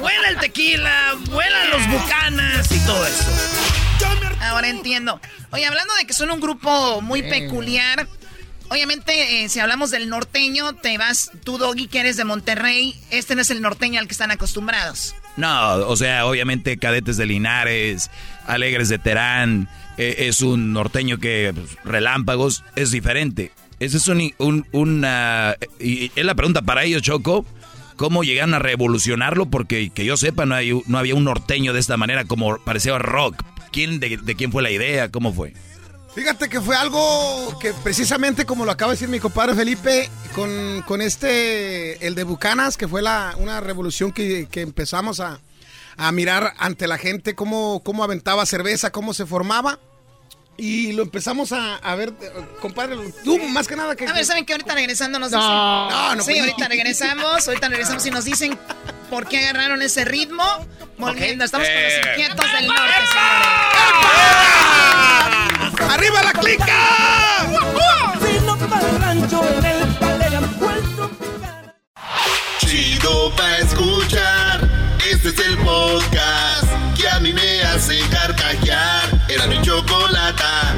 [0.00, 3.24] vuela el tequila, vuelan los bucanas y todo eso.
[4.40, 5.20] Ahora entiendo.
[5.50, 8.06] Oye, hablando de que son un grupo muy peculiar,
[8.68, 13.34] obviamente eh, si hablamos del norteño, te vas, tú Doggy, que eres de Monterrey, este
[13.34, 15.14] no es el norteño al que están acostumbrados.
[15.36, 18.10] No, o sea, obviamente cadetes de Linares,
[18.46, 23.50] alegres de Terán, eh, es un norteño que pues, relámpagos, es diferente.
[23.80, 25.56] Ese es un, un- una...
[25.80, 27.44] Y es la pregunta para ellos, Choco.
[27.96, 29.46] ¿Cómo llegaron a revolucionarlo?
[29.46, 32.98] Porque que yo sepa, no, hay, no había un norteño de esta manera como parecía
[32.98, 33.42] rock.
[33.72, 35.10] ¿Quién, de quién fue la idea?
[35.10, 35.52] ¿Cómo fue?
[36.14, 40.82] Fíjate que fue algo que precisamente como lo acaba de decir mi compadre Felipe, con,
[40.86, 45.40] con este, el de Bucanas, que fue la, una revolución que, que empezamos a,
[45.96, 49.80] a mirar ante la gente, cómo, cómo aventaba cerveza, cómo se formaba.
[50.56, 54.06] Y lo empezamos a, a ver, eh, compadre, tú más que nada que...
[54.06, 55.50] A ver, ¿saben que ahorita regresando nos No, dicen?
[55.52, 58.58] no, no, Sí, pues- ahorita regresamos, ahorita regresamos y nos dicen
[59.10, 60.44] por qué agarraron ese ritmo.
[60.96, 62.00] Volviendo, estamos con los Eh.
[62.10, 62.82] inquietos del norte,
[65.74, 65.90] señores.
[65.92, 66.78] ¡Arriba la clica!
[72.58, 74.68] Chido pa' escuchar.
[75.10, 76.64] Este es el podcast
[76.96, 79.26] que a mí me hace carcajear.
[79.28, 79.60] Era mi
[80.04, 80.74] chocolata.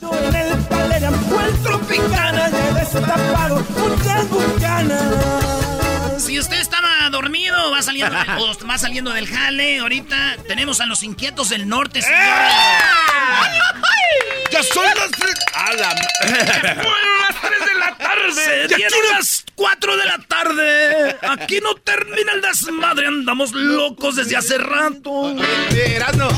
[0.00, 5.47] en el Palera, Puerto Picana, ya destapado muchas bucanas.
[6.28, 10.84] Si usted estaba dormido, va saliendo, del- o va saliendo del jale, ahorita tenemos a
[10.84, 12.52] los inquietos del norte, señores.
[14.50, 15.34] ¡Ya son las tres!
[15.54, 15.88] ¡A la...
[16.74, 18.32] ¡Fueron las 3 de la tarde!
[18.34, 21.16] ¡Se Ya quiero- las 4 de la tarde!
[21.30, 25.34] Aquí no termina el desmadre, andamos locos desde hace rato.
[25.74, 26.28] Erasno.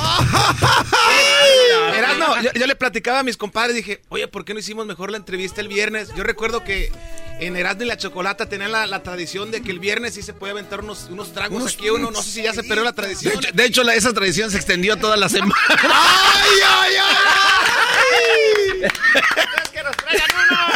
[1.96, 5.10] Erasno, yo, yo le platicaba a mis compadres, dije, oye, ¿por qué no hicimos mejor
[5.10, 6.10] la entrevista el viernes?
[6.14, 6.92] Yo recuerdo que
[7.40, 10.32] en Erasno y la Chocolata tenían la, la tradición de que el viernes sí se
[10.34, 12.10] puede aventar unos, unos tragos Unos- aquí uno.
[12.10, 13.34] No sé si ya se perdió la De tradición.
[13.34, 15.54] hecho, de hecho, la- esa tradición se extendió toda la semana.
[15.68, 16.94] ¡Ay, ay,
[18.82, 18.90] ay!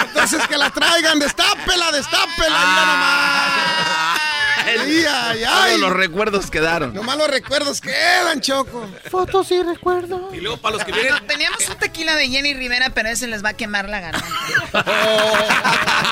[0.07, 4.21] Entonces que la traigan, destápela, destápela, ya nomás.
[4.65, 5.81] Ay, ay, ay.
[5.81, 6.95] Los recuerdos quedaron.
[6.95, 8.89] Nomás los recuerdos quedan, Choco.
[9.11, 10.35] Fotos y recuerdos.
[10.35, 11.13] Y luego para los que vienen...
[11.13, 14.29] no, teníamos un tequila de Jenny Rivera, pero ese les va a quemar la garganta.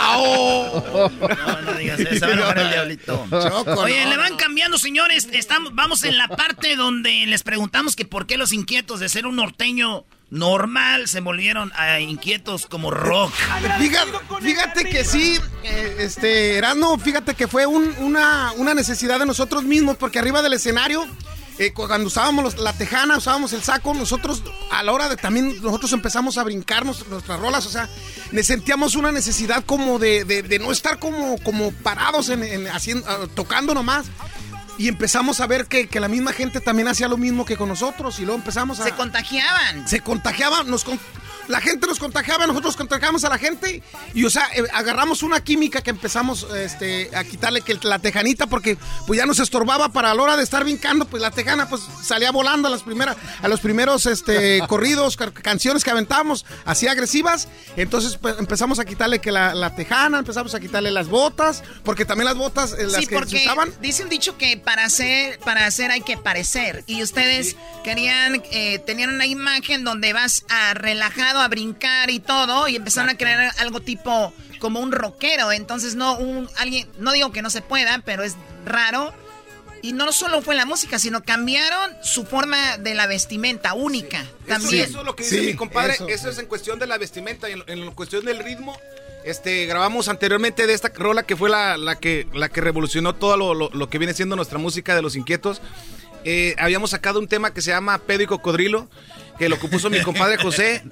[0.03, 3.27] No, no digas eso, va a enojar el diablito.
[3.31, 4.37] Choco, Oye, no, le van no.
[4.37, 5.29] cambiando, señores.
[5.33, 9.27] Estamos, vamos en la parte donde les preguntamos que por qué los inquietos de ser
[9.27, 13.32] un norteño normal se volvieron a inquietos como rock.
[14.42, 19.62] Fíjate, que sí, eh, este, Erasmo, fíjate que fue un- una, una necesidad de nosotros
[19.64, 21.06] mismos, porque arriba del escenario,
[21.59, 25.60] eh, cu- cuando usábamos la tejana, usábamos el saco, nosotros a la hora de también,
[25.60, 27.90] nosotros empezamos a brincarnos nuestras rolas, o sea,
[28.42, 33.04] sentíamos una necesidad como de, de- de no estar como, como parados en, en haciendo,
[33.06, 34.06] ah, tocando nomás.
[34.82, 37.68] Y empezamos a ver que, que la misma gente también hacía lo mismo que con
[37.68, 38.18] nosotros.
[38.18, 38.82] Y luego empezamos a.
[38.82, 39.86] Se contagiaban.
[39.86, 40.68] Se contagiaban.
[40.68, 40.98] Nos con-
[41.48, 43.82] la gente nos contagiaba, nosotros contagiamos a la gente.
[44.14, 48.47] Y, o sea, eh, agarramos una química que empezamos este, a quitarle que la tejanita,
[48.47, 51.06] porque pues ya nos estorbaba para la hora de estar brincando.
[51.06, 55.85] Pues la tejana pues salía volando a las primeras, a los primeros este, corridos, canciones
[55.85, 57.48] que aventábamos así agresivas.
[57.77, 62.05] Entonces pues, empezamos a quitarle que la, la tejana, empezamos a quitarle las botas, porque
[62.05, 63.73] también las botas, eh, las Sí, que se porque usaban.
[63.81, 66.85] dice un dicho que para hacer, para hacer hay que parecer.
[66.86, 70.74] Y ustedes querían, eh, tenían una imagen donde vas a
[71.40, 75.52] a brincar y todo, y empezaron a crear algo tipo como un rockero.
[75.52, 79.12] Entonces no un alguien, no digo que no se pueda, pero es raro.
[79.84, 84.20] Y no solo fue la música, sino cambiaron su forma de la vestimenta única.
[84.20, 84.84] Eso, También.
[84.84, 85.94] eso es lo que dice Sí, mi compadre.
[85.94, 86.06] eso.
[86.06, 86.30] Eso.
[86.30, 88.78] es en cuestión de la vestimenta y en, en cuestión del ritmo.
[89.24, 93.36] Este, grabamos anteriormente de esta rola que fue la, la que, la que revolucionó todo
[93.36, 95.60] lo, lo- lo que viene siendo nuestra música de los inquietos.
[96.24, 98.88] Eh, habíamos sacado un tema que se llama Pedo y Cocodrilo,
[99.43, 100.85] que lo compuso mi compadre José.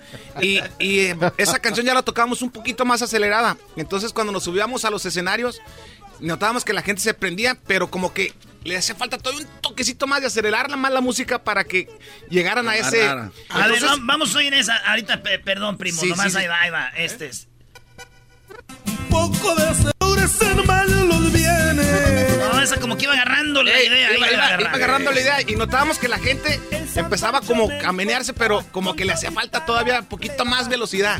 [0.42, 3.56] Y, y, eh, esa canción ya la tocábamos un poquito más acelerada.
[3.76, 5.60] Entonces cuando nos subíamos a los escenarios,
[6.18, 10.08] notábamos que la gente se prendía, pero como que le hacía falta todo un toquecito
[10.08, 11.88] más de acelerar más la música para que
[12.28, 13.06] llegaran a ese...
[13.08, 13.30] A
[13.68, 14.74] ver, vamos a oír esa.
[14.78, 16.88] Ahorita, pe- perdón, primo, Sí, nomás sí, ahí va, ahí va.
[16.96, 17.46] Este es.
[19.10, 19.90] Poco de
[20.42, 21.82] en mal los viene.
[22.38, 24.16] No, esa como que iba agarrando la Ey, idea.
[24.16, 24.62] iba, iba iba- agarrando.
[24.62, 26.60] iba agarrando la idea y notábamos que la gente
[26.96, 31.18] empezaba como a menearse, pero como que le hacía falta todavía un poquito más velocidad.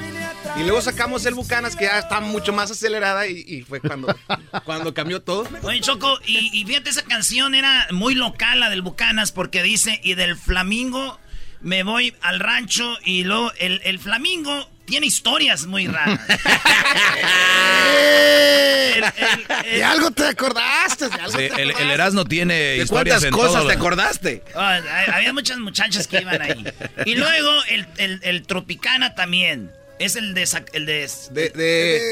[0.57, 4.15] Y luego sacamos el Bucanas que ya está mucho más acelerada y, y fue cuando,
[4.65, 5.47] cuando cambió todo.
[5.63, 10.01] Oye, Choco, y, y fíjate, esa canción era muy local, la del Bucanas, porque dice,
[10.03, 11.19] y del Flamingo
[11.61, 16.21] me voy al rancho, y luego el, el Flamingo tiene historias muy raras.
[19.73, 21.83] De algo te acordaste, de algo Sí, te el, acordaste.
[21.85, 24.43] el Erasmo tiene ¿De historias cuántas en cosas todo te acordaste?
[24.55, 24.81] Ah,
[25.15, 26.65] había muchas muchachas que iban ahí.
[27.07, 29.71] Y luego el, el- el Tropicana también.
[30.01, 31.63] Es el de, el de, De, de-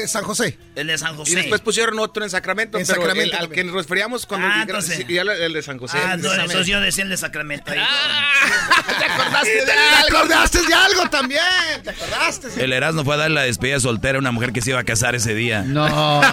[0.01, 0.57] De San José.
[0.75, 1.31] el de San José.
[1.31, 4.47] y después pusieron otro en Sacramento, En pero Sacramento el- al que nos referíamos cuando
[4.47, 5.97] Ah, el, entonces- y el, el de San José.
[5.99, 7.71] Ah, no, eso yo decía el de Sacramento.
[7.71, 7.79] ahí.
[8.99, 10.17] ¿Te acordaste de Te algo?
[10.17, 11.41] acordaste de algo también.
[11.83, 12.51] Te acordaste.
[12.51, 12.61] sí.
[12.61, 14.83] El Erasmo fue a dar la despedida soltera a una mujer que se iba a
[14.83, 15.63] casar ese día.
[15.63, 15.87] No.
[15.87, 16.23] Se va a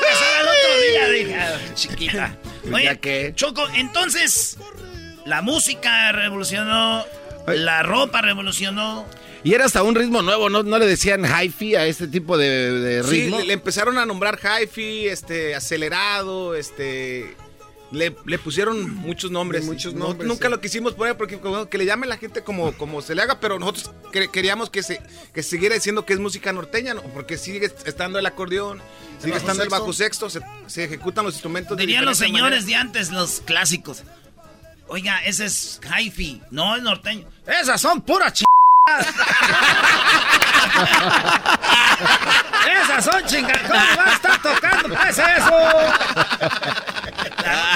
[0.00, 2.36] casar al otro día, dije, ah, chiquita.
[2.72, 4.56] Oye, que- Choco, entonces,
[5.24, 7.04] la música revolucionó,
[7.46, 9.06] la ropa revolucionó.
[9.46, 10.64] Y era hasta un ritmo nuevo, ¿no?
[10.64, 13.38] ¿No le decían hi-fi a este tipo de, de Sí, ritmo?
[13.38, 17.36] le, le empezaron a nombrar hi-fi, este, acelerado, este...
[17.92, 19.64] Le, le pusieron muchos nombres.
[19.64, 20.50] Muchos No- nombres, nunca sí.
[20.50, 23.38] lo quisimos poner porque como que le llame la gente como, como se le haga,
[23.38, 25.00] pero nosotros quer- queríamos que se
[25.32, 27.02] que siguiera diciendo que es música norteña, ¿no?
[27.14, 28.82] porque sigue estando el acordeón,
[29.22, 32.66] sigue estando el bajo sexto, se, se ejecutan los instrumentos de Dirían los señores manera.
[32.66, 34.02] de antes, los clásicos.
[34.88, 37.28] Oiga, ese es hi-fi, no es norteño.
[37.46, 38.42] Esas son puras ch...
[42.82, 43.62] Esas son chingadas.
[43.62, 44.88] ¿Cómo va a estar tocando?
[44.88, 45.52] ¿Qué es eso?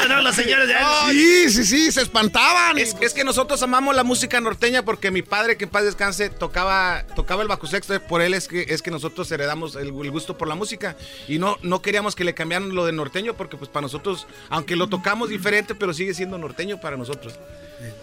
[0.09, 1.12] No, los señores de antes.
[1.12, 2.78] Sí, sí, sí, se espantaban.
[2.78, 6.31] Es, es que nosotros amamos la música norteña porque mi padre, que en paz descanse,
[6.31, 7.99] tocaba, tocaba el bajo sexto.
[8.01, 10.97] Por él es que, es que nosotros heredamos el, el gusto por la música.
[11.28, 14.77] Y no, no queríamos que le cambiaran lo de norteño porque pues para nosotros, aunque
[14.77, 17.35] lo tocamos diferente, pero sigue siendo norteño para nosotros.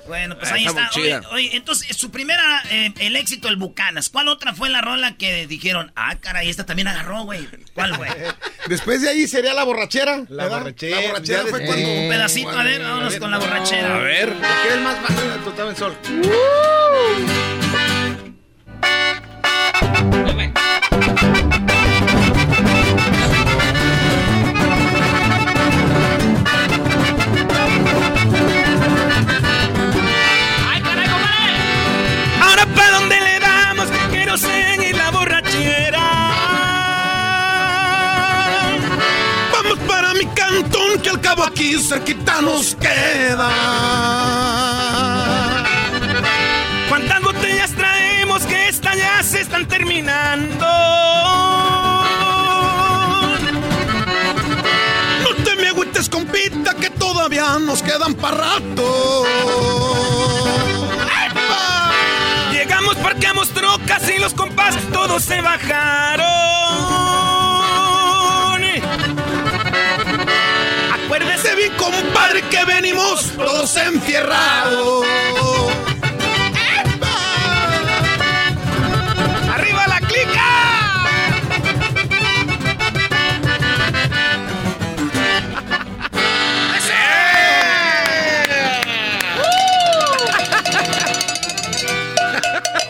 [0.08, 4.10] Bueno, pues Ah, ahí está Oye, oye, entonces, su primera, eh, el éxito, el Bucanas.
[4.10, 7.48] ¿Cuál otra fue la rola que dijeron, ah, caray, esta también agarró, güey?
[7.74, 8.10] ¿Cuál, güey?
[8.68, 10.24] Después de ahí sería la borrachera.
[10.30, 10.60] La ¿verdad?
[10.60, 11.90] borrachera, La borrachera fue de- cuando.
[11.90, 13.96] Un pedacito, a ver, vámonos con la borrachera.
[13.96, 14.34] A ver.
[14.34, 15.98] ¿Qué es más bajo total en sol?
[20.12, 20.34] Ahora
[41.02, 43.50] que al cabo aquí cerquita nos queda.
[46.90, 50.66] ¿Cuántas botellas traemos que estas ya se están terminando?
[55.24, 59.26] No te me agüites, compita, que todavía nos quedan para rato.
[62.52, 66.48] Llegamos, parqueamos trocas y los compas todos se bajaron.
[71.58, 75.08] Bien, compadre, que venimos todos enfierrados.
[79.52, 80.44] ¡Arriba la clica!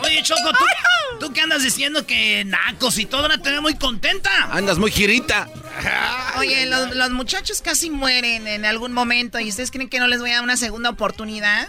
[0.02, 0.64] Oye, Choco, ¿tú,
[1.20, 4.30] tú qué andas diciendo que nacos y todo, ahora te veo muy contenta.
[4.52, 5.48] Andas muy girita.
[6.38, 10.20] Oye, los, los muchachos casi mueren en algún momento y ustedes creen que no les
[10.20, 11.68] voy a dar una segunda oportunidad.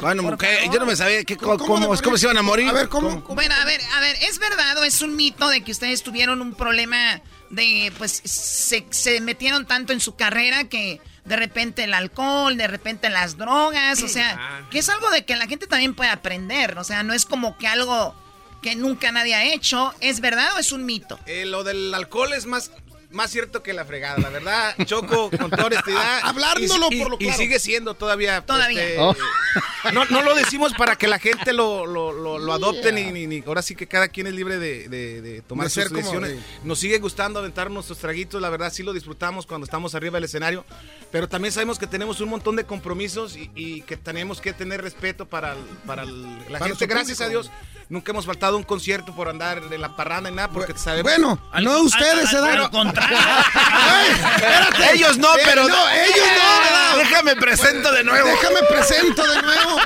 [0.00, 2.42] Bueno, mujer, yo no me sabía que, cómo, ¿Cómo de cómo, cómo se iban a
[2.42, 2.68] morir.
[2.68, 3.22] A ver, ¿cómo?
[3.22, 3.34] cómo?
[3.34, 6.40] Bueno, a ver, a ver, ¿es verdad o es un mito de que ustedes tuvieron
[6.40, 11.94] un problema de, pues, se, se metieron tanto en su carrera que de repente el
[11.94, 15.94] alcohol, de repente las drogas, o sea, que es algo de que la gente también
[15.94, 18.14] puede aprender, o sea, no es como que algo
[18.62, 21.18] que nunca nadie ha hecho, ¿es verdad o es un mito?
[21.26, 22.72] Eh, lo del alcohol es más,
[23.10, 24.74] más cierto que la fregada, la verdad.
[24.84, 26.20] Choco, con toda honestidad.
[26.22, 27.38] Hablándolo y, y- por lo y claro.
[27.38, 28.40] sigue siendo todavía.
[28.44, 28.82] Todavía.
[28.82, 29.14] este, Oh.
[29.92, 33.26] no, no lo decimos para que la gente lo, lo, lo, lo adopte, ni, ni,
[33.26, 35.96] ni- Ahora sí que cada quien es libre de, de- de tomar De sus como
[35.96, 36.30] decisiones.
[36.32, 40.14] de- Nos sigue gustando aventar nuestros traguitos, la verdad sí lo disfrutamos cuando estamos arriba
[40.16, 40.64] del escenario.
[41.10, 44.82] Pero también sabemos que tenemos un montón de compromisos y, y que tenemos que tener
[44.82, 46.86] respeto para, el- para el- la Para gente.
[46.86, 47.38] Gracias público.
[47.40, 47.50] a Dios.
[47.88, 51.10] Nunca hemos faltado a un concierto por andar de la parranda y nada, porque sabemos.
[51.10, 52.70] Bueno, no ustedes se dan.
[53.00, 54.92] Espérate.
[54.94, 55.68] Ellos no, Eh, pero.
[55.68, 56.96] no, ellos no, ¿verdad?
[56.98, 58.28] Déjame presento de nuevo.
[58.28, 59.78] Déjame presento de nuevo.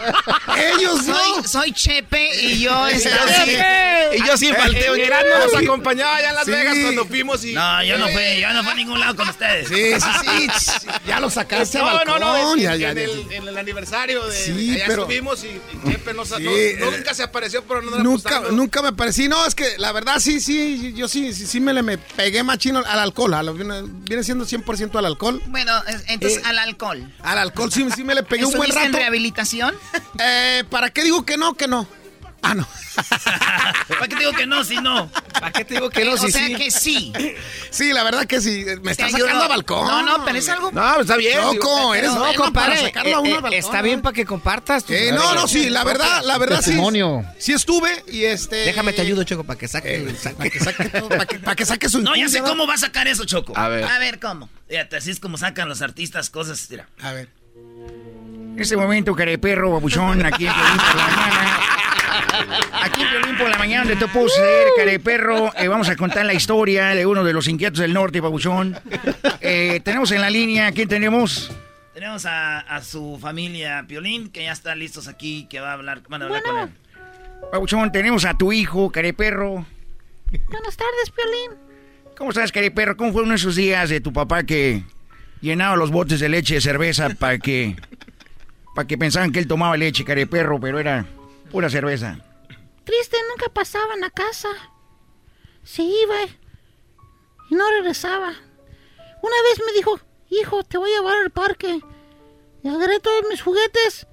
[0.57, 1.15] Ellos no.
[1.17, 3.57] Soy, soy Chepe y yo, este, Yo sí.
[4.15, 4.87] Y yo yo sí falté.
[4.89, 6.51] Nos acompañaba allá en Las Sí.
[6.51, 7.53] Vegas cuando fuimos y...
[7.55, 9.69] No, yo no fui, yo no fui a ningún lado con ustedes.
[9.69, 10.87] Sí, sí, sí.
[11.07, 12.21] Ya lo sacaste No, al no, balcón.
[12.21, 14.37] no, en, ya, en el, en el aniversario de...
[14.37, 17.23] Sí, allá pero- estuvimos y, y Chepe no, sa- Sí, no- eh, no, nunca se
[17.23, 19.29] apareció, pero no Nunca, nunca me parecí.
[19.29, 22.43] No, es que la verdad sí, sí, yo sí, sí, sí me le me pegué
[22.43, 23.35] machino al alcohol.
[23.35, 25.41] a lo- viene, siendo 100% al alcohol.
[25.47, 27.13] Bueno, es- entonces Eh, al alcohol.
[27.23, 28.99] Al alcohol sí, sí me le pegué un buen ¿Estuviste en rato.
[29.03, 29.75] rehabilitación?
[30.19, 31.87] Eh, ¿Para qué digo que no, que no?
[32.47, 32.69] Ah, no.
[33.89, 35.11] ¿Para qué te digo que no, si no?
[35.33, 36.13] ¿Para qué te digo que Eh, no?
[36.13, 36.55] o Si sea sí.
[36.55, 37.13] que sí.
[37.71, 38.65] Sí, la verdad que sí.
[38.83, 39.43] Me está sacando ayudó.
[39.45, 39.87] a balcón.
[39.87, 40.71] No, no, pero es algo...
[40.71, 41.41] No, pues está bien.
[41.41, 44.03] Loco, digo, eres no, bueno compadre, para sacarlo a uno eh, al balcón, Está bien
[44.03, 44.85] para que compartas.
[44.85, 46.67] tus Eh, no, no, sí, la verdad, la verdad sí.
[46.67, 47.25] Testimonio.
[47.39, 48.57] Sí estuve y este.
[48.57, 50.15] Déjame te ayudo, Choco, para que saque...
[50.37, 52.03] Para que saque todo, para que, para que saque su.
[52.03, 53.55] No, ya sé cómo va a sacar eso, Choco.
[53.57, 53.85] A ver.
[53.85, 54.49] A ver, ¿cómo?
[54.69, 56.67] Fíjate, así es como sacan los artistas cosas.
[56.71, 56.87] Mira.
[57.01, 57.29] A ver.
[57.57, 61.61] En este momento, careperro, babuchón, aquí en la mañana.
[62.83, 65.53] Aquí en Piolín por la mañana, donde te puedo ceder, careperro.
[65.57, 68.79] Eh, vamos a contar la historia de uno de los inquietos del norte, babuchón.
[69.41, 71.51] Eh, tenemos en la línea, ¿quién tenemos?
[71.93, 76.03] Tenemos a, a su familia Piolín, que ya están listos aquí, que va a hablar,
[76.09, 76.69] van a hablar con él.
[77.53, 79.67] Babuchón, tenemos a tu hijo, careperro.
[80.51, 81.61] Buenas tardes, Piolín.
[82.17, 82.97] ¿Cómo estás, careperro?
[82.97, 84.85] ¿Cómo fue uno de esos días de tu papá que
[85.41, 87.77] llenaba los botes de leche de cerveza para que...
[88.75, 91.07] Para que pensaban que él tomaba leche, careperro, pero era
[91.55, 92.19] pura cerveza.
[92.83, 94.49] Triste, nunca pasaba en la casa.
[95.63, 96.17] Se iba
[97.49, 98.31] y no regresaba.
[99.23, 100.01] Una vez me dijo,
[100.31, 101.79] hijo, te voy a llevar al parque.
[102.65, 104.09] Y agarré todos mis juguetes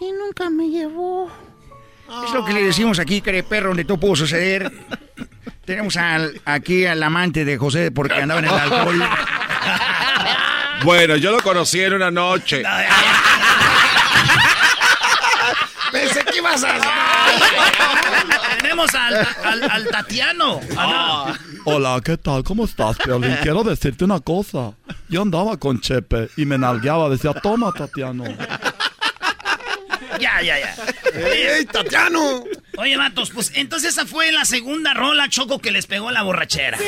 [0.00, 1.30] y nunca me llevó.
[2.24, 4.72] Es lo que le decimos aquí, careperro, donde todo pudo suceder.
[5.66, 9.02] Tenemos al, aquí al amante de José porque andaba en el alcohol.
[10.84, 12.62] Bueno, yo lo conocí en una noche.
[16.46, 18.56] Ibas a.
[18.60, 19.14] Tenemos al,
[19.44, 20.60] al, al Tatiano.
[20.76, 21.34] Ah.
[21.64, 22.44] Hola, ¿qué tal?
[22.44, 23.36] ¿Cómo estás, Piolín?
[23.42, 24.72] Quiero decirte una cosa.
[25.08, 27.08] Yo andaba con Chepe y me nalgueaba.
[27.08, 28.24] Decía, toma, Tatiano.
[30.20, 30.74] Ya, ya, ya.
[31.14, 32.44] ¡Ey, Tatiano!
[32.78, 36.78] Oye, vatos, pues entonces esa fue la segunda rola, Choco, que les pegó la borrachera.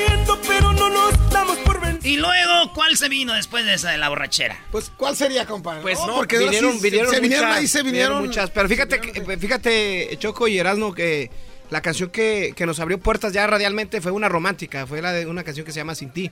[0.46, 4.08] pero no nos damos por Y luego, ¿cuál se vino después de esa de la
[4.08, 4.56] borrachera?
[4.70, 5.82] Pues, ¿cuál sería, compadre?
[5.82, 8.26] Pues No, no, porque vinieron, sí, vinieron, se vinieron muchas, ahí, se vinieron.
[8.26, 8.50] muchas.
[8.50, 11.30] Pero fíjate, que- fíjate, Choco y Erasmo, que
[11.70, 15.26] la canción que, que nos abrió puertas ya radialmente fue una romántica, fue la de
[15.26, 16.30] una canción que se llama Sin ti.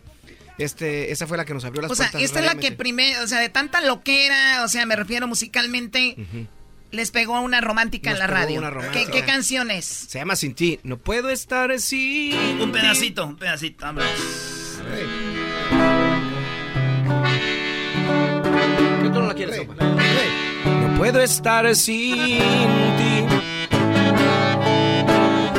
[0.59, 2.23] Este, esa fue la que nos abrió las O sea, puertas.
[2.23, 6.17] esta es la que primero, o sea, de tanta loquera, o sea, me refiero musicalmente,
[6.91, 8.63] les pegó una romántica Nos en la radio.
[8.93, 9.85] ¿Qué, qué canción es?
[9.85, 10.79] Se llama Sin ti.
[10.83, 12.79] No puedo estar sin Un ti.
[12.79, 14.11] pedacito, un pedacito, vámonos.
[19.03, 19.67] ¿Qué tú no la quieres?
[19.69, 23.25] No puedo estar sin ti.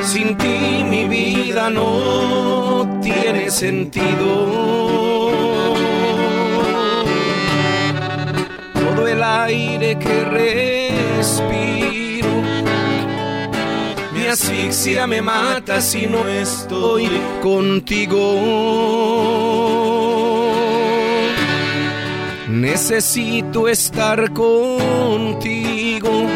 [0.03, 5.31] Sin ti mi vida no tiene sentido.
[8.73, 10.23] Todo el aire que
[11.17, 11.77] respiro
[14.13, 17.09] me asfixia, me mata si no estoy
[17.41, 18.19] contigo.
[22.49, 26.27] Necesito estar contigo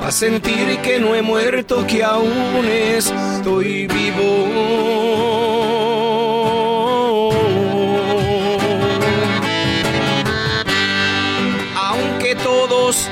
[0.00, 5.79] para sentir que no he muerto, que aún estoy vivo.
[12.90, 13.08] Todos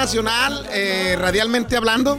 [0.00, 2.18] nacional, eh, radialmente hablando.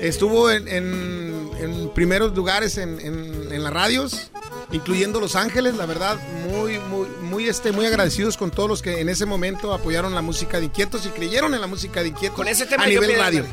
[0.00, 4.30] Estuvo en, en- en primeros lugares en, en- las radios,
[4.70, 5.74] incluyendo Los Ángeles.
[5.76, 6.16] La verdad,
[6.50, 10.20] muy, muy, muy, este, muy agradecidos con todos los que en ese momento apoyaron la
[10.22, 13.06] música de Inquietos y creyeron en la música de Inquietos Con ese tema a nivel
[13.08, 13.44] pienso- radio.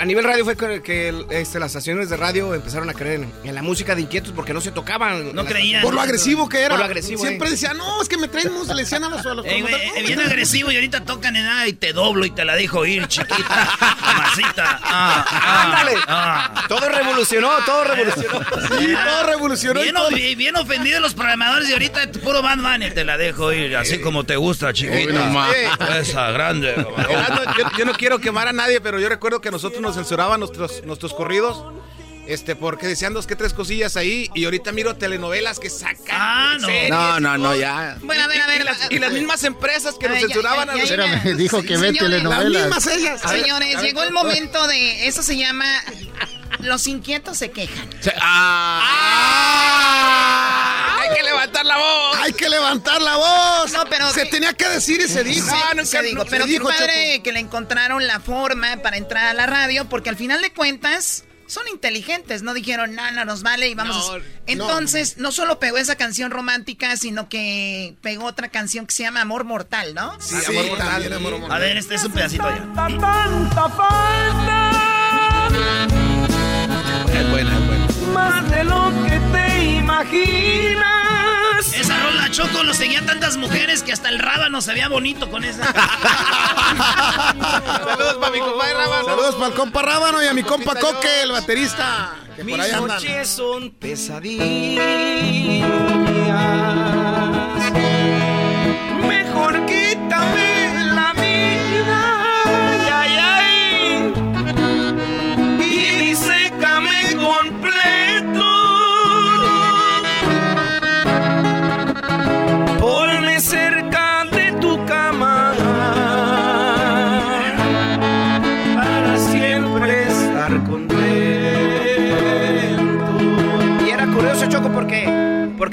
[0.00, 3.54] A nivel radio fue que, este, las estaciones de radio empezaron a creer en, en
[3.54, 5.34] la música de inquietos porque no se tocaban.
[5.34, 5.82] No creían.
[5.82, 6.70] Por lo agresivo que era.
[6.70, 7.20] Por lo agresivo.
[7.22, 7.52] Siempre eh.
[7.52, 9.62] decía, no, es que me traen música, le decían a los, a los Ey, eh,
[9.62, 12.56] "No, bien traen agresivo y ahorita tocan en nada y te doblo y te la
[12.56, 13.36] dejo ir, chiquita.
[14.00, 14.80] Mamacita.
[14.82, 15.96] Ah, ah, Ándale.
[16.08, 16.64] ah.
[16.68, 18.40] Todo revolucionó, todo revolucionó.
[18.78, 19.80] Sí, todo revolucionó.
[19.80, 20.06] y Bien, todo.
[20.08, 24.00] o- bien ofendidos los programadores y ahorita puro Bad Bunny te la dejo ir, así
[24.00, 25.12] como te gusta, chiquita.
[25.30, 25.46] no.
[25.96, 26.74] Esa grande.
[27.78, 31.12] Yo no quiero quemar a nadie, pero yo recuerdo que nosotros nos censuraban nuestros, nuestros
[31.14, 31.64] corridos.
[32.26, 35.96] Este, porque decían dos que tres cosillas ahí y ahorita miro telenovelas que sacan.
[36.10, 36.66] Ah, no.
[36.66, 37.98] series No, no, no, ya.
[38.02, 38.62] Bueno, a ver, a ver.
[38.62, 40.90] Y las, y las mismas empresas que nos censuraban a los-.
[40.90, 42.62] Espérame, dijo que ve Señores, Las telenovelas.
[42.64, 43.22] mismas ellas.
[43.30, 45.06] Ver, Señores, llegó el momento de.
[45.06, 45.66] Eso se llama.
[46.58, 47.88] Los inquietos se quejan.
[48.02, 48.80] Se- ah.
[50.64, 50.65] Que
[51.46, 52.16] levantar la voz.
[52.22, 53.72] Hay que levantar la voz.
[53.72, 55.48] No, pero Se que- tenía que decir y se dijo.
[55.48, 57.22] Sí, nunca- se dijo, se pero qué dijo, padre Choco.
[57.24, 61.24] que le encontraron la forma para entrar a la radio, porque al final de cuentas
[61.48, 64.10] son inteligentes, no dijeron, no, no nos vale y vamos.
[64.10, 64.18] a-".
[64.18, 65.30] No, Entonces, no.
[65.32, 69.94] solo pegó esa canción romántica, sino que pegó otra canción que se llama Amor Mortal,
[69.94, 70.16] ¿no?
[70.20, 71.38] Sí, amor mortal, también, amor sí.
[71.40, 71.56] mortal.
[71.56, 72.66] A ver, este es un pedacito ya.
[72.74, 74.72] Tanta falta,
[77.14, 77.86] Es buena, es buena.
[78.12, 81.25] más de lo que te imaginas.
[82.30, 85.64] Choco lo seguían tantas mujeres que hasta el rábano se veía bonito con esa.
[87.64, 89.04] Saludos para mi compadre Rábano.
[89.04, 92.14] Saludos para el compa Rábano y a mi compa Coque, el baterista.
[92.36, 92.96] Que por ahí Mis andan.
[92.96, 94.84] noches son pesadillas.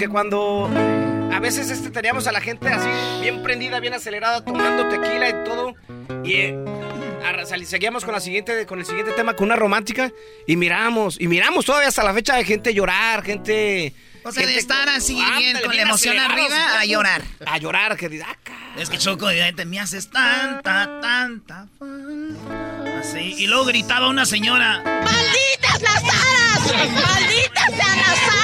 [0.04, 0.70] Porque, cuando
[1.34, 2.90] a veces este, teníamos a la gente así,
[3.22, 5.76] bien prendida, bien acelerada, tomando tequila y todo,
[6.24, 6.58] y eh,
[7.66, 10.12] seguíamos con, la siguiente, con el siguiente tema, con una romántica,
[10.48, 13.94] y miramos, y miramos todavía hasta la fecha de gente llorar, gente...
[14.26, 17.22] O sea, de estar así bien, con la emoción arriba, a llorar.
[17.46, 18.38] A llorar, que dice, ah,
[18.78, 23.00] Es que Choco, evidente, me haces tanta, tanta falta.
[23.00, 23.36] Así.
[23.38, 24.82] Y luego gritaba una señora.
[24.86, 26.92] ¡Malditas las aras!
[26.94, 28.43] ¡Malditas sean las aras!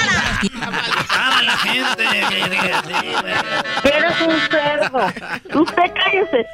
[1.42, 2.04] La gente.
[3.84, 5.06] Eres un cerdo.
[5.60, 6.46] Usted cállese.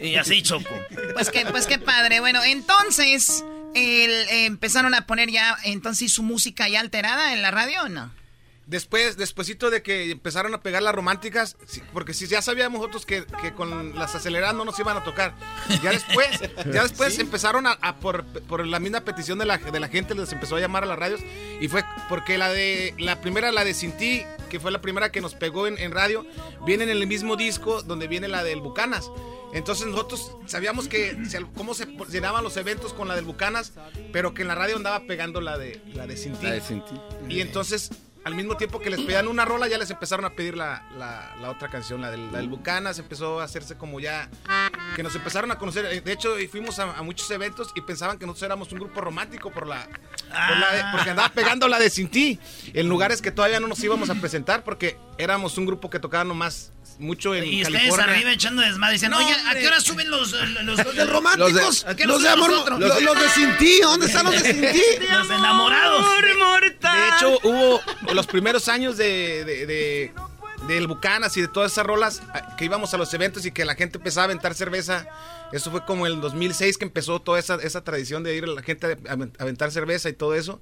[0.00, 0.74] Y así, Choco.
[1.14, 2.20] Pues que, pues qué padre.
[2.20, 3.44] Bueno, entonces,
[3.74, 7.88] el, eh, empezaron a poner ya, entonces, su música ya alterada en la radio, ¿o
[7.88, 8.10] no?
[8.66, 11.56] Después, despuesito de que empezaron a pegar las románticas,
[11.92, 15.34] porque si ya sabíamos nosotros que, que con las aceleradas no nos iban a tocar.
[15.82, 16.40] Ya después,
[16.72, 20.14] ya después empezaron a, a por, por la misma petición de la, de la gente,
[20.14, 21.20] les empezó a llamar a las radios.
[21.60, 25.12] Y fue porque la de la primera, la de Sin Ti, que fue la primera
[25.12, 26.26] que nos pegó en, en radio,
[26.64, 29.10] viene en el mismo disco donde viene la del Bucanas.
[29.52, 31.16] Entonces nosotros sabíamos que
[31.54, 33.72] cómo se llenaban los eventos con la del Bucanas,
[34.12, 36.46] pero que en la radio andaba pegando la de la de Sin Ti.
[36.46, 37.00] La de Sin Ti.
[37.28, 37.90] Y entonces,
[38.26, 41.36] al mismo tiempo que les pedían una rola, ya les empezaron a pedir la, la-
[41.40, 42.98] la otra canción, la del, la del Bucanas.
[42.98, 44.28] Empezó a hacerse como ya.
[44.96, 45.84] Que nos empezaron a conocer.
[45.86, 49.00] Eh, De hecho, fuimos a, a muchos eventos y pensaban que nosotros éramos un grupo
[49.00, 49.84] romántico por la.
[49.86, 52.40] por de- porque andaba pegando la de Sin Ti.
[52.74, 56.24] En lugares que todavía no nos íbamos a presentar porque éramos un grupo que tocaba
[56.24, 58.14] nomás mucho en Y ustedes California.
[58.14, 58.94] arriba echando desmadre.
[58.94, 62.22] Dicen, No, oye, ¿a qué hora suben los, los, los, Los románticos, ¿A qué los
[62.22, 64.80] de amor, los, los de sin ti, ¿dónde están los de sin ti?
[65.10, 66.04] Los enamorados.
[66.22, 67.80] De hecho, hubo
[68.12, 70.12] los primeros años de, de- de-
[70.68, 72.22] del Bucanas y de todas esas rolas
[72.56, 75.06] que íbamos a los eventos y que la gente empezaba a aventar cerveza.
[75.52, 78.62] Eso fue como el 2006 que empezó toda esa, esa tradición de ir a la
[78.62, 79.12] gente a
[79.42, 80.60] aventar cerveza y todo eso.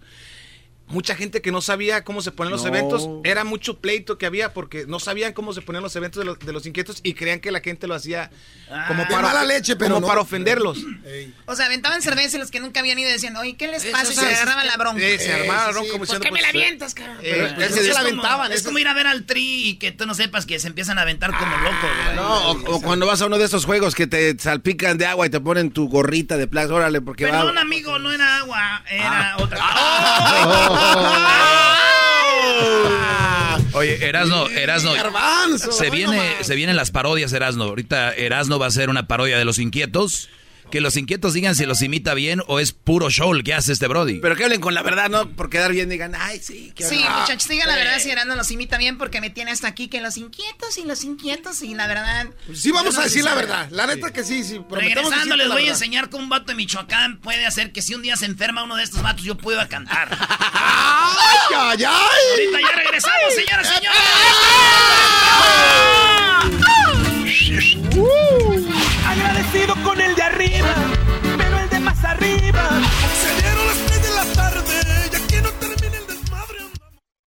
[0.87, 2.69] Mucha gente que no sabía cómo se ponían los No.
[2.69, 6.27] eventos, era mucho pleito que había porque no sabían cómo se ponían los eventos de
[6.27, 8.31] los, de los inquietos y creían que la gente lo hacía
[8.89, 10.07] como de para, mala leche, pero como no.
[10.07, 10.79] para ofenderlos.
[11.47, 13.93] O sea, aventaban cerveza y los que nunca habían ido decían, oye, ¿qué les Eso
[13.93, 14.13] pasa?
[14.13, 15.01] Y sí, se agarraban la bronca.
[15.01, 17.19] Sí, se armaba la bronca como ¿Por diciendo, qué me pues, la eh, avientas, cara?
[17.23, 18.53] Eh, Pues se la como, aventaban.
[18.53, 20.99] es como ir a ver al tri y que tú no sepas que se empiezan
[20.99, 21.91] a aventar como locos.
[22.05, 22.17] güey.
[22.17, 25.27] No, o, o cuando vas a uno de esos juegos que te salpican de agua
[25.27, 27.31] y te ponen tu gorrita de plástico, órale, porque va...
[27.39, 29.37] Perdón, amigo, no era agua, era Ah.
[29.41, 29.59] otra
[33.75, 34.93] Oye, Erasno, Erasno.
[35.59, 37.65] Se viene, se vienen las parodias, Erasno.
[37.65, 40.29] Ahorita Erasno va a hacer una parodia de los inquietos.
[40.75, 43.73] Que los inquietos digan si los imita bien o es puro show el que hace
[43.73, 44.19] este Brody.
[44.19, 45.31] Pero que hablen con la verdad, ¿no?
[45.31, 46.73] Por quedar bien digan, ay, sí.
[46.75, 47.21] qué Sí, horror".
[47.21, 47.79] muchachos, digan la Sí.
[47.81, 50.83] verdad si Erasmo los imita bien porque me tiene hasta aquí que los inquietos y
[50.85, 52.27] los inquietos y la verdad...
[52.53, 53.69] Sí, vamos no a decir la verdad.
[53.71, 54.59] La neta que sí, sí.
[54.69, 57.95] prometemos Regresando, les voy a enseñar cómo un vato de Michoacán puede hacer que si
[57.95, 60.09] un día se enferma uno de estos vatos, yo pueda cantar.
[60.29, 61.87] ¡Ay, ay, ay!
[61.87, 64.01] Ahorita ya regresamos, señoras y señores.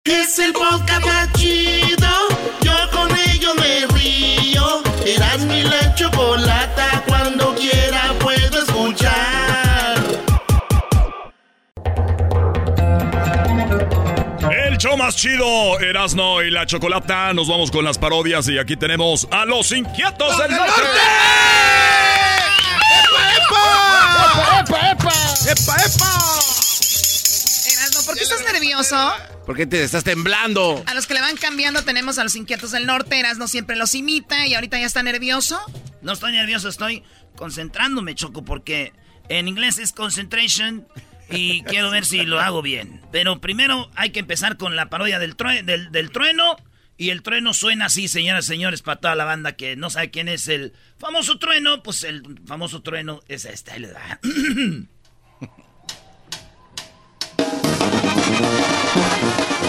[0.09, 2.07] Es el podcast más chido.
[2.61, 4.81] Yo con ello me río.
[5.05, 7.03] Eras mi la chocolata.
[7.05, 9.97] Cuando quiera puedo escuchar.
[14.49, 17.33] El show más chido, Erasno y la Chocolata.
[17.33, 20.71] Nos vamos con las parodias y aquí tenemos a los inquietos del norte.
[23.03, 23.35] ¡Epa,
[24.63, 25.15] epa!
[25.51, 26.17] ¡Epa, epa!
[26.17, 26.46] Erasmo, ¿por
[28.17, 29.11] qué estás nervioso?
[29.45, 30.83] ¿Por qué te estás temblando?
[30.87, 33.19] A los que le van cambiando tenemos a los inquietos del norte.
[33.19, 35.59] Erasmo siempre los imita y ahorita ya está nervioso.
[36.01, 37.03] No estoy nervioso, estoy
[37.35, 38.93] concentrándome, Choco, porque
[39.29, 40.87] en inglés es concentration
[41.29, 43.01] y quiero ver si lo hago bien.
[43.11, 46.57] Pero primero hay que empezar con la parodia del, true- del, del trueno.
[46.99, 50.09] Y el trueno suena así, señoras y señores, para toda la banda que no sabe
[50.09, 51.83] quién es el famoso trueno.
[51.83, 53.71] Pues el famoso trueno es este.
[53.73, 54.19] ahí le da.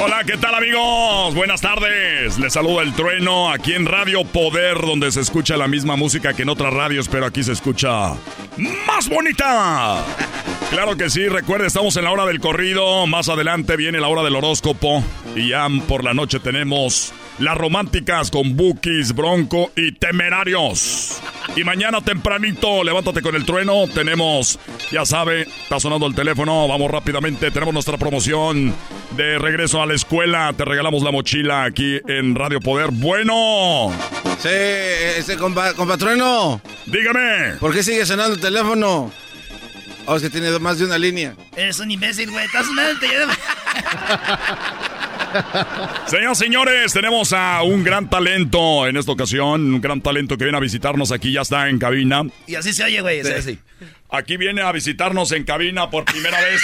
[0.01, 1.35] Hola, ¿qué tal amigos?
[1.35, 2.39] Buenas tardes.
[2.39, 6.43] Les saluda el trueno aquí en Radio Poder, donde se escucha la misma música que
[6.43, 8.15] en otras radios, pero aquí se escucha
[8.87, 10.05] más bonita.
[10.71, 14.23] Claro que sí, recuerde, estamos en la hora del corrido, más adelante viene la hora
[14.23, 15.03] del horóscopo
[15.35, 21.21] y ya por la noche tenemos las románticas con Bookies, Bronco y Temerarios.
[21.57, 24.59] Y mañana tempranito, levántate con el trueno, tenemos,
[24.91, 28.75] ya sabe, está sonando el teléfono, vamos rápidamente, tenemos nuestra promoción
[29.17, 32.91] de regreso a la escuela, te regalamos la mochila aquí en Radio Poder.
[32.93, 33.93] Bueno.
[34.39, 36.61] Sí, ese compa, compatrueno.
[36.87, 37.55] Dígame.
[37.59, 39.11] ¿Por qué sigue sonando el teléfono?
[40.07, 41.35] Oh, es que tiene más de una línea.
[41.57, 42.45] Eres un imbécil, güey.
[42.47, 43.33] Estás sonando el teléfono.
[46.07, 50.45] Señoras y señores, tenemos a un gran talento en esta ocasión, un gran talento que
[50.45, 52.23] viene a visitarnos aquí, ya está en cabina.
[52.47, 53.21] Y así se oye, güey.
[53.21, 53.59] oye así.
[54.11, 56.63] Aquí viene a visitarnos en cabina por primera vez.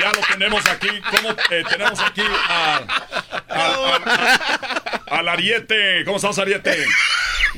[0.00, 0.88] Ya lo tenemos aquí.
[1.10, 2.76] ¿Cómo eh, tenemos aquí a,
[3.48, 3.96] a-
[5.08, 6.04] a- al Ariete?
[6.04, 6.74] ¿Cómo estás, Ariete?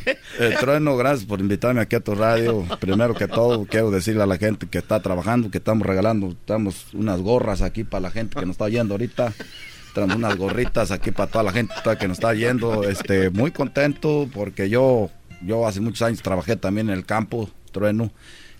[0.05, 2.67] Eh, Trueno, gracias por invitarme aquí a tu radio.
[2.81, 6.87] Primero que todo, quiero decirle a la gente que está trabajando, que estamos regalando, estamos
[6.93, 9.33] unas gorras aquí para la gente que nos está oyendo ahorita.
[9.97, 12.85] Unas gorritas aquí para toda la gente que nos está yendo.
[12.85, 15.11] Este, muy contento porque yo,
[15.45, 18.11] yo hace muchos años trabajé también en el campo, Trueno,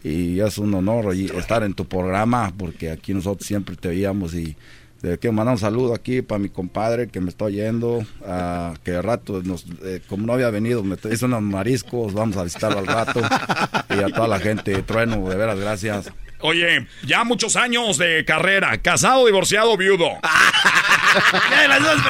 [0.05, 4.57] y es un honor estar en tu programa porque aquí nosotros siempre te veíamos y
[5.03, 8.95] le quiero mandar un saludo aquí para mi compadre que me está oyendo, ah, que
[8.95, 12.79] al rato, nos, eh, como no había venido, me hizo unos mariscos, vamos a visitarlo
[12.79, 13.21] al rato.
[13.91, 16.13] Y a toda la gente, Trueno, de veras, gracias.
[16.43, 20.11] Oye, ya muchos años de carrera, casado, divorciado, viudo.
[21.69, 22.01] las dos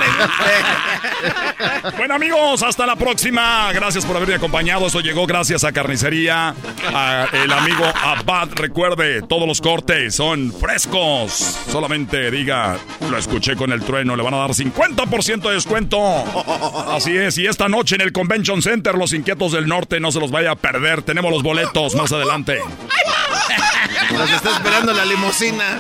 [1.97, 3.71] Bueno amigos, hasta la próxima.
[3.73, 4.87] Gracias por haberme acompañado.
[4.87, 6.55] Esto llegó gracias a Carnicería,
[6.95, 8.49] a el amigo Abad.
[8.55, 11.59] Recuerde, todos los cortes son frescos.
[11.71, 12.79] Solamente diga,
[13.11, 15.99] lo escuché con el trueno, le van a dar 50% de descuento.
[16.91, 20.21] Así es, y esta noche en el Convention Center, los inquietos del norte, no se
[20.21, 21.03] los vaya a perder.
[21.03, 22.61] Tenemos los boletos más adelante.
[24.12, 25.78] Nos está esperando la limusina.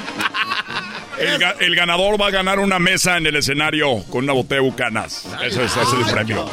[1.18, 4.60] El, ga- el ganador va a ganar una mesa en el escenario con una botella
[4.62, 5.24] de bucanas.
[5.42, 6.50] Eso es, ese es el premio.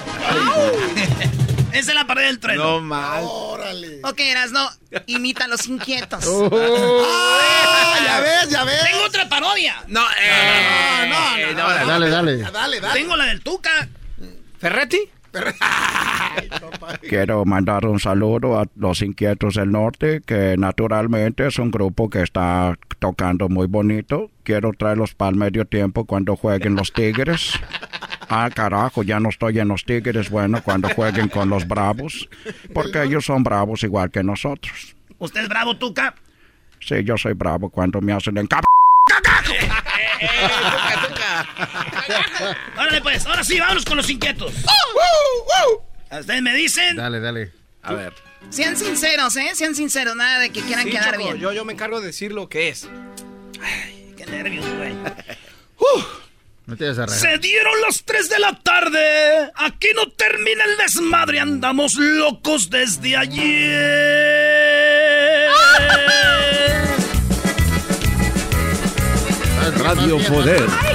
[1.71, 2.63] Esa es la pared del trueno.
[2.63, 3.23] No mal.
[3.23, 4.69] Ok, Erasmo,
[5.07, 6.23] imita a los inquietos.
[6.25, 8.81] Ah, ya ves, ya ves.
[8.91, 9.75] Tengo otra parodia.
[9.87, 11.85] No, eh, no, no, no.
[11.87, 12.37] Dale, dale.
[12.37, 12.99] Dale, dale.
[12.99, 13.87] Tengo la del Tuca.
[14.59, 14.99] ¿Ferretti?
[17.07, 22.21] Quiero mandar un saludo a los Inquietos del Norte, que naturalmente es un grupo que
[22.21, 24.29] está tocando muy bonito.
[24.43, 27.59] Quiero traerlos para el medio tiempo cuando jueguen los Tigres.
[28.31, 32.29] Ah, carajo, ya no estoy en los Tigres, bueno, cuando jueguen con los Bravos,
[32.75, 34.95] porque ellos son bravos igual que nosotros.
[35.17, 36.13] ¿Usted es bravo, Tuca?
[36.79, 38.63] Sí, yo soy bravo cuando me hacen encap...
[42.77, 44.53] Órale, pues, ahora sí, vámonos con los inquietos.
[46.11, 46.95] Ustedes me dicen.
[46.95, 47.51] Dale, dale.
[47.83, 48.13] A ver.
[48.49, 49.51] Sean sinceros, ¿eh?
[49.53, 51.37] Sean sinceros, nada de que quieran Sí, quedar Choco, bien.
[51.37, 52.87] Yo, yo me encargo de decir lo que es.
[54.17, 54.93] Qué nervios, güey.
[56.65, 57.19] No te vas a reír.
[57.19, 59.51] Se dieron las 3 de la tarde.
[59.55, 61.39] Aquí no termina el desmadre.
[61.39, 64.69] Andamos locos desde ayer.
[69.77, 70.88] Radio Poder.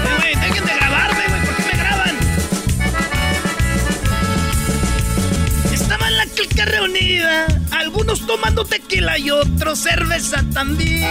[6.65, 7.47] Reunida.
[7.70, 11.11] Algunos tomando tequila y otros cerveza también.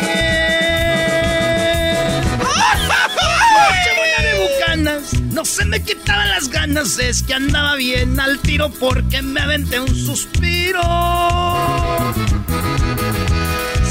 [2.39, 5.01] Noche buena de.
[5.31, 6.97] No se me quitaban las ganas.
[6.99, 10.81] Es que andaba bien al tiro porque me aventé un suspiro.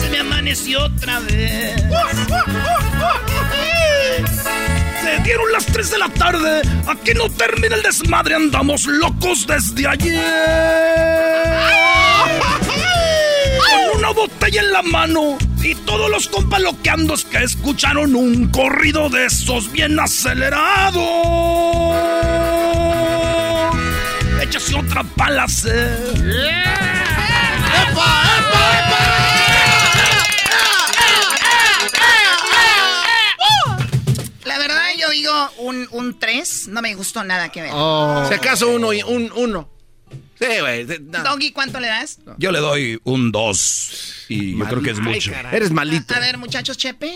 [0.00, 1.82] Se me amaneció otra vez.
[5.24, 6.62] Dieron las 3 de la tarde.
[6.86, 8.34] Aquí no termina el desmadre.
[8.34, 10.20] Andamos locos desde ayer.
[13.58, 15.38] Con una botella en la mano.
[15.62, 21.00] Y todos los compas loqueandos que escucharon un corrido de esos bien acelerado.
[24.42, 25.46] Échase otra pala,
[26.16, 27.92] La
[35.12, 36.68] digo un, un 3.
[36.68, 37.70] No me gustó nada que ver.
[37.74, 38.24] Oh.
[38.28, 39.68] Si acaso uno, y- un uno.
[40.42, 40.86] Sí, güey.
[41.02, 41.22] no.
[41.22, 42.18] Doggy, ¿cuánto le das?
[42.38, 45.32] Yo le doy un 2 y yo creo que es mucho.
[45.52, 46.14] Eres malito.
[46.14, 47.12] A ver, muchachos, Chepe.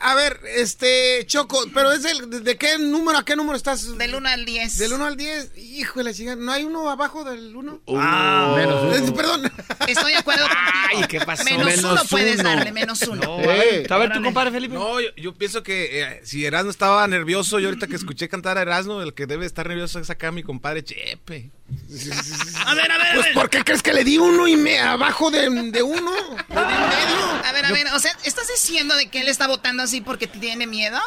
[0.00, 3.96] A ver, este, Choco, pero es del, de, de qué número a qué número estás?
[3.98, 4.78] Del 1 al 10.
[4.78, 5.52] Del 1 al 10.
[5.56, 7.82] Híjole, chica, ¿no hay uno abajo del 1?
[7.96, 9.50] Ah, Eh, Perdón.
[9.86, 10.58] Estoy de acuerdo contigo.
[10.90, 11.44] Ay, ¿qué pasó?
[11.44, 12.48] Menos, Menos uno puedes uno.
[12.48, 13.22] darle, menos uno.
[13.22, 14.74] No, Eh, a ver, tu compadre Felipe.
[14.74, 18.58] No, yo, yo pienso que eh, si Erasmo estaba nervioso, yo ahorita que escuché cantar
[18.58, 21.50] a Erasmo, el que debe estar nervioso es acá mi compadre Chepe.
[22.66, 23.34] A ver, a ver, a Pues, ver.
[23.34, 26.12] ¿por qué crees que le di uno y me abajo de, de uno?
[26.48, 27.44] Le di medio.
[27.44, 30.26] A ver, a ver, o sea, ¿estás diciendo de que él está votando así porque
[30.26, 30.98] tiene miedo?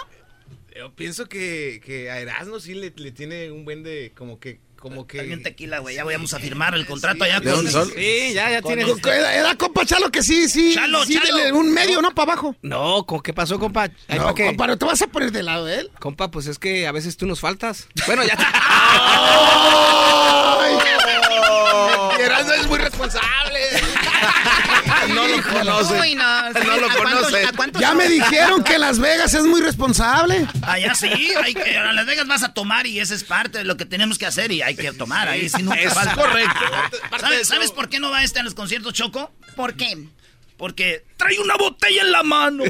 [0.75, 4.59] Yo pienso que, que a Erasmo sí le, le tiene un buen de como que
[4.81, 5.95] como que También tequila, güey.
[5.95, 7.55] Ya vamos a firmar el contrato allá ¿De con...
[7.57, 7.87] dónde son?
[7.89, 10.73] Sí, ya, ya tiene- este- Era, era compa Chalo que sí, sí.
[10.73, 11.55] Chalo, sí, Chalo.
[11.57, 12.55] un medio, no para abajo.
[12.61, 13.83] No, ¿con ¿qué pasó, compa?
[14.07, 14.45] Ay, No, ¿pa' qué?
[14.47, 15.91] compa, ¿no te vas a poner de lado de él?
[15.99, 17.87] Compa, pues es que a veces tú nos faltas.
[18.07, 18.35] Bueno, ya.
[22.17, 23.59] Y Erasmo es muy responsable.
[25.37, 25.99] No lo conoce.
[25.99, 26.49] Uy, no.
[26.51, 27.47] No lo ¿A cuántos- conoce.
[27.79, 27.97] Ya son?
[27.97, 30.47] me dijeron que Las Vegas es muy responsable.
[30.63, 31.09] Allá sí,
[31.43, 33.85] hay que, a Las Vegas vas a tomar y esa es parte de lo que
[33.85, 35.49] tenemos que hacer y hay que tomar ahí.
[35.49, 36.15] Si nunca Es falta.
[36.15, 36.59] correcto.
[37.19, 39.31] ¿Sabes, sabes por qué no va este a los conciertos, Choco?
[39.55, 39.97] ¿Por qué?
[40.57, 42.63] Porque trae una botella en la mano.
[42.65, 42.69] Y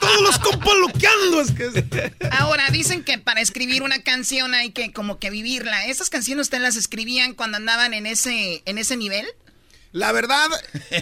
[0.00, 1.40] todos los compas loqueando.
[1.40, 5.86] Es que es- Ahora, dicen que para escribir una canción hay que como que vivirla.
[5.86, 9.24] ¿Esas canciones ustedes las escribían cuando andaban en ese, en ese nivel?
[9.92, 10.46] La verdad,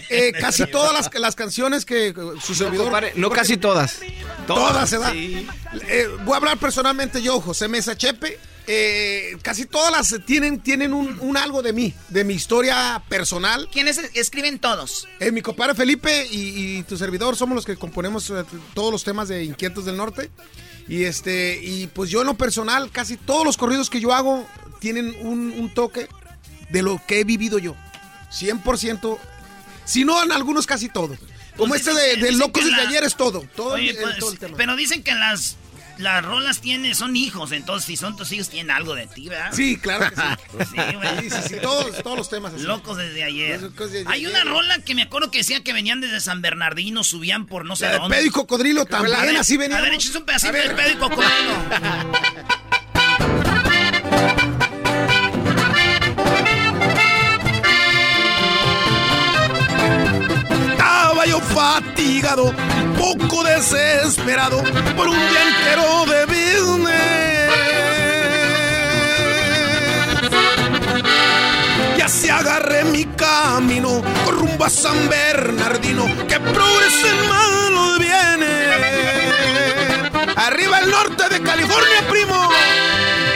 [0.09, 2.91] eh, casi todas las, las canciones que eh, su servidor...
[3.15, 3.99] No casi todas.
[4.45, 5.15] Todas se dan.
[5.17, 8.39] Eh, voy a hablar personalmente yo, José Mesa Chepe.
[8.65, 13.67] eh, casi todas las tienen, tienen un, un algo de mí, de mi historia personal.
[13.71, 15.07] ¿Quiénes escriben todos?
[15.19, 18.31] Eh, mi compadre Felipe y, y tu servidor somos los que componemos
[18.73, 20.29] todos los temas de Inquietos del Norte.
[20.87, 24.47] Y este, y pues yo en lo personal, casi todos los corridos que yo hago
[24.79, 26.07] tienen un, un toque
[26.69, 27.75] de lo que he vivido yo.
[28.31, 29.17] 100%.
[29.85, 31.17] Si no, en algunos casi todos.
[31.55, 33.41] Como Pues este dicen de, de Locos la- ayer es todo.
[33.55, 34.57] Todo, Oye, el- pues, todo el tema.
[34.57, 35.55] pero dicen que las,
[35.97, 39.51] las rolas tienen, son hijos, entonces si son tus hijos tienen algo de ti, ¿verdad?
[39.53, 40.65] Sí, claro que sí.
[40.75, 41.19] Sí, güey.
[41.21, 42.63] Sí, sí, sí, todos, todos los temas así.
[42.63, 43.59] Locos desde ayer.
[43.61, 44.29] Locos desde Hay ayer.
[44.29, 47.75] una rola que me acuerdo que decía que venían desde San Bernardino, subían por no
[47.75, 48.17] sé La de dónde.
[48.17, 49.77] Pedo y Cocodrilo también, A ver, así venía.
[49.77, 51.55] A ver, un pedacito de pedo y cocodrilo.
[61.53, 62.53] fatigado,
[62.97, 64.63] poco desesperado
[64.95, 67.51] por un día entero de business.
[71.97, 78.67] Y así agarré mi camino rumbo a San Bernardino, que progresen más los bienes.
[80.35, 82.49] Arriba el norte de California, primo.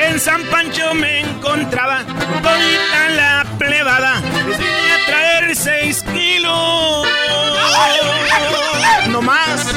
[0.07, 2.03] En San Pancho me encontraba
[2.43, 4.21] todita la plebada.
[5.51, 7.07] Les vine a traer seis kilos.
[9.09, 9.73] No más.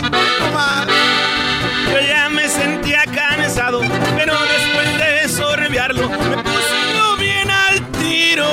[1.91, 3.81] Yo ya me sentía cansado,
[4.17, 8.47] pero después de sorbearlo me puse yo bien al tiro.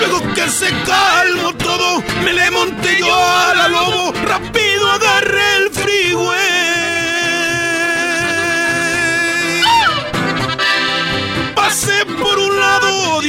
[0.00, 5.70] Luego que se calmó todo, me le monté yo a la lobo, rápido agarré el
[5.70, 6.57] freeway.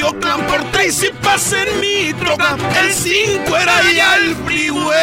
[0.10, 0.44] Oakland
[1.22, 4.96] pasé en mi troca, el 5 era ya el freeway.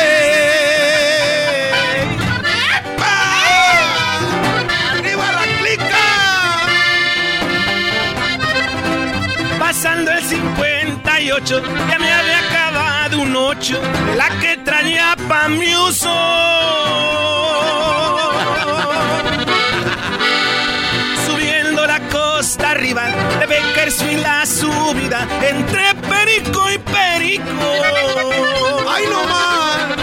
[2.77, 3.15] ¡Epa!
[4.91, 6.07] ¡Arriba la clica!
[9.61, 13.74] Pasando el 58, ya me había acabado noche
[14.07, 16.66] de la que traía pa' mi uso.
[22.57, 23.03] La costa arriba
[23.41, 27.73] de Bakersfield la subida entre Perico y Perico.
[28.89, 29.97] ¡Ay, no más!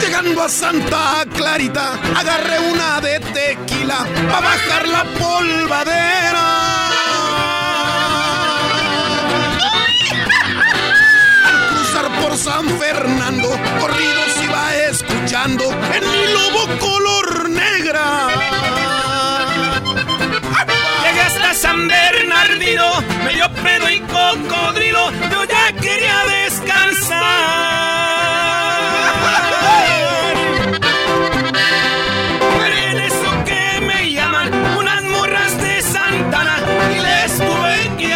[0.00, 6.48] Llegando a Santa Clarita, agarré una de tequila para bajar la polvadera.
[11.70, 13.48] Cruzar por San Fernando,
[13.80, 18.59] corridos iba escuchando en mi lobo color negra.
[21.54, 27.20] San Bernardino, medio pedo y cocodrilo, yo ya quería descansar.
[32.58, 36.56] Pero en eso que me llaman unas morras de Santana
[36.94, 38.10] y les tuve que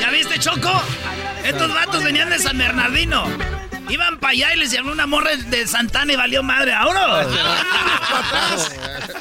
[0.00, 0.82] ¿Ya viste, Choco?
[1.44, 3.53] Estos vatos venían de San Bernardino.
[3.94, 6.72] Iban para allá y les llamó una morra de Santana y valió madre.
[6.72, 7.26] ¡Vámonos!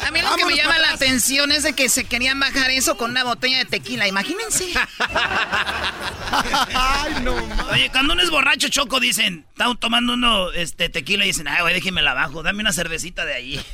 [0.02, 2.98] A mí lo que me llama la atención es de que se querían bajar eso
[2.98, 4.08] con una botella de tequila.
[4.08, 4.66] Imagínense.
[7.72, 11.62] Oye, cuando uno es borracho, Choco, dicen, están tomando uno este, tequila y dicen, ay,
[11.62, 13.64] güey, déjeme la abajo, dame una cervecita de ahí.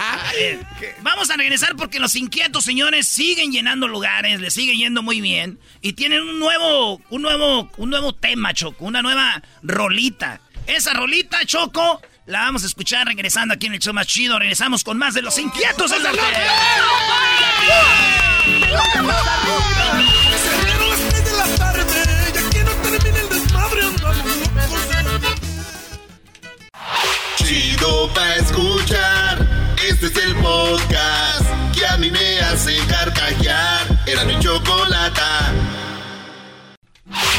[1.02, 5.58] Vamos a regresar porque los inquietos, señores, siguen llenando lugares, les sigue yendo muy bien.
[5.80, 10.40] Y tienen un nuevo, un nuevo, un nuevo tema, Choco, una nueva rolita.
[10.66, 14.38] Esa rolita, Choco, la vamos a escuchar regresando aquí en el show más chido.
[14.38, 16.20] Regresamos con más de los inquietos locos.
[27.36, 29.49] Chido pa' escuchar.
[32.60, 33.86] Hace carcajear.
[34.06, 35.52] Era mi chocolata.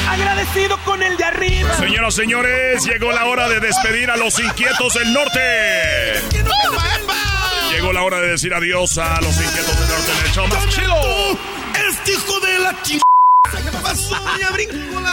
[0.08, 1.74] Agradecido con el de arriba.
[1.78, 6.22] Señoras, señores, llegó la hora de despedir a los inquietos del norte.
[7.72, 10.68] Llegó la hora de decir adiós a los inquietos del norte en el show más
[10.70, 11.40] chido.
[11.90, 13.02] Este hijo de la chingada.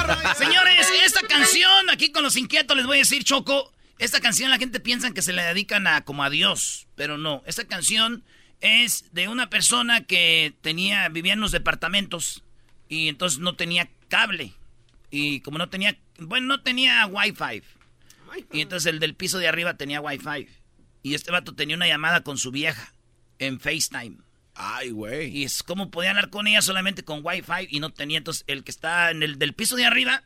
[0.06, 0.35] La.
[0.35, 4.59] Señores, esta canción, aquí con los inquietos les voy a decir, Choco, esta canción la
[4.59, 7.43] gente piensa que se le dedican a como a Dios, pero no.
[7.47, 8.24] Esta canción
[8.60, 12.43] es de una persona que tenía, vivía en los departamentos
[12.89, 14.52] y entonces no tenía cable.
[15.10, 17.62] Y como no tenía, bueno, no tenía wifi.
[18.52, 20.48] Y entonces el del piso de arriba tenía wifi.
[21.02, 22.93] Y este vato tenía una llamada con su vieja
[23.39, 24.18] en FaceTime.
[24.55, 25.36] Ay, güey.
[25.36, 28.18] Y es como podía hablar con ella solamente con wifi y no tenía.
[28.18, 30.24] Entonces el que está en el del piso de arriba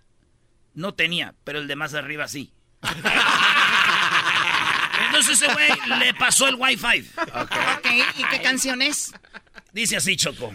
[0.75, 2.53] no tenía, pero el de más arriba sí.
[5.13, 5.69] Entonces ese güey
[5.99, 7.07] le pasó el wifi.
[7.35, 7.87] Ok,
[8.17, 9.13] ¿y qué canción es?
[9.71, 10.51] Dice así, Choco.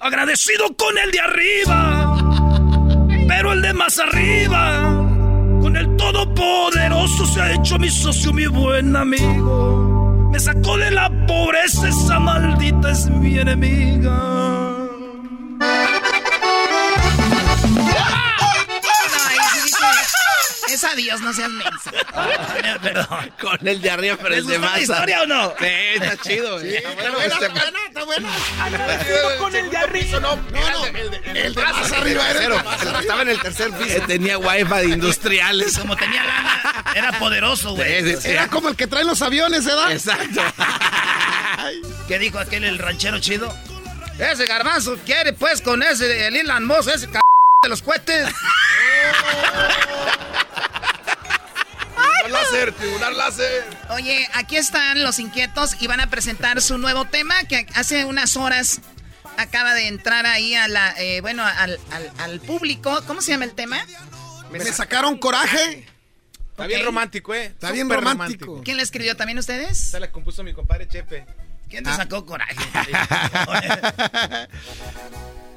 [0.00, 2.16] Agradecido con el de arriba,
[3.28, 4.80] pero el de más arriba,
[5.60, 10.30] con el todopoderoso se ha hecho mi socio, mi buen amigo.
[10.32, 14.88] Me sacó de la pobreza, esa maldita es mi enemiga.
[20.78, 21.90] Dice, es adiós, no seas mensa.
[22.82, 23.32] Perdón.
[23.40, 24.80] Con el de arriba, pero ¿Les el de más.
[24.80, 25.54] historia o no?
[25.58, 26.58] Sí, está chido.
[26.60, 26.76] Sí, güey.
[26.76, 28.28] está Bueno, este- está buena, está buena.
[28.62, 30.20] Agradecido con el de arriba.
[30.20, 30.86] No, no,
[31.34, 32.64] el de más arriba era.
[33.00, 33.96] Estaba en el tercer piso.
[33.98, 35.78] Eh, Tenía wifi de industriales.
[35.78, 38.16] Como tenía lana, era poderoso, güey.
[38.24, 39.92] Era como el que traen los aviones, ¿verdad?
[39.92, 40.42] Exacto.
[42.06, 43.54] ¿Qué dijo aquel el ranchero chido?
[44.18, 47.18] Ese garbanzo quiere pues con ese el Elon Musk, ese c
[47.62, 48.28] de los cohetes.
[52.30, 53.64] Láser, tribunal láser.
[53.90, 58.36] Oye, aquí están los inquietos y van a presentar su nuevo tema que hace unas
[58.36, 58.80] horas
[59.36, 63.02] acaba de entrar ahí a la, eh, bueno, al, al- al público.
[63.06, 63.78] ¿Cómo se llama el tema?
[64.50, 65.86] Me sacaron coraje.
[66.50, 67.44] Está bien romántico, ¿eh?
[67.46, 68.62] Está bien romántico.
[68.64, 69.86] ¿Quién le escribió también ustedes?
[69.86, 71.24] Esta la compuso mi compadre Chepe.
[71.68, 72.56] ¿Quién te sacó coraje?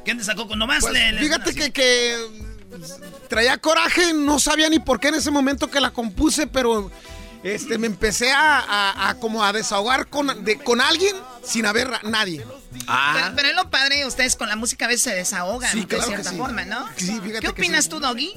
[0.06, 0.82] ¿Quién te sacó con nomás?
[0.82, 2.18] Pues, le- le- fíjate que, que
[3.28, 6.92] traía coraje, no sabía ni por qué en ese momento que la compuse, pero
[7.44, 11.94] este, me empecé a, a- a como a desahogar con, de- con alguien sin haber
[11.94, 12.46] a nadie.
[13.14, 15.88] Pero, pero es lo padre, ustedes con la música a veces se desahogan Sí, de
[15.88, 16.38] claro cierta sí.
[16.38, 16.86] forma, ¿no?
[16.96, 17.90] Sí, fíjate ¿Qué que opinas sí.
[17.90, 18.34] tú, Doggy?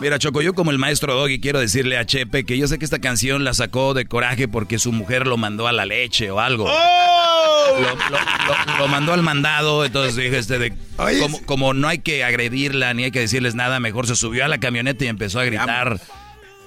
[0.00, 2.84] Mira, Choco, yo como el maestro Doggy quiero decirle a Chepe que yo sé que
[2.84, 6.40] esta canción la sacó de coraje porque su mujer lo mandó a la leche o
[6.40, 6.66] algo.
[6.68, 7.76] ¡Oh!
[7.80, 10.72] Lo, lo- lo- lo mandó al mandado, entonces dije este de
[11.20, 14.48] como, como no hay que agredirla ni hay que decirles nada, mejor se subió a
[14.48, 16.00] la camioneta y empezó a gritar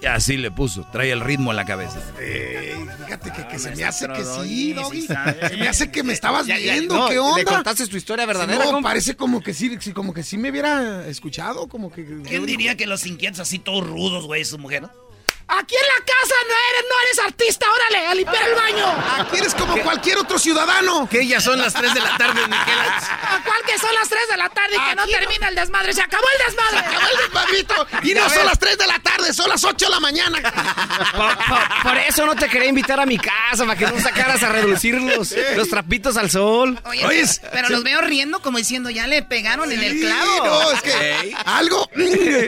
[0.06, 2.00] así le puso, trae el ritmo en la cabeza.
[2.20, 5.02] Ey, fíjate que, que se me hace que sí, sí Doggy.
[5.04, 5.50] sabe.
[5.50, 7.38] Se me hace que me estabas Ya, ya, viendo, no, ¿qué onda?
[7.38, 8.90] ¿Le contaste tu historia verdadera, no, compa?
[8.90, 12.06] parece como que sí, sí, como que sí me hubiera escuchado, como que...
[12.24, 14.84] ¿Quién diría que los inquietos así todos rudos, güey, su mujer?
[14.84, 15.07] ¿no?
[15.50, 18.86] Aquí en la casa no eres, no eres artista, órale, a limpiar el baño.
[19.20, 21.08] Aquí eres como cualquier otro ciudadano.
[21.10, 22.98] Que ya son las 3 de la tarde, Miquela.
[22.98, 25.94] ¿A cuál que son las 3 de la tarde y que no termina el desmadre?
[25.94, 26.80] ¡Se acabó el desmadre!
[26.88, 27.88] Acabó el desmadrito.
[28.04, 30.38] Y no son las 3 de la tarde, son las 8 de la mañana.
[31.16, 34.44] Por, por- por eso no te quería invitar a mi casa, para que no sacaras
[34.44, 36.78] a reducir los, los trapitos al sol.
[36.86, 40.46] Oye, Oye, pero los veo riendo como diciendo, ya le pegaron en el clavo.
[40.46, 41.90] No, es que algo,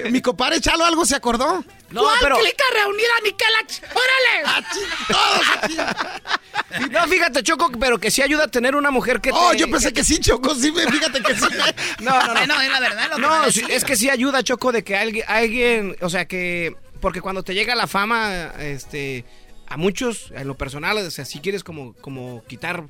[0.10, 1.64] mi compadre Chalo algo se acordó.
[1.92, 3.96] No, ¿Cuál pero- clica reunida, Niquelach?
[3.96, 4.66] ¡Órale!
[5.08, 6.90] Todos aquí.
[6.92, 9.70] No, fíjate, Choco, pero que sí ayuda a tener una mujer que Oh, te- yo
[9.70, 11.46] pensé que sí, Choco, sí, fíjate que sí.
[12.02, 12.46] No, no, no.
[12.48, 15.26] No, es la verdad lo que No, es que sí ayuda, Choco, de que alguien,
[15.28, 19.26] alguien, o sea, que, porque cuando te llega la fama, este,
[19.68, 22.84] a muchos, en lo personal, o sea, si quieres como, como quitar,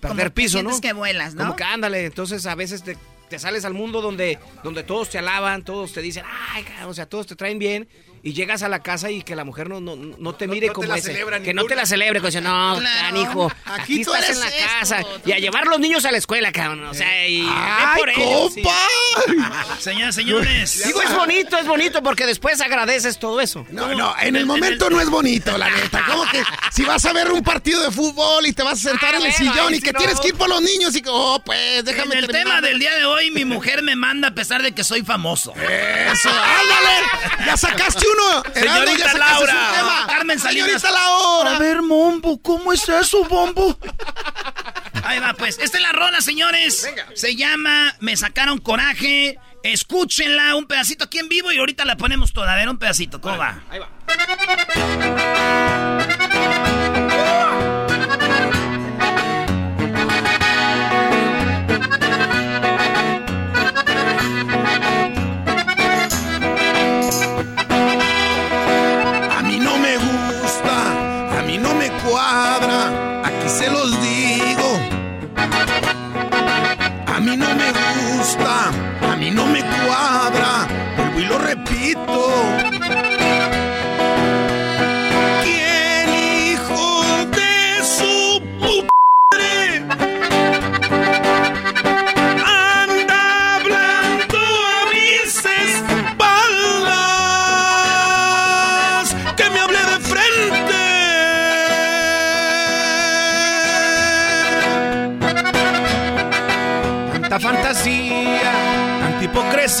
[0.00, 0.80] perder Como piso, ¿no?
[0.80, 1.42] que vuelas, ¿no?
[1.42, 2.96] Como que ándale, entonces a veces te,
[3.28, 6.94] te sales al mundo donde, donde todos te alaban, todos te dicen, ay, cabrón", o
[6.94, 7.88] sea, todos te traen bien.
[8.22, 10.72] Y llegas a la casa y que la mujer no, no, no te mire no
[10.72, 11.12] te como la ese.
[11.12, 13.00] celebra Que no te la celebre, que dice, no, Claro.
[13.00, 15.02] canijo, Aquí aquí, tú estás eres en la esto, casa.
[15.24, 16.84] Y a llevar los niños a la escuela, cabrón.
[16.86, 18.62] O sea, y ¡Ay, por ellos, sí.
[18.62, 19.76] compa!
[19.78, 20.82] Señoras, señores.
[20.84, 23.66] Digo, es bonito, es bonito porque después agradeces todo eso.
[23.70, 26.04] No, no, en el momento no es bonito, la neta.
[26.06, 26.42] Como que
[26.72, 29.26] si vas a ver un partido de fútbol y te vas a sentar Ah, en
[29.26, 29.98] el bueno, sillón y que no.
[29.98, 32.60] tienes que ir por los niños y que, oh, pues, déjame en el terminar tema
[32.60, 35.52] de- del día de hoy, mi mujer me manda a pesar de que soy famoso.
[35.54, 37.46] Eso, ándale.
[37.46, 38.42] Ya sacaste uno.
[38.54, 40.06] Señorita Laura.
[40.06, 40.80] Carmen Salinas.
[40.80, 41.56] Señorita Laura.
[41.56, 43.78] A ver, Mombo, ¿cómo es eso, Bombo?
[45.04, 45.58] Ahí va, pues.
[45.58, 46.88] Esta es la rola, señores.
[47.14, 49.38] Se llama Me sacaron coraje.
[49.62, 52.52] Escúchenla un pedacito aquí en vivo y ahorita la ponemos toda.
[52.52, 53.20] A ver, un pedacito.
[53.20, 53.62] ¿Cómo va?
[53.70, 53.88] Ahí va.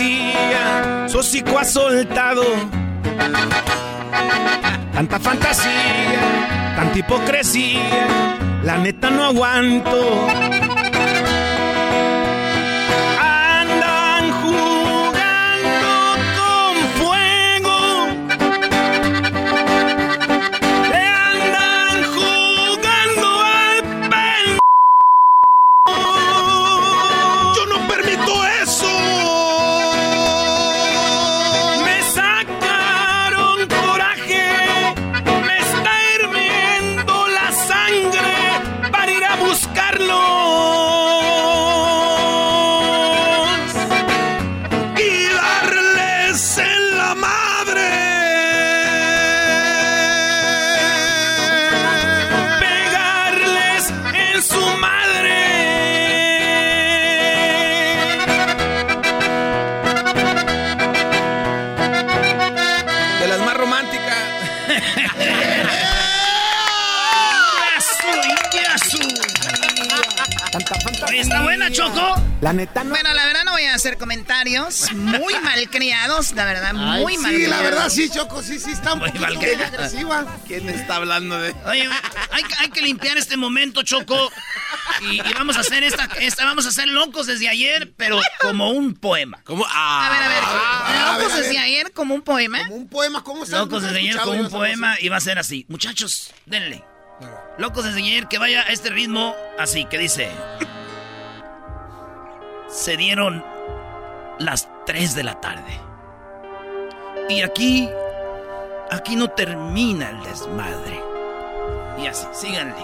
[0.00, 1.22] Hipocresía, su
[1.58, 2.42] ha soltado.
[4.92, 10.67] Tanta fantasía, tanta hipocresía, la neta no aguanto.
[72.40, 72.90] La neta no.
[72.90, 77.56] Bueno, la verdad no voy a hacer comentarios muy malcriados, la verdad, muy Sí, malcriados.
[77.56, 80.24] la verdad sí, Choco, sí, sí, está Muy poquito mal muy que- agresiva.
[80.46, 81.52] ¿Quién está hablando de.?
[81.66, 81.88] Oye,
[82.30, 84.30] hay, hay que limpiar este momento, Choco.
[85.00, 88.70] Y, y vamos a hacer esta, esta, vamos a hacer locos desde ayer, pero como
[88.70, 89.40] un poema.
[89.44, 89.64] ¿Cómo?
[89.68, 91.58] A ver, a ver, a locos ver, a desde ver.
[91.62, 92.58] ayer como un poema.
[92.60, 95.38] Como un poema, ¿cómo se Locos desde ayer como un poema y va a ser
[95.40, 95.66] así.
[95.68, 96.84] Muchachos, denle.
[97.58, 100.30] Locos desde ayer que vaya a este ritmo así, que dice...
[102.68, 103.44] Se dieron
[104.38, 105.80] las 3 de la tarde.
[107.28, 107.88] Y aquí...
[108.90, 110.98] Aquí no termina el desmadre.
[111.98, 112.82] Y así, síganle.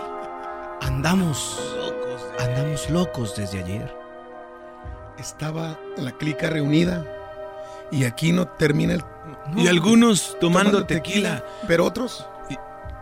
[0.82, 1.74] Andamos.
[2.38, 3.96] Andamos locos desde ayer.
[5.18, 7.06] Estaba la clica reunida
[7.90, 9.04] Y aquí no termina el...
[9.56, 11.44] Y algunos tomando tequila.
[11.66, 12.26] Pero otros...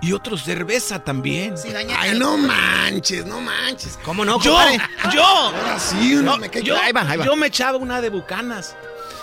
[0.02, 1.54] Y otros cerveza también.
[1.96, 3.98] Ay, no manches, no manches.
[4.04, 4.78] ¿Cómo no, Yo, compadre?
[5.14, 5.22] yo.
[5.24, 7.24] Ahora sí, No, me yo, Ahí va, ahí va.
[7.24, 8.74] yo me echaba una de bucanas.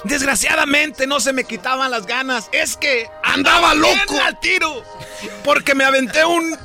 [0.05, 2.47] Desgraciadamente no se me quitaban las ganas.
[2.53, 4.15] Es que Andaba loco.
[4.25, 4.81] al tiro.
[5.43, 6.57] Porque me aventé un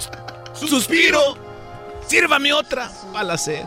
[0.54, 1.36] suspiro.
[2.06, 2.92] Sírvame otra.
[3.14, 3.64] A la sed.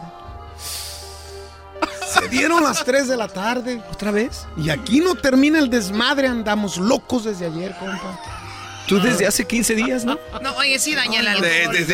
[2.14, 3.82] Se dieron las 3 de la tarde.
[3.92, 4.48] ¿Otra vez?
[4.56, 6.28] Y aquí no termina el desmadre.
[6.28, 8.18] Andamos locos desde ayer, compa.
[8.88, 10.18] Tú desde hace 15 días, ¿no?
[10.42, 11.50] No, oye, sí daña el alcohol.
[11.74, 11.86] De-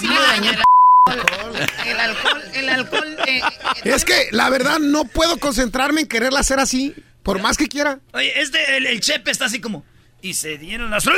[0.00, 0.62] Sí daña el
[1.06, 1.68] alcohol.
[1.86, 3.16] El alcohol, el alcohol.
[3.26, 3.40] eh,
[3.84, 6.94] Es que la verdad no puedo concentrarme en quererla hacer así.
[7.22, 8.00] Por más que quiera.
[8.12, 9.84] Oye, este, el, el Chepe está así como.
[10.20, 11.04] Y se dieron las.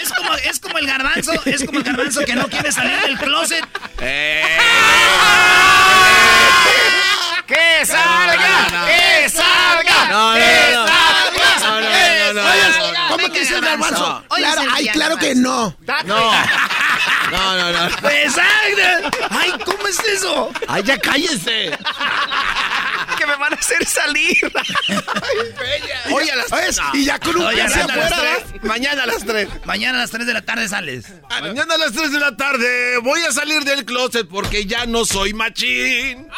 [0.00, 3.18] Es como, es como el garbanzo, es como el garbanzo que no quiere salir del
[3.18, 3.64] closet.
[3.98, 5.87] ¡Que salga!
[7.48, 8.86] ¡Que salga!
[8.86, 10.08] ¡Que salga!
[10.10, 10.38] No, no, no,
[11.88, 13.08] ¡Que no.
[13.08, 14.22] ¿Cómo que dice el garbanzo?
[14.28, 15.76] Hoy Claro, ay, claro que no.
[16.04, 16.32] No.
[17.30, 18.08] No, no, no.
[18.08, 19.10] ¡Exacto!
[19.30, 20.50] ¡Ay, cómo es eso!
[20.66, 21.76] Ay, ya cállese.
[23.18, 24.38] ¡Que me van a hacer salir!
[26.10, 26.80] Hoy a las ¿Ves?
[26.94, 28.16] Y ya con un anda a las afuera.
[28.18, 28.62] tres.
[28.62, 29.48] Mañana a las 3.
[29.64, 31.06] Mañana a las 3 de la tarde sales.
[31.30, 35.04] Mañana a las 3 de la tarde voy a salir del closet porque ya no
[35.04, 36.28] soy machín.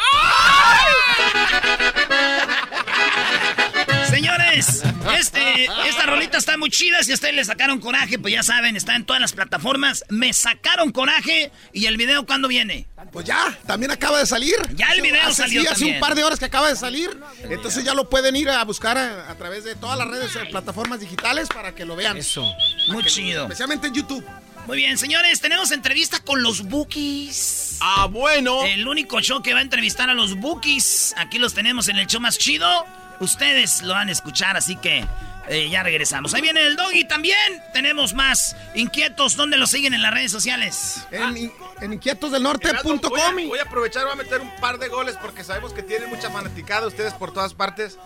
[4.09, 4.83] Señores,
[5.17, 7.01] este, esta rolita está muy chida.
[7.03, 10.03] Si a ustedes le sacaron coraje, pues ya saben, está en todas las plataformas.
[10.09, 11.51] Me sacaron coraje.
[11.73, 12.87] ¿Y el video cuándo viene?
[13.11, 14.55] Pues ya, también acaba de salir.
[14.75, 15.95] Ya el video hace, salió sí, hace también.
[15.95, 17.17] un par de horas que acaba de salir.
[17.43, 20.45] Entonces ya lo pueden ir a buscar a, a través de todas las redes, eh,
[20.51, 22.17] plataformas digitales para que lo vean.
[22.17, 22.45] Eso.
[22.89, 23.43] Muy chido.
[23.43, 24.25] Especialmente en YouTube.
[24.71, 27.79] Muy bien, señores, tenemos entrevista con los Bookies.
[27.81, 28.63] Ah, bueno.
[28.63, 31.13] El único show que va a entrevistar a los Bookies.
[31.17, 32.85] Aquí los tenemos en el show más chido.
[33.19, 35.05] Ustedes lo van a escuchar, así que
[35.49, 36.33] eh, ya regresamos.
[36.33, 37.61] Ahí viene el doggy también.
[37.73, 39.35] Tenemos más inquietos.
[39.35, 41.05] ¿Dónde los siguen en las redes sociales?
[41.11, 43.01] En, en Voy a, inquietosdelnorte.com.
[43.49, 46.31] voy a aprovechar, voy a meter un par de goles porque sabemos que tienen mucha
[46.31, 47.97] fanaticada ustedes por todas partes.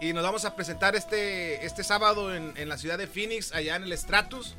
[0.00, 3.76] Y nos vamos a presentar este, este sábado en, en la ciudad de Phoenix, allá
[3.76, 4.56] en el Stratus.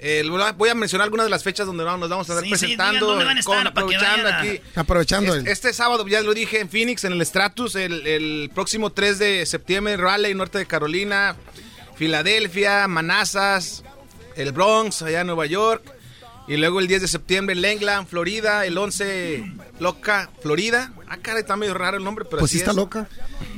[0.00, 0.22] Eh,
[0.56, 2.92] voy a mencionar algunas de las fechas donde nos vamos a estar Sí, presentando.
[2.92, 4.60] digan dónde van a estar para que aprovechando vayan a- aquí.
[4.74, 8.92] Aprovechando Este, este sábado, ya lo dije, en Phoenix, en el Stratus, el, el próximo
[8.92, 11.36] 3 de septiembre, Raleigh, norte de Carolina,
[11.96, 13.82] Filadelfia, Manassas,
[14.36, 15.82] el Bronx, allá en Nueva York.
[16.46, 18.66] Y luego el 10 de septiembre, Langland, Florida.
[18.66, 19.44] El 11,
[19.80, 20.92] Loca, Florida.
[21.08, 22.76] Ah, cara, está medio raro el nombre, pero Pues sí está es.
[22.76, 23.06] loca.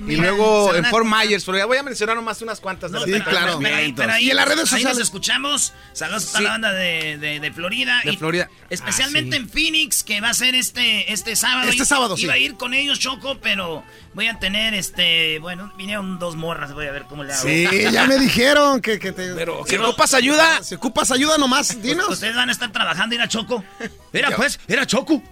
[0.07, 1.65] Y luego en a- Fort Myers, Florida.
[1.67, 2.91] Voy a mencionar nomás unas cuantas.
[2.91, 3.97] de No, las pero- pero- pero ahí- pegaditos.
[4.05, 4.99] pero ahí- Y en las redes Ahí nos sociales.
[5.03, 5.73] escuchamos.
[5.93, 6.45] Saludos a Sí.
[6.45, 8.01] la banda de, de- de Florida.
[8.05, 8.49] De y Florida.
[8.71, 9.45] Especialmente Ah, sí.
[9.45, 11.69] en Phoenix, que va a ser este, este sábado.
[11.71, 12.25] Este sábado, sí.
[12.25, 15.39] Iba a ir con ellos, Choco, pero voy a tener este.
[15.39, 16.73] Bueno, vinieron dos morras.
[16.75, 17.43] Voy a ver cómo le hago.
[17.43, 19.35] Sí, ya me dijeron que, que te.
[19.35, 20.63] Pero, ¿si ocupas ayuda?
[20.63, 22.09] Si ocupas ayuda nomás, dinos.
[22.09, 23.63] Ustedes van a estar trabajando, ir a Choco.
[24.13, 25.23] Era pues, era Choco.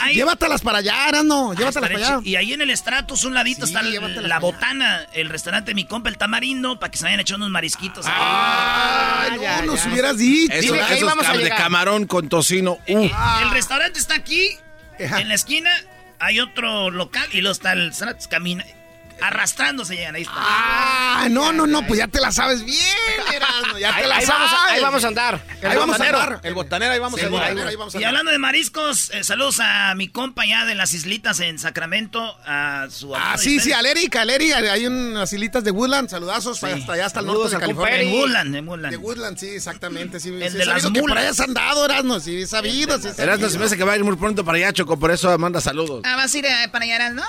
[0.00, 1.52] Ahí- Llévatelas para allá, Arano.
[1.54, 2.20] Llévatelas para allá.
[2.24, 3.92] Y ahí en el Stratus, un ladito, Sí, está el-
[4.28, 4.38] la allá.
[4.40, 8.06] botana, el restaurante de mi compa, el tamarindo, para que se vayan echando unos marisquitos.
[8.08, 9.90] Ay, no, ya, nos ya.
[9.90, 10.52] hubieras dicho.
[10.52, 12.78] Eso- Dime que ahí esos vamos a de camarón con tocino.
[12.88, 13.10] uh.
[13.42, 14.48] El restaurante está aquí,
[15.04, 15.20] Ajá.
[15.20, 15.70] en la esquina,
[16.18, 18.64] hay otro local y luego está el Stratus camina,
[19.20, 20.34] arrastrándose llegan, ahí está.
[20.36, 22.78] Ah, no, no, no, pues ya te la sabes bien,
[23.34, 24.50] Erasmo, ya te Ahí, la ahí sabes.
[24.50, 25.40] vamos a, ahí vamos a andar.
[25.62, 26.40] Ahí vamos a andar.
[26.42, 27.48] El botanero, ahí vamos Sí, a el andar.
[27.48, 30.74] botanero, ahí vamos a Y hablando de mariscos, eh, saludos a mi compa ya de
[30.74, 35.32] las islitas en Sacramento, a su Ah, sí, sí, al Eric, al Eric, hay unas
[35.32, 38.00] hilitas de Woodland, saludazos hasta allá, hasta el norte de California.
[38.00, 38.90] En Woodland, en Woodland.
[38.92, 40.28] De Woodland, sí, exactamente, sí.
[40.28, 41.22] El sí, de las sabido que por mulas.
[41.22, 44.04] allá has andado, Erasmo, sí, sabido, sí, Erasmo se me hace que va a ir
[44.04, 46.02] muy pronto para allá, Choco, por eso manda saludos.
[46.04, 47.22] Ah, vas a ir eh, para allá, ¿no?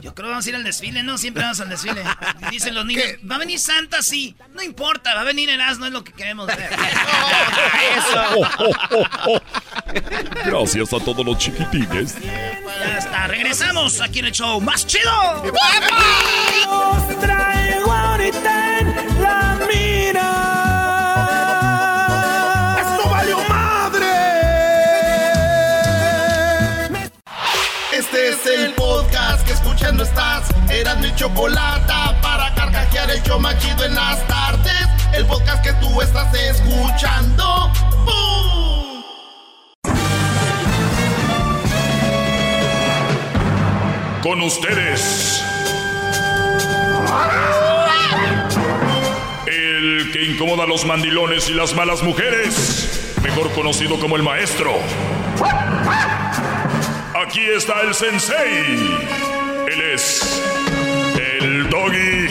[0.00, 1.18] Yo creo que vamos a ir al desfile, ¿no?
[1.18, 2.02] Siempre vamos al desfile.
[2.50, 4.02] Dicen los niños, ¿va a venir Santa?
[4.02, 4.36] Sí.
[4.54, 6.70] No importa, va a venir Erasmo, es lo que queremos ver.
[10.44, 12.16] Gracias a todos los chiquitines.
[12.20, 15.44] ya está, regresamos aquí en el show más chido.
[15.44, 20.37] Los traigo ahorita en la mira.
[29.98, 30.48] Escuchando estás.
[30.70, 31.92] Eran mi chocolate
[32.22, 34.88] para carcajear el show más chido en las tardes.
[35.12, 37.72] El podcast que tú estás escuchando.
[38.04, 39.02] ¡Bum!
[44.22, 45.42] Con ustedes.
[49.46, 53.14] El que incomoda a los mandilones y las malas mujeres.
[53.22, 54.74] Mejor conocido como el maestro.
[57.14, 59.37] Aquí está el sensei.
[59.70, 60.42] Él es
[61.42, 62.28] el doggy.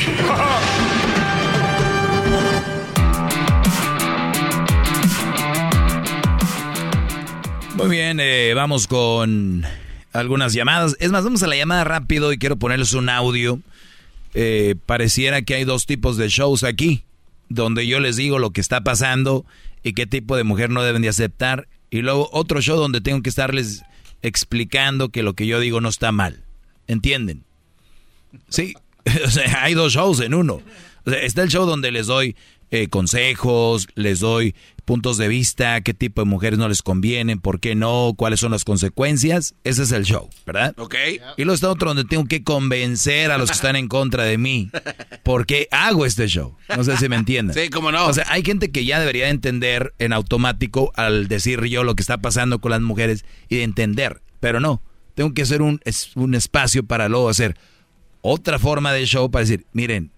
[7.76, 9.64] Muy bien, eh, vamos con
[10.14, 10.96] algunas llamadas.
[11.00, 13.60] Es más, vamos a la llamada rápido y quiero ponerles un audio.
[14.34, 17.04] Eh, pareciera que hay dos tipos de shows aquí,
[17.50, 19.46] donde yo les digo lo que está pasando
[19.84, 21.68] y qué tipo de mujer no deben de aceptar.
[21.92, 23.84] Y luego otro show donde tengo que estarles
[24.24, 26.47] explicando que lo que yo digo no está mal.
[26.88, 27.44] ¿Entienden?
[28.50, 28.74] Sí,
[29.26, 30.62] o sea, hay dos shows en uno.
[31.06, 32.36] O sea, está el show donde les doy
[32.70, 34.54] eh, consejos, les doy
[34.84, 38.52] puntos de vista, qué tipo de mujeres no les convienen, por qué no, cuáles son
[38.52, 39.54] las consecuencias.
[39.66, 40.74] Ese es el show, ¿verdad?
[40.78, 40.96] Ok.
[41.36, 44.38] Y luego está otro donde tengo que convencer a los que están en contra de
[44.38, 44.70] mí.
[45.24, 46.56] ¿Por qué hago este show?
[46.76, 47.54] No sé si me entienden.
[47.54, 48.08] Sí, cómo no.
[48.08, 52.02] O sea, hay gente que ya debería entender en automático al decir yo lo que
[52.02, 54.82] está pasando con las mujeres y de entender, pero no.
[55.18, 57.56] Tengo que hacer un, es- un espacio para luego hacer
[58.22, 60.12] otra forma de show para decir, miren,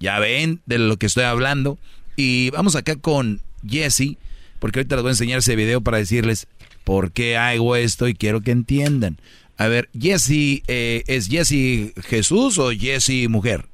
[0.00, 1.78] ya ven de lo que estoy hablando.
[2.16, 4.16] Y vamos acá con Jesse,
[4.58, 6.48] porque ahorita les voy a enseñar ese video para decirles
[6.82, 9.16] por qué hago esto y quiero que entiendan.
[9.58, 13.66] A ver, Jesse, eh, ¿es Jesse Jesús o Jesse mujer?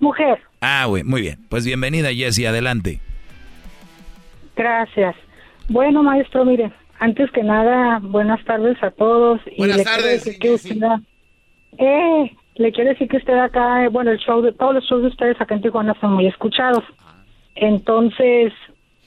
[0.00, 1.38] Mujer, Ah, güey, muy bien.
[1.48, 3.00] Pues bienvenida Jesse, adelante.
[4.56, 5.14] gracias.
[5.68, 9.40] Bueno, maestro, mire, antes que nada, buenas tardes a todos.
[9.46, 11.00] y Buenas le quiero tardes, decir que usted da-
[11.78, 15.08] eh, le quiero decir que usted acá, bueno, el show de todos los shows de
[15.08, 16.84] ustedes acá en Tijuana son muy escuchados.
[17.54, 18.52] Entonces,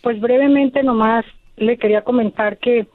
[0.01, 1.25] pues brevemente nomás
[1.57, 2.87] le quería comentar que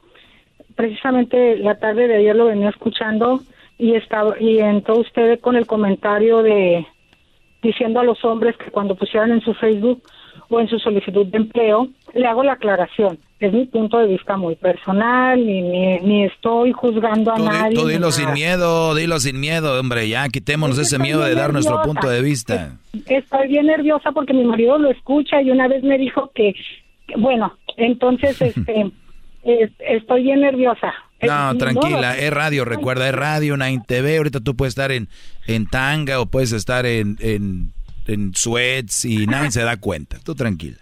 [0.74, 3.40] precisamente la tarde de ayer lo venía escuchando
[3.78, 6.86] y estaba y entró usted con el comentario de
[7.62, 10.02] diciendo a los hombres que cuando pusieran en su Facebook
[10.48, 13.18] o en su solicitud de empleo, le hago la aclaración.
[13.40, 17.48] Es mi punto de vista muy personal, ni, ni, ni estoy juzgando a Tú, di-
[17.48, 17.76] nadie.
[17.76, 21.34] tú dilo sin miedo, dilo sin miedo, hombre, ya quitémonos Es que ese miedo de
[21.34, 22.76] dar nuestro punto de vista.
[23.06, 26.52] Estoy bien nerviosa porque mi marido lo escucha y una vez me dijo que,
[27.06, 28.90] que- bueno, entonces este
[29.44, 30.92] es- estoy bien nerviosa.
[31.20, 35.08] No, tranquila, es radio, recuerda, es radio, Nine TV, ahorita tú puedes estar en,
[35.48, 37.72] en tanga o puedes estar en, en,
[38.08, 40.76] en sweats y nadie se da cuenta, tú tranquila.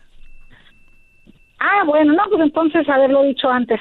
[1.59, 3.81] Ah, bueno, no, pues entonces haberlo dicho antes.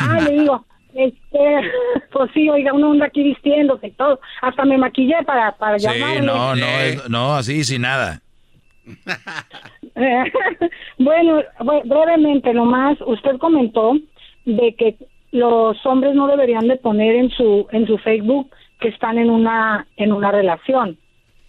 [0.00, 0.64] Ah, le digo,
[0.94, 1.70] este,
[2.12, 4.20] pues sí, oiga, uno anda aquí vistiéndose y todo.
[4.42, 6.20] Hasta me maquillé para, para Sí, llamarle.
[6.22, 8.20] no, no, es- no, así sin nada.
[10.98, 13.94] Bueno, bu- brevemente nomás, usted comentó
[14.44, 14.96] de que
[15.32, 18.50] los hombres no deberían de poner en su en su Facebook
[18.80, 20.98] que están en una en una relación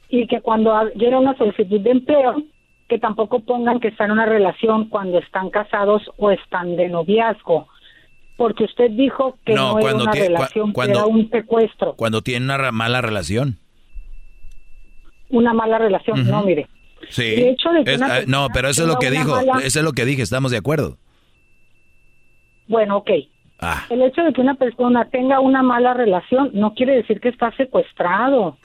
[0.10, 2.44] y que cuando llega una solicitud de empleo
[2.88, 7.68] que tampoco pongan que están en una relación cuando están casados o están de noviazgo
[8.38, 11.30] porque usted dijo que No, no, era cuando una tie- cua- relación, que era un
[11.30, 13.58] secuestro, Cuando tiene una mala relación.
[15.30, 16.26] una mala relación.
[16.30, 16.68] No, mire,
[17.10, 17.24] Sí.
[17.36, 19.36] El hecho de que Es- una ah, no, pero eso es lo que una dijo,
[19.36, 20.98] mala- eso es lo que dije, estamos de acuerdo.
[22.68, 23.10] bueno, ok.
[23.60, 23.86] Ah.
[23.90, 27.52] El hecho de que una persona tenga una mala relación no quiere decir que está
[27.58, 28.58] secuestrado.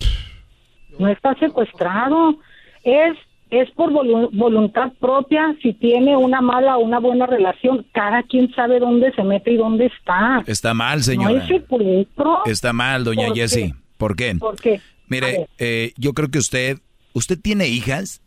[1.02, 2.36] No está secuestrado.
[2.84, 3.16] Es
[3.50, 7.84] es por volu- voluntad propia si tiene una mala o una buena relación.
[7.92, 10.42] Cada quien sabe dónde se mete y dónde está.
[10.46, 11.42] Está mal, No señora.
[11.42, 12.38] es secuestro.
[12.46, 13.40] Está mal, doña ¿Por qué?
[13.42, 13.74] Jessie.
[13.98, 14.34] ¿Por qué?
[14.36, 14.76] ¿Por qué?
[14.76, 16.78] A Mire, eh, yo creo que usted,
[17.12, 18.22] ¿usted tiene hijas?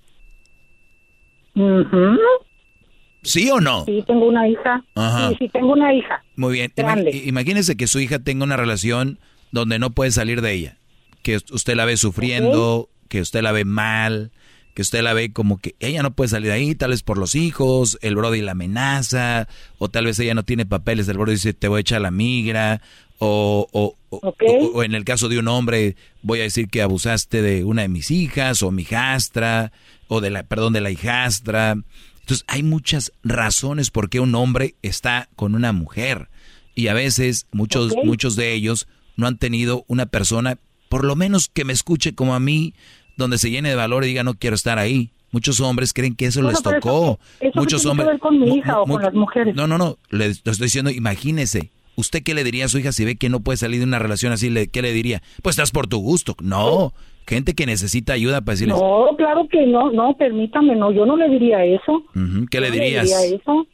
[3.24, 3.86] ¿Sí o no?
[3.86, 4.84] Sí, tengo una hija.
[4.94, 5.30] Ajá.
[5.30, 6.24] Sí, sí, tengo una hija.
[6.36, 6.72] Muy bien.
[6.76, 7.24] Grande.
[7.26, 9.18] imagínese que su hija tenga una relación
[9.52, 10.78] donde no puede salir de ella.
[11.26, 14.32] Que us- usted la ve sufriendo, que usted la ve mal,
[14.76, 17.18] que usted la ve como que ella no puede salir de ahí, tal vez por
[17.18, 19.48] los hijos, el brody la amenaza,
[19.80, 22.12] o tal vez ella no tiene papeles, el brody dice te voy a echar la
[22.12, 22.82] migra,
[23.18, 24.20] o, o, o-
[24.64, 27.82] o- o en el caso de un hombre voy a decir que abusaste de una
[27.84, 29.72] de mis hijas, o mi hijastra,
[30.08, 31.76] o de la, perdón, de la hijastra.
[32.20, 36.30] Entonces hay muchas razones por qué un hombre está con una mujer.
[36.76, 40.60] Y a veces muchos, muchos de ellos no han tenido una persona,
[40.96, 42.74] por lo menos que me escuche como a mí,
[43.18, 45.10] donde se llene de valor y diga no quiero estar ahí.
[45.34, 47.20] Muchos hombres creen que eso Bueno, les eso tocó.
[47.42, 48.08] eso Muchos que hombres.
[48.08, 49.54] ver con mi hija o con las mujeres.
[49.58, 49.98] No, no, no.
[50.10, 51.70] Le, le estoy diciendo, imagínese.
[51.98, 54.00] ¿Usted qué le diría a su hija si ve que no puede salir de una
[54.00, 54.50] relación así?
[54.50, 55.22] Le, ¿Qué le diría?
[55.44, 56.38] Pues estás por tu gusto.
[56.42, 56.94] No.
[57.28, 58.78] Gente que necesita ayuda para decirles.
[58.80, 62.04] No, claro que no, no, permítame, no, yo no le diría eso.
[62.50, 63.04] ¿Qué le No dirías?
[63.04, 63.68] diría eso.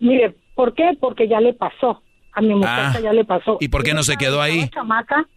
[0.00, 0.90] Mire, ¿por qué?
[1.00, 2.02] Porque ya le pasó.
[2.32, 3.58] A mi muchacha Ah, ya le pasó.
[3.60, 4.68] ¿y por qué no se quedó ahí?
[4.70, 5.28] Chamaca,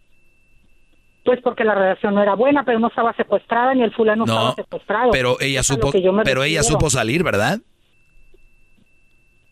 [1.27, 4.31] pues porque la relación no era buena, pero no estaba secuestrada ni el fulano No,
[4.33, 5.11] estaba secuestrado.
[5.11, 5.91] pero ella supo,
[6.23, 7.59] pero ella supo salir, ¿verdad?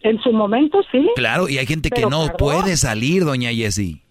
[0.02, 1.06] En su momento sí.
[1.18, 2.38] Claro, y hay gente que no tardó.
[2.38, 4.02] puede salir, doña Jessie.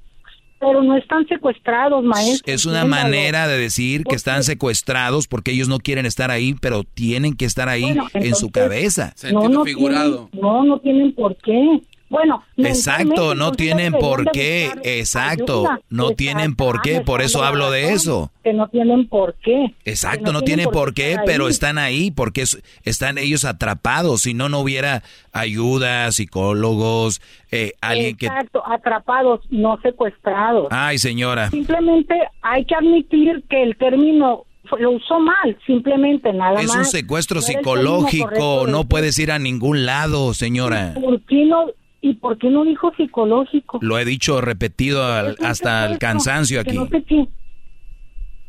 [0.60, 2.52] Pero no están secuestrados, maestro.
[2.52, 6.84] Es una manera de decir que están secuestrados porque ellos no quieren estar ahí, pero
[6.84, 9.14] tienen que estar ahí Bueno, en su cabeza.
[9.32, 11.80] no, no Tienen, no, no tienen por qué.
[12.14, 14.70] Bueno, Exacto, no tienen por qué.
[14.84, 18.30] Exacto, no tienen por qué, por eso hablo de eso.
[18.42, 19.74] Que no tienen por qué.
[19.84, 24.22] Exacto, no tienen por qué, pero están ahí porque es- están ellos atrapados.
[24.22, 27.20] Si no, no hubiera ayuda, psicólogos,
[27.50, 28.26] eh, alguien que...
[28.26, 30.68] Exacto, atrapados, no secuestrados.
[30.70, 31.50] Ay, señora.
[31.50, 34.44] Simplemente hay que admitir que el término
[34.78, 36.76] lo usó mal, simplemente nada Es más.
[36.78, 40.94] un secuestro No psicológico, no puedes ir a ningún lado, señora.
[40.94, 41.66] ¿Por qué no?
[42.06, 43.78] ¿Y por qué no dijo psicológico?
[43.80, 46.76] Lo he dicho repetido al- hasta el cansancio aquí.
[46.76, 47.02] no sé.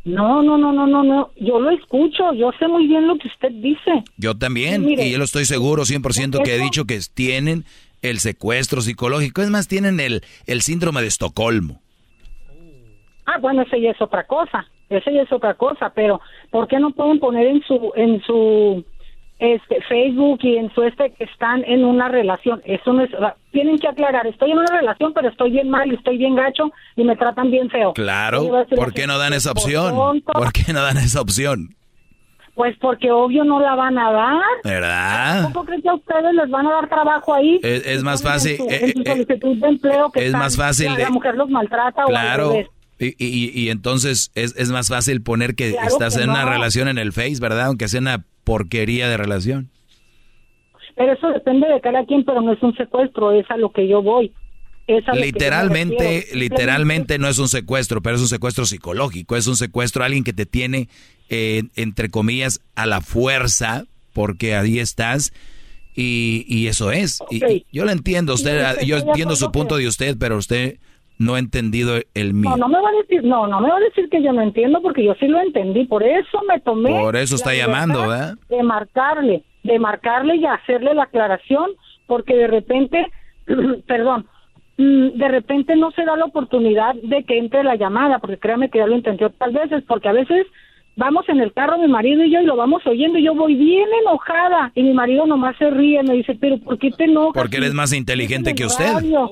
[0.03, 1.32] No, no, no, no, no, no.
[1.38, 4.03] Yo lo escucho, yo sé muy bien lo que usted dice.
[4.18, 7.64] Yo también, Sí, mire, y yo lo estoy seguro 100% que he dicho que tienen
[8.02, 9.41] el secuestro psicológico.
[9.41, 11.80] Es más, tienen el, el síndrome de Estocolmo.
[13.26, 14.68] Ah, bueno, ese ya es otra cosa.
[14.90, 16.19] Ese ya es otra cosa, pero
[16.52, 18.86] ¿por qué no pueden poner en su en su
[19.39, 22.61] este Facebook y en su este que están en una relación?
[22.65, 23.11] Eso no es
[23.51, 26.71] tienen que aclarar, estoy en una relación, pero estoy bien mal y estoy bien gacho
[26.95, 27.93] y me tratan bien feo.
[27.93, 29.93] Claro, ¿por qué no dan esa "Por opción?
[29.95, 30.31] tonto".
[30.33, 31.69] ¿Por qué no dan esa opción?
[32.53, 34.41] Pues porque obvio no la van a dar.
[34.63, 35.43] ¿Verdad?
[35.51, 37.59] ¿Cómo creen que a ustedes les van a dar trabajo ahí?
[37.61, 40.25] Es, es más fácil, En su, eh, en su eh, solicitud de empleo que es
[40.27, 42.51] están- más fácil de- la mujer los maltrata o al claro.
[42.51, 42.67] revés.
[42.99, 46.45] Y, y- y entonces es, es más fácil poner que Claro estás que en una
[46.45, 47.65] relación en el Face, ¿verdad?
[47.67, 49.69] Aunque sea una porquería de relación.
[50.95, 53.88] Pero eso depende de cada quien, pero no es un secuestro, es a lo que
[53.88, 54.31] yo voy.
[54.88, 59.47] Es a yo Literalmente, literalmente no es un secuestro, pero es un secuestro psicológico, es
[59.47, 60.88] un secuestro alguien que te tiene,
[61.30, 65.34] eh, entre comillas, a la fuerza, porque ahí estás,
[65.95, 67.19] y, y eso es.
[67.30, 70.77] Y yo lo entiendo, usted, yo de entiendo su punto de usted, pero usted
[71.17, 72.51] no ha entendido el mío.
[72.51, 74.41] No, no me va a decir, no, no me va a decir que yo no
[74.41, 76.99] entiendo porque yo sí lo entendí, por eso me tomé.
[76.99, 78.35] Por eso está la llamando, ¿verdad?
[78.49, 81.71] De marcarle, de marcarle y hacerle la aclaración,
[82.05, 83.07] porque de repente,
[83.87, 84.27] perdón,
[84.77, 88.69] mm, de repente no se da la oportunidad de que entre la llamada, porque créame
[88.69, 90.45] que ya lo intenté otras veces, porque a veces
[90.97, 93.55] vamos en el carro mi marido y yo y lo vamos oyendo y yo voy
[93.55, 97.41] bien enojada y mi marido nomás se ríe, me dice, pero ¿por qué te enojas?
[97.41, 98.93] Porque él es más inteligente que usted.
[98.93, 99.29] Radio.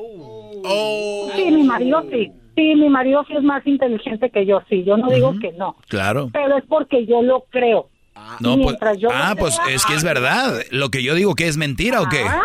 [0.64, 2.31] Sí, mi marido sí.
[2.56, 4.84] Sí, mi marido sí es más inteligente que yo, sí.
[4.84, 5.76] Yo no digo que no.
[5.88, 6.30] Claro.
[6.31, 7.90] Pero es porque yo lo creo.
[8.40, 10.61] No, pues, Mientras yo ah, pues es que es verdad.
[10.72, 12.23] Lo que yo digo que es mentira o qué.
[12.27, 12.41] Ah.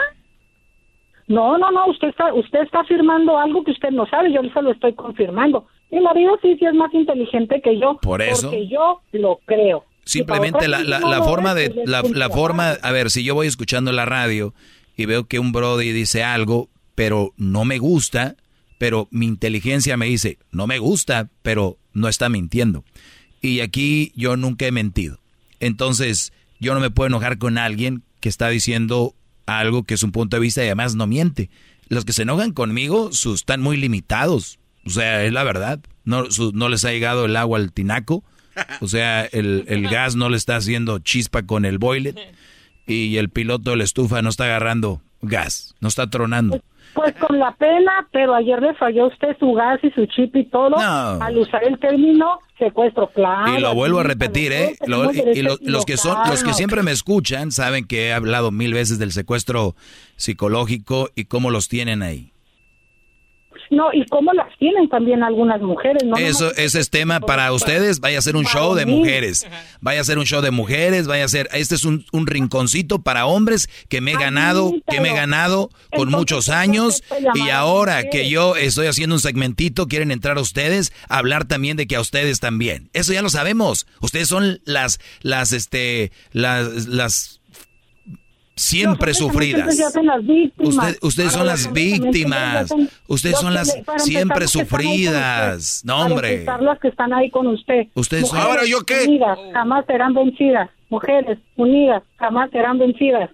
[1.26, 4.62] No, no, no, usted está, usted está afirmando algo que usted no sabe, yo se
[4.62, 5.66] lo estoy confirmando.
[5.90, 7.98] Mi marido sí, sí es más inteligente que yo.
[8.00, 8.48] Por eso.
[8.48, 9.84] Porque yo lo creo.
[10.04, 13.34] Simplemente la, la, la forma de pues, es la, la forma, a ver, si yo
[13.34, 14.54] voy escuchando la radio
[14.96, 16.68] y veo que un Brody dice algo,
[16.98, 18.34] pero no me gusta,
[18.76, 22.84] pero mi inteligencia me dice, no me gusta, pero no está mintiendo.
[23.40, 25.20] Y aquí yo nunca he mentido.
[25.60, 29.14] Entonces, yo no me puedo enojar con alguien que está diciendo
[29.46, 31.50] algo que es un punto de vista y además no miente.
[31.88, 34.58] Los que se enojan conmigo sus, están muy limitados.
[34.84, 35.78] O sea, es la verdad.
[36.04, 38.24] No, su- no les ha llegado el agua al tinaco.
[38.80, 42.16] O sea, el, el gas no le está haciendo chispa con el boiler.
[42.90, 45.74] Y el piloto de la estufa no está agarrando gas.
[45.78, 46.62] No está tronando.
[46.98, 50.44] Pues con la pena, pero ayer le falló usted su gas y su chip y
[50.46, 50.78] todo No.
[51.22, 53.56] al usar el término secuestro, claro.
[53.56, 54.76] Y lo vuelvo a repetir, ¿eh?
[54.86, 58.50] Lo- y, lo- los que son, los que siempre me escuchan saben que he hablado
[58.50, 59.76] mil veces del secuestro
[60.16, 62.32] psicológico y cómo los tienen ahí.
[63.70, 66.16] No, y cómo las tienen también algunas mujeres, ¿no?
[66.16, 68.00] Eso, ese es tema para ustedes.
[68.00, 69.46] Vaya a ser un show de mujeres.
[69.80, 71.06] Vaya a ser un show de mujeres.
[71.06, 71.48] Vaya a ser.
[71.52, 75.70] Este es un, un rinconcito para hombres que me he ganado, que me he ganado
[75.94, 77.02] con muchos años.
[77.34, 81.76] Y ahora que yo estoy haciendo un segmentito, quieren entrar a ustedes a hablar también
[81.76, 82.90] de que a ustedes también.
[82.92, 83.86] Eso ya lo sabemos.
[84.00, 87.37] Ustedes son las, las, este, las, las
[88.58, 89.68] siempre sufridas.
[90.58, 92.70] Usted- ustedes son las víctimas.
[93.06, 95.82] Ustedes son las siempre sufridas.
[95.84, 96.44] No, hombre.
[96.44, 97.86] Para las que están ahí con usted.
[97.94, 99.04] Ustedes son- Ahora, ¿yo qué?
[99.06, 100.70] Unidas, jamás serán vencidas.
[100.90, 103.30] Mujeres unidas, jamás serán vencidas.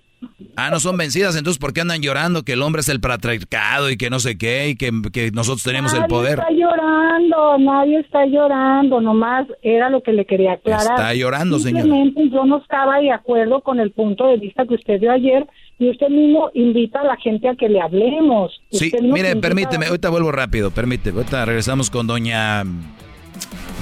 [0.56, 3.90] Ah, no son vencidas, entonces ¿por qué andan llorando que el hombre es el patriarcado
[3.90, 6.38] y que no sé qué y que, que nosotros tenemos el nadie poder?
[6.38, 10.82] está llorando, nadie está llorando, nomás era lo que le quería aclarar.
[10.82, 11.58] Está llorando.
[11.58, 15.46] Simplemente yo no estaba de acuerdo con el punto de vista que usted dio ayer
[15.78, 18.52] y usted mismo invita a la gente a que le hablemos.
[18.70, 22.62] Sí, mire, permíteme, a- ahorita vuelvo rápido, permíteme, ahorita regresamos con doña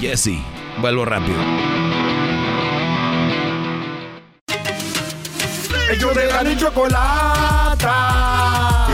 [0.00, 0.38] Jessie,
[0.80, 1.36] vuelvo rápido.
[5.92, 7.96] Ellos de la ni chocolata.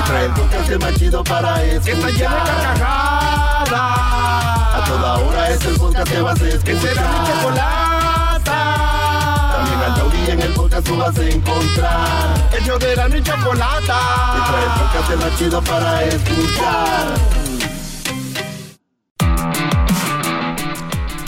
[0.04, 1.84] trae el podcast más chido para escuchar.
[1.84, 3.70] Que está llena de carcajadas.
[4.74, 6.64] A toda hora es el podcast que vas a escuchar.
[6.64, 8.58] Que será mi chocolata.
[9.54, 12.48] También al taurí en el podcast tú vas a encontrar.
[12.58, 14.00] El yo de la mi chocolata.
[14.34, 17.14] Que trae el podcast más chido para escuchar.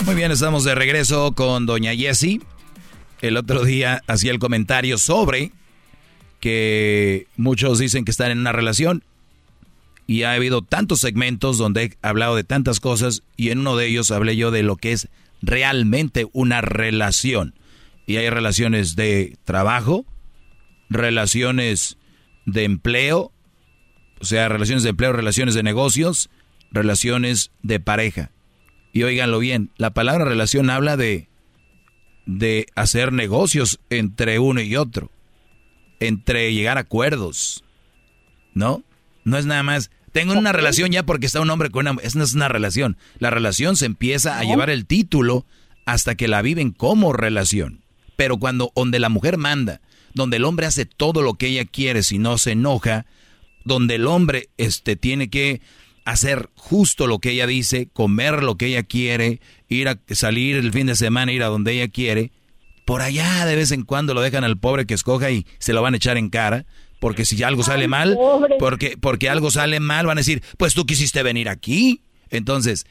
[0.03, 2.41] Muy bien, estamos de regreso con doña Jessie.
[3.21, 5.53] El otro día hacía el comentario sobre
[6.41, 9.03] que muchos dicen que están en una relación
[10.07, 13.87] y ha habido tantos segmentos donde he hablado de tantas cosas y en uno de
[13.87, 15.07] ellos hablé yo de lo que es
[15.41, 17.53] realmente una relación.
[18.05, 20.05] Y hay relaciones de trabajo,
[20.89, 21.97] relaciones
[22.45, 23.31] de empleo,
[24.19, 26.29] o sea, relaciones de empleo, relaciones de negocios,
[26.71, 28.31] relaciones de pareja.
[28.91, 31.29] Y óiganlo bien, la palabra relación habla de,
[32.25, 35.09] de hacer negocios entre uno y otro,
[36.01, 37.63] entre llegar a acuerdos,
[38.53, 38.83] ¿no?
[39.23, 42.01] No es nada más, tengo una relación ya porque está un hombre con una...
[42.01, 42.97] Es, no es una relación.
[43.19, 45.45] La relación se empieza a llevar el título
[45.85, 47.81] hasta que la viven como relación.
[48.17, 49.79] Pero cuando donde la mujer manda,
[50.13, 53.05] donde el hombre hace todo lo que ella quiere si no se enoja,
[53.63, 55.61] donde el hombre este, tiene que
[56.03, 60.73] hacer justo lo que ella dice, comer lo que ella quiere, ir a salir el
[60.73, 62.31] fin de semana, ir a donde ella quiere,
[62.85, 65.81] por allá de vez en cuando lo dejan al pobre que escoja y se lo
[65.81, 66.65] van a echar en cara,
[66.99, 68.17] porque si algo sale mal,
[68.59, 72.03] porque, porque algo sale mal, van a decir, pues tú quisiste venir aquí.
[72.29, 72.85] Entonces,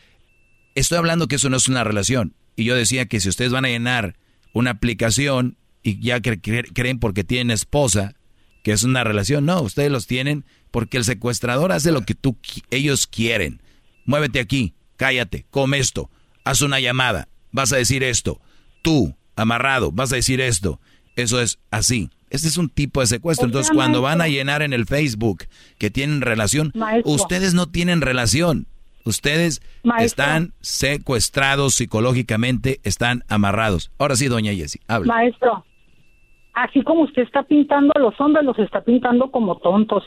[0.75, 2.35] estoy hablando que eso no es una relación.
[2.57, 4.17] Y yo decía que si ustedes van a llenar
[4.53, 8.15] una aplicación y ya creen porque tienen esposa,
[8.63, 12.37] que es una relación, no, ustedes los tienen porque el secuestrador hace lo que tú,
[12.71, 13.63] ellos quieren.
[14.05, 16.11] Muévete aquí, cállate, come esto,
[16.45, 18.41] haz una llamada, vas a decir esto.
[18.83, 20.81] Tú, amarrado, vas a decir esto.
[21.17, 22.11] Eso es así.
[22.31, 23.47] Este es un tipo de secuestro.
[23.47, 25.45] Entonces, cuando van a llenar en el Facebook
[25.79, 26.73] que tienen relación,
[27.05, 28.67] ustedes no tienen relación.
[29.05, 29.63] Ustedes
[29.99, 33.91] están secuestrados psicológicamente, están amarrados.
[33.99, 35.15] Ahora sí, doña Jessie, habla.
[35.15, 35.65] Maestro,
[36.55, 40.05] así como usted está pintando a los hombres, los está pintando como tontos.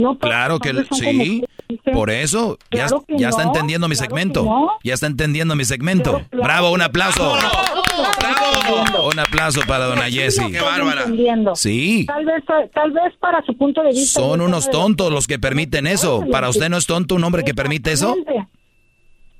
[0.00, 1.44] No, claro que sí,
[1.92, 4.70] por eso ya, ya está entendiendo mi segmento.
[4.82, 6.22] Ya está entendiendo mi segmento.
[6.30, 7.36] Bravo, un aplauso.
[8.18, 9.08] Bravo.
[9.08, 10.50] Un aplauso para dona Jessie.
[10.50, 11.06] Qué bárbara.
[11.54, 12.04] Sí.
[12.06, 14.20] Tal vez, tal vez para su punto de vista.
[14.20, 16.24] Son unos tontos los que permiten eso.
[16.30, 18.16] ¿Para usted no es tonto un hombre que permite eso?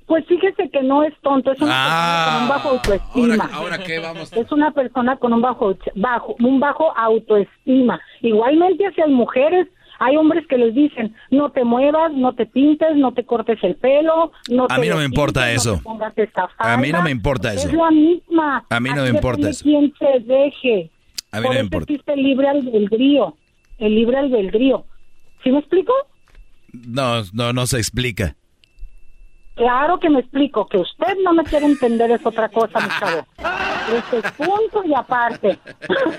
[0.05, 3.49] Pues fíjese que no es tonto, es una persona con un bajo autoestima.
[3.53, 4.33] Ahora, qué vamos.
[4.33, 7.99] Es una persona con un bajo, bajo, un bajo autoestima.
[8.21, 9.67] Igualmente hacia las mujeres,
[10.03, 13.75] hay hombres que les dicen, no te muevas, no te pintes, no te cortes el
[13.75, 15.81] pelo, no A mí no me importa eso.
[16.57, 17.67] a mí no me importa eso.
[17.69, 18.65] Es la misma.
[18.69, 19.63] A mí no me importa eso.
[19.63, 20.91] quien se deje.
[21.31, 21.91] A mí no me importa.
[21.91, 23.35] existe el libre albedrío.
[23.77, 24.85] El libre albedrío.
[25.43, 25.93] ¿Sí me explico?
[26.73, 28.35] No, no, no se explica.
[29.55, 30.67] Claro que me explico.
[30.67, 33.25] Que usted no me quiere entender es otra cosa, mi chavo.
[34.07, 35.57] Ese es punto y aparte.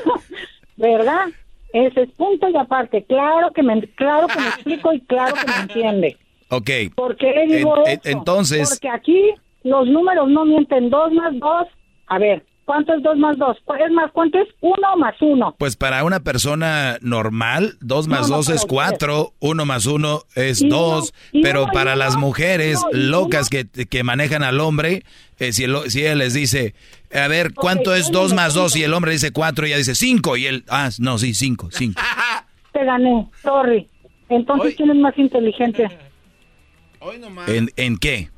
[0.77, 1.27] ¿Verdad?
[1.74, 3.02] Ese es punto y aparte.
[3.05, 6.16] Claro que me, claro que me explico y claro que me entiende.
[6.48, 6.70] Ok.
[6.94, 8.01] ¿Por qué le digo En- eso?
[8.05, 9.20] entonces- Porque aquí
[9.64, 10.88] los números no mienten.
[10.88, 11.66] Dos más dos.
[12.06, 13.57] A ver, ¿cuánto es dos más dos?
[13.85, 15.55] Es más, ¿cuánto es uno más uno?
[15.59, 18.74] Pues para una persona normal, dos más no, dos para es usted.
[18.74, 23.49] cuatro, uno más uno es Y uno- dos, y pero para las mujeres no, locas
[23.51, 25.05] que, que manejan al hombre,
[25.39, 26.74] eh, si, el- si ella les dice,
[27.15, 28.77] a ver, ¿cuánto es yo dos no más me dos?
[28.77, 31.69] Y el hombre dice cuatro, y ella dice cinco, y él, ah, no, sí, cinco,
[31.70, 32.01] cinco.
[32.73, 33.89] Te gané, sorry.
[34.28, 35.89] Entonces, ¿quién es más inteligente?
[37.47, 38.31] ¿En, en qué?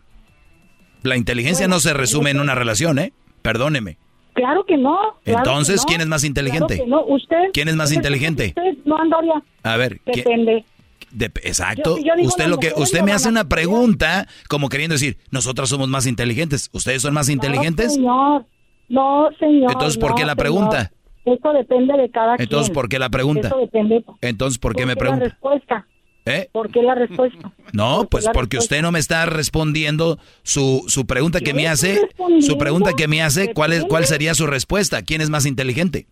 [1.02, 3.12] La inteligencia no se resume en una relación, ¿eh?
[3.42, 3.96] Perdóneme.
[4.36, 4.96] Claro que no.
[5.24, 5.88] claro Entonces, que no.
[5.88, 6.74] ¿quién es más inteligente?
[6.76, 7.04] Claro que no.
[7.06, 7.36] ¿Usted?
[7.52, 8.46] ¿Quién es más ¿Usted- inteligente?
[8.48, 9.42] Usted, no, Andoria.
[9.64, 10.64] A ver, ¿quién- Depende.
[11.10, 11.96] De- exacto.
[11.98, 15.68] Yo- yo digo, usted lo que usted me hace una pregunta como queriendo decir, nosotros
[15.70, 16.68] somos más inteligentes.
[16.72, 17.96] ¿Ustedes son más inteligentes?
[17.98, 18.46] No, señor.
[18.88, 19.72] No, señor.
[19.72, 20.36] Entonces, ¿por qué la señor.
[20.36, 20.92] pregunta?
[21.24, 22.74] Eso depende de cada Entonces, quien.
[22.74, 23.48] ¿por qué la pregunta?
[23.48, 24.04] Eso depende.
[24.20, 25.24] Entonces, ¿por qué me la pregunta?
[25.24, 25.86] respuesta?
[26.26, 26.48] ¿Eh?
[26.52, 27.52] ¿Por qué la respuesta?
[27.72, 32.00] No, pues porque usted no me está respondiendo su, su pregunta que me hace.
[32.40, 35.02] Su pregunta que me hace, ¿cuál es cuál sería su respuesta?
[35.02, 36.06] ¿Quién es más inteligente?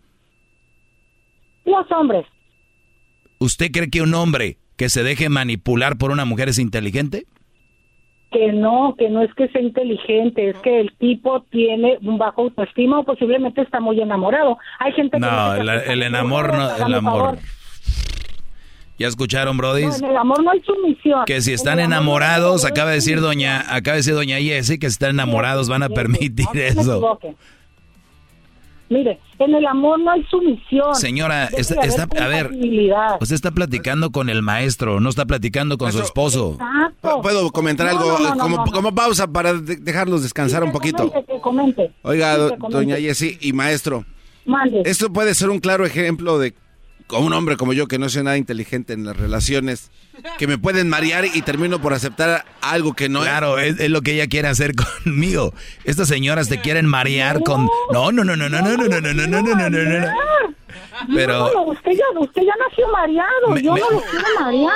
[1.65, 2.27] Los hombres.
[3.41, 7.27] ¿Usted cree que un hombre que se deje manipular por una mujer es inteligente?
[8.31, 12.43] Que no, que no es que sea inteligente, es que el tipo tiene un bajo
[12.43, 14.59] autoestima o posiblemente está muy enamorado.
[14.81, 17.13] Hay gente que No, el, enamor no, el amor.
[17.23, 17.39] favor.
[18.99, 19.99] ¿Ya escucharon, No, brodis?
[20.01, 21.25] en el amor no hay sumisión.
[21.27, 24.89] Que si están no enamorados, acaba de decir doña, acaba de decir doña Jessie que
[24.89, 27.19] si están enamorados van a permitir No eso.
[28.91, 30.95] Mire, en el amor no hay sumisión.
[30.95, 32.51] Señora, está, está- a ver,
[33.21, 36.53] usted está platicando con el maestro, no está platicando con su esposo.
[36.53, 37.23] Exacto.
[37.23, 38.73] ¿Puedo comentar No, algo no, no, no, como, no, no.
[38.73, 41.09] como pausa para de- dejarlos descansar un poquito?
[41.09, 41.93] Comente, que comente.
[42.03, 42.77] Oiga, Sí, do- que comente.
[42.77, 44.05] doña Jessie y maestro,
[44.45, 44.83] Mande.
[44.85, 46.55] esto puede ser un claro ejemplo de
[47.07, 49.91] como un hombre como yo que no soy nada inteligente en las relaciones,
[50.39, 54.03] que me pueden marear y termino por aceptar algo que no Claro, es, es lo
[54.03, 54.73] que ella quiere hacer
[55.05, 55.53] conmigo.
[55.85, 57.69] Estas señoras te quieren marear con...
[57.93, 60.07] No, no, no, no, no, no, no, no, no, no, no, no, no, no, no.
[61.15, 63.49] Pero- No, no, usted ya, usted ya nació mareado.
[63.51, 64.73] Me- Yo me- no lo quiero marear.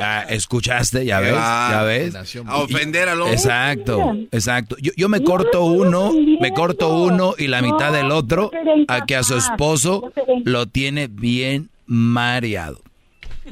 [0.00, 1.04] Ah, ¿Escuchaste?
[1.04, 1.34] ¿Ya ves?
[1.36, 2.14] Ah, ¿Ya ves?
[2.46, 3.34] a ofender al hombre.
[3.36, 4.76] Exacto, exacto.
[4.80, 8.50] Yo, yo me corto uno, me corto uno y la mitad del otro
[8.88, 10.12] a que a su esposo
[10.44, 12.80] lo tiene bien mareado.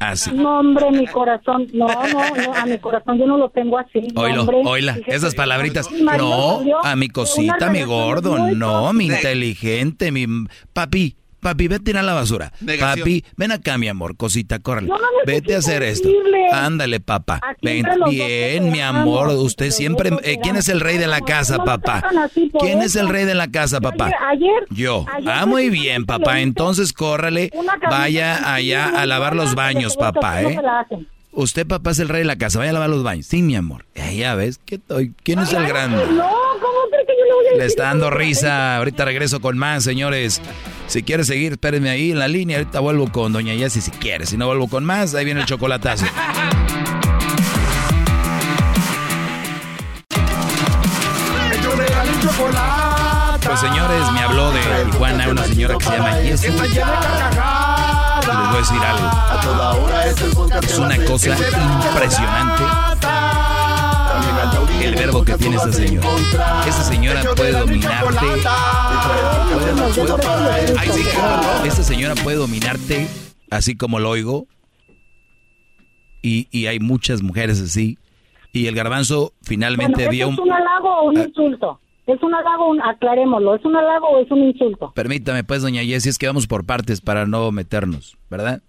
[0.01, 0.31] Así.
[0.32, 1.68] No, hombre, mi corazón.
[1.73, 4.09] No, no, no, a mi corazón yo no lo tengo así.
[4.14, 4.62] Oilo, hombre.
[4.64, 5.90] oila, esas palabritas.
[5.90, 10.27] No, a mi cosita, mi gordo, no, mi inteligente, mi...
[10.73, 11.16] Papi,
[11.51, 12.52] papi, vete a tirar la basura.
[12.60, 12.98] Negación.
[13.01, 14.89] Papi, ven acá, mi amor, cosita, córrele.
[14.89, 16.09] No Vete a hacer esto.
[16.52, 17.40] Ándale, papá.
[17.62, 20.10] Ven, bien, mi amor, usted siempre...
[20.23, 22.02] eh, ¿Quién es el rey de la casa, papá?
[22.60, 24.10] ¿Quién es el rey de la casa, papá?
[24.31, 25.05] Ayer, Yo.
[25.12, 26.40] ayer Ah, muy bien, le papá.
[26.40, 27.51] Entonces camisa
[27.90, 30.59] vaya allá a lavar los baños, papá, ¿eh?
[31.32, 32.59] Usted, papá, es el rey de la casa.
[32.59, 33.27] Vaya a lavar los baños.
[33.27, 33.85] Sí, mi amor.
[33.94, 34.59] Eh, ya ves.
[34.64, 35.98] ¿qué estoy- ¿Quién es el grande?
[36.06, 36.23] No,
[36.60, 38.77] ¿cómo cree que yo le voy a Le decir está dando risa.
[38.78, 40.40] Ahorita regreso con más, señores.
[40.86, 42.58] Si quiere seguir, espérenme ahí en la línea.
[42.58, 44.26] Ahorita vuelvo con Doña Yassi si quiere.
[44.26, 46.06] Si no vuelvo con más, ahí viene el chocolatazo.
[53.44, 54.60] Pues señores, me habló de
[54.90, 56.50] Tijuana una señora que se llama Jessie.
[56.50, 56.74] Les voy
[58.26, 59.10] a decir algo.
[60.62, 62.95] Es una cosa impresionante
[64.85, 66.09] el verbo que tiene esta señora.
[66.66, 68.27] Esta señora puede dominarte.
[70.78, 71.03] Ay, sí,
[71.66, 73.07] Esta señora puede dominarte
[73.51, 74.47] así como lo oigo.
[76.23, 77.98] Y, y hay muchas mujeres así.
[78.53, 80.48] Y el garbanzo finalmente Bueno, vio ¿eso un...
[80.48, 81.81] ¿Es un halago o un insulto?
[82.07, 82.70] ¿Es un halago?
[82.70, 83.55] Un, aclarémoslo.
[83.57, 84.93] ¿Es un halago o es un insulto?
[84.94, 88.62] Permítame pues, doña Jessie, es que vamos por partes para no meternos, ¿verdad?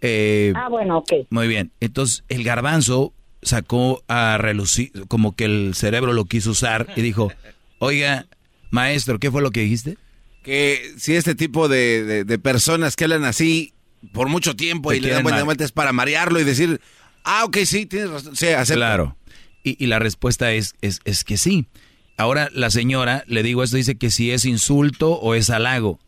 [0.00, 1.12] Eh, Ah, bueno, ok.
[1.30, 1.72] Muy bien.
[1.80, 3.12] Entonces, el garbanzo
[3.44, 7.30] sacó a relucir, como que el cerebro lo quiso usar y dijo,
[7.78, 8.26] oiga,
[8.70, 9.96] maestro, ¿qué fue lo que dijiste?
[10.42, 13.72] Que si este tipo de, de- de personas que hablan así
[14.12, 16.80] por mucho tiempo Te y le dan buenas vueltas para marearlo y decir,
[17.24, 18.36] ah, ok, sí, tienes razón.
[18.36, 18.78] Sí, acepto.
[18.80, 19.16] Claro.
[19.62, 21.66] Y, y la respuesta es, es, es que sí.
[22.18, 25.98] Ahora la señora, le digo esto, dice que si es insulto o es halago.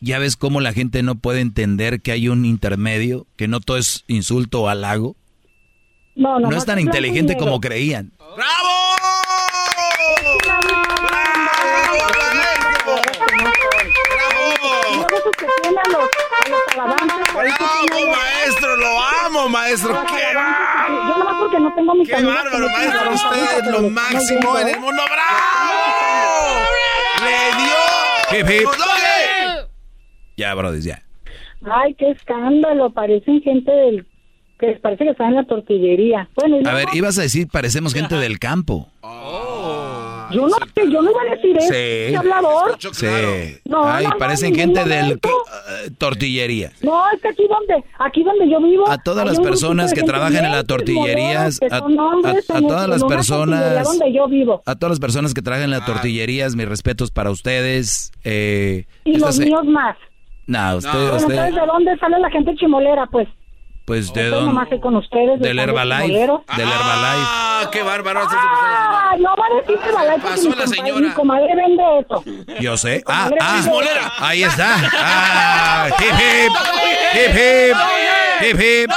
[0.00, 3.76] Ya ves cómo la gente no puede entender que hay un intermedio, que no todo
[3.76, 5.14] es insulto o halago.
[6.18, 8.10] No, no, No es tan inteligente como creían.
[8.18, 8.78] ¡Bravo,
[18.10, 18.76] maestro!
[18.76, 19.94] ¡Lo amo, maestro!
[20.06, 23.12] ¡Qué Yo nomás porque no tengo mis ¡Qué bárbaro, maestro!
[23.12, 25.02] Usted es lo máximo en el mundo.
[25.06, 26.64] ¡Bravo!
[27.22, 28.58] ¡Le dio!
[28.58, 28.68] Hip, hip.
[30.36, 31.00] Ya, brother, ya.
[31.70, 32.90] Ay, qué escándalo.
[32.90, 34.07] Parecen gente del...
[34.58, 36.28] que parece que están en la tortillería.
[36.34, 38.88] Bueno, y A ver, ibas a decir, parecemos gente del campo.
[40.30, 41.68] Yo no sé, yo no iba a decir eso.
[41.68, 42.10] Sí.
[42.10, 42.76] ¿Qué hablador?
[42.92, 43.06] Sí.
[43.64, 46.70] No, Ay, no, parecen en gente del eh, tortillería.
[46.82, 48.90] No, es que aquí donde, aquí donde yo vivo...
[48.90, 52.50] A todas las personas que trabajan en bien las tortillerías, chismoleros, que a, son hombres
[52.50, 54.62] a- a en- todas las tortillería personas, donde yo vivo.
[54.66, 58.12] a todas las personas que trabajan en las tortillerías, mis respetos para ustedes.
[58.24, 59.96] Eh, Y los míos más.
[60.46, 63.28] No, usted, Bueno, usted, entonces, ¿de dónde sale la gente chimolera, pues?
[63.88, 65.40] Pues de Estoy dónde, nomás con ustedes.
[65.40, 66.44] del Herbalife, del Herbalife.
[66.58, 68.20] ¡Ah, qué bárbaro!
[68.30, 71.00] Ah, no va a decir Herbalife Pasó mi la señora.
[71.00, 72.22] Mi comadre vende eso.
[72.60, 73.02] Yo sé.
[73.06, 74.12] Ah, ah, chismolera.
[74.18, 74.76] ahí está.
[74.92, 76.52] Ah, hip hip,
[77.14, 77.76] hip hip,
[78.46, 78.90] hip hip.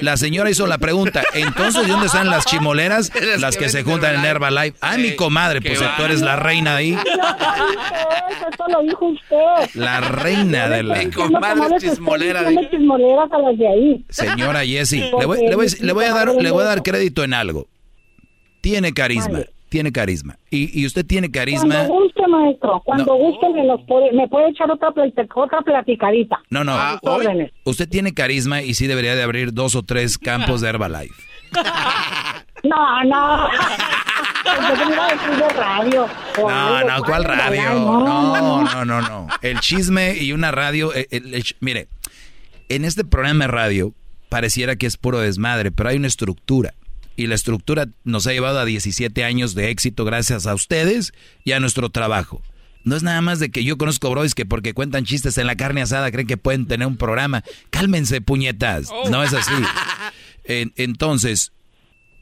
[0.00, 1.22] La señora hizo la pregunta.
[1.32, 3.10] Entonces, ¿de dónde están las chimoleras?
[3.40, 4.76] Las que se juntan en Herbalife.
[4.80, 6.92] Ah, mi comadre, pues tú eres la reina ahí.
[6.92, 9.74] Eso lo dijo usted.
[9.74, 10.94] La reina de la...
[10.96, 12.44] Mi comadre chismolera.
[12.70, 14.03] chismoleras a las de ahí.
[14.08, 17.24] Señora Jessie, le voy, le voy- le voy a dar, le voy a dar crédito
[17.24, 17.66] en algo.
[18.60, 20.38] Tiene carisma, tiene carisma.
[20.50, 21.74] Y, y usted tiene carisma.
[21.86, 22.82] Cuando guste, maestro.
[22.84, 24.88] Cuando guste me, los puede, me puede echar otra,
[25.34, 26.38] otra platicadita.
[26.50, 26.74] No, no.
[26.74, 27.52] A sus órdenes.
[27.64, 31.14] Usted tiene carisma y sí debería de abrir dos o tres campos de Herbalife.
[32.64, 33.46] No, no.
[33.50, 36.06] Yo que me iba a decir de radio.
[36.38, 37.62] No, no, ¿cuál radio?
[37.74, 39.26] No, no, no, no.
[39.42, 40.94] El chisme y una radio.
[40.94, 41.88] eh, el- el ch- mire,
[42.68, 43.94] en este programa de radio
[44.28, 46.74] pareciera que es puro desmadre, pero hay una estructura.
[47.16, 51.12] Y la estructura nos ha llevado a 17 años de éxito gracias a ustedes
[51.44, 52.42] y a nuestro trabajo.
[52.82, 55.56] No es nada más de que yo conozco bros que porque cuentan chistes en la
[55.56, 57.42] carne asada creen que pueden tener un programa.
[57.70, 58.88] Cálmense, puñetas.
[59.10, 59.52] No es así.
[60.46, 61.52] En- entonces,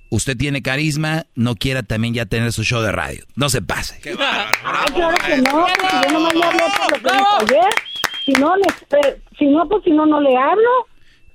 [0.09, 3.25] usted tiene carisma, no quiera también ya tener su show de radio.
[3.35, 4.01] No se pase.
[4.21, 4.49] Ah,
[4.95, 7.75] claro que no, porque yo nomás le hablé por lo que dijo ayer.
[8.25, 8.63] Si no, le,
[9.09, 10.71] eh, si no, pues si no, no le hablo.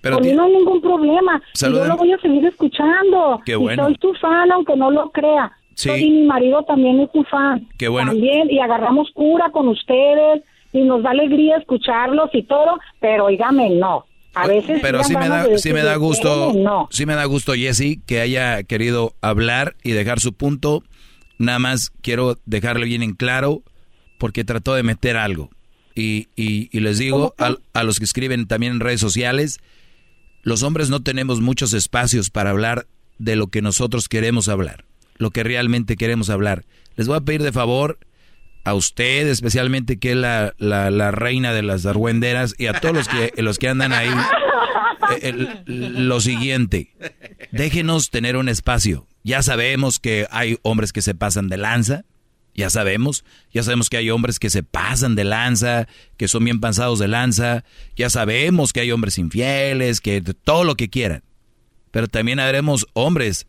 [0.01, 1.41] Pero ti- no hay ningún problema.
[1.53, 1.83] Saluden.
[1.83, 3.41] yo lo voy a seguir escuchando.
[3.45, 3.85] Qué Y bueno.
[3.85, 5.51] soy tu fan, aunque no lo crea.
[5.75, 5.89] Sí.
[5.89, 7.67] Soy- Y mi marido también es tu fan.
[7.77, 8.11] Qué bueno.
[8.11, 10.43] También, y agarramos cura con ustedes.
[10.73, 12.77] Y nos da alegría escucharlos y todo.
[12.99, 14.05] Pero, oígame, no.
[14.35, 16.87] A veces Pero sí me da, sí me da gusto, "Espérame, No.
[16.91, 20.83] sí me da gusto, Jesse, que haya querido hablar y dejar su punto.
[21.39, 23.61] Nada más quiero dejarle bien en claro,
[24.19, 25.49] porque trató de meter algo.
[26.00, 29.59] Y, y- y les digo a, a los que escriben también en redes sociales,
[30.43, 32.85] los hombres no tenemos muchos espacios para hablar
[33.17, 34.85] de lo que nosotros queremos hablar,
[35.17, 36.66] lo que realmente queremos hablar.
[36.95, 37.98] Les voy a pedir de favor
[38.64, 42.93] a usted, especialmente que es la, la, la reina de las argüenderas, y a todos
[42.95, 44.09] los que, los que andan ahí,
[45.19, 45.19] eh,
[45.66, 46.92] el- lo siguiente,
[47.51, 49.08] déjenos tener un espacio.
[49.24, 52.06] Ya sabemos que hay hombres que se pasan de lanza,
[52.57, 55.87] ya sabemos, ya sabemos que hay hombres que se pasan de lanza,
[56.17, 57.63] que son bien pasados de lanza,
[57.95, 61.23] ya sabemos que hay hombres infieles, que todo lo que quieran.
[61.91, 63.45] Pero también habremos hombres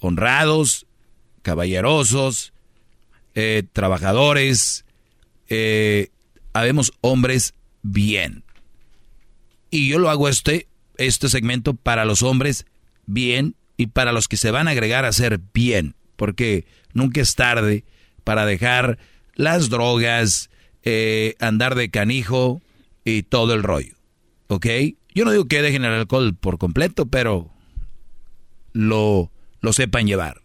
[0.00, 0.86] honrados,
[1.42, 2.54] caballerosos,
[3.34, 4.86] eh, trabajadores,
[5.50, 6.08] eh,
[6.54, 7.52] habemos hombres
[7.82, 8.44] bien.
[9.70, 12.64] Y yo lo hago este, este segmento para los hombres
[13.04, 17.34] bien y para los que se van a agregar a ser bien, porque nunca es
[17.34, 17.84] tarde
[18.28, 18.98] para dejar
[19.36, 20.50] las drogas,
[20.82, 22.60] eh, andar de canijo
[23.02, 23.94] y todo el rollo.
[24.48, 24.66] ¿Ok?
[25.14, 27.50] Yo no digo que dejen el alcohol por completo, pero
[28.74, 29.32] lo,
[29.62, 30.42] lo sepan llevar.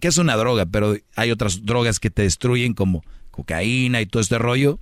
[0.00, 4.20] Que es una droga, pero hay otras drogas que te destruyen como cocaína y todo
[4.20, 4.80] este rollo.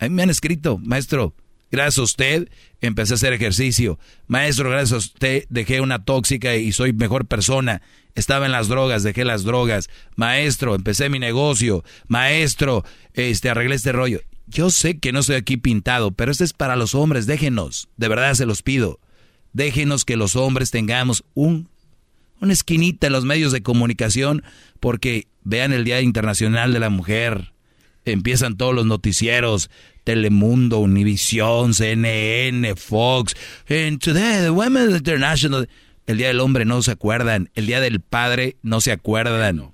[0.00, 1.32] A mí me han escrito, maestro,
[1.70, 2.48] gracias a usted
[2.80, 4.00] empecé a hacer ejercicio.
[4.26, 7.82] Maestro, gracias a usted dejé una tóxica y soy mejor persona.
[8.16, 9.88] Estaba en las drogas, dejé las drogas.
[10.16, 11.84] Maestro, empecé mi negocio.
[12.08, 14.20] Maestro, este arreglé este rollo.
[14.48, 18.08] Yo sé que no estoy aquí pintado, pero esto es para los hombres, déjenos, de
[18.08, 19.00] verdad se los pido.
[19.52, 21.68] Déjenos que los hombres tengamos un
[22.40, 24.42] una esquinita en los medios de comunicación,
[24.80, 27.52] porque vean el Día Internacional de la Mujer,
[28.04, 29.70] empiezan todos los noticieros,
[30.04, 33.34] Telemundo, Univisión, CNN, Fox,
[33.68, 35.66] and today the Women's International,
[36.06, 39.70] el Día del Hombre no se acuerdan, el Día del Padre no se acuerdan.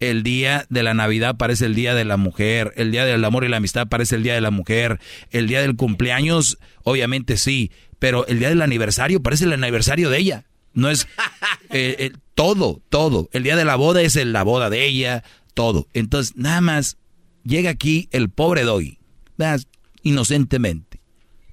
[0.00, 3.44] El día de la Navidad parece el día de la mujer, el día del amor
[3.44, 4.98] y la amistad parece el día de la mujer,
[5.30, 10.18] el día del cumpleaños, obviamente sí, pero el día del aniversario parece el aniversario de
[10.18, 10.44] ella.
[10.74, 11.06] No es
[11.70, 13.30] eh, eh, todo, todo.
[13.32, 15.22] El día de la boda es el- la boda de ella,
[15.54, 15.86] todo.
[15.94, 16.98] Entonces, nada más
[17.44, 18.98] llega aquí el pobre Doggy,
[19.38, 19.60] ¿verdad?
[20.02, 21.00] inocentemente,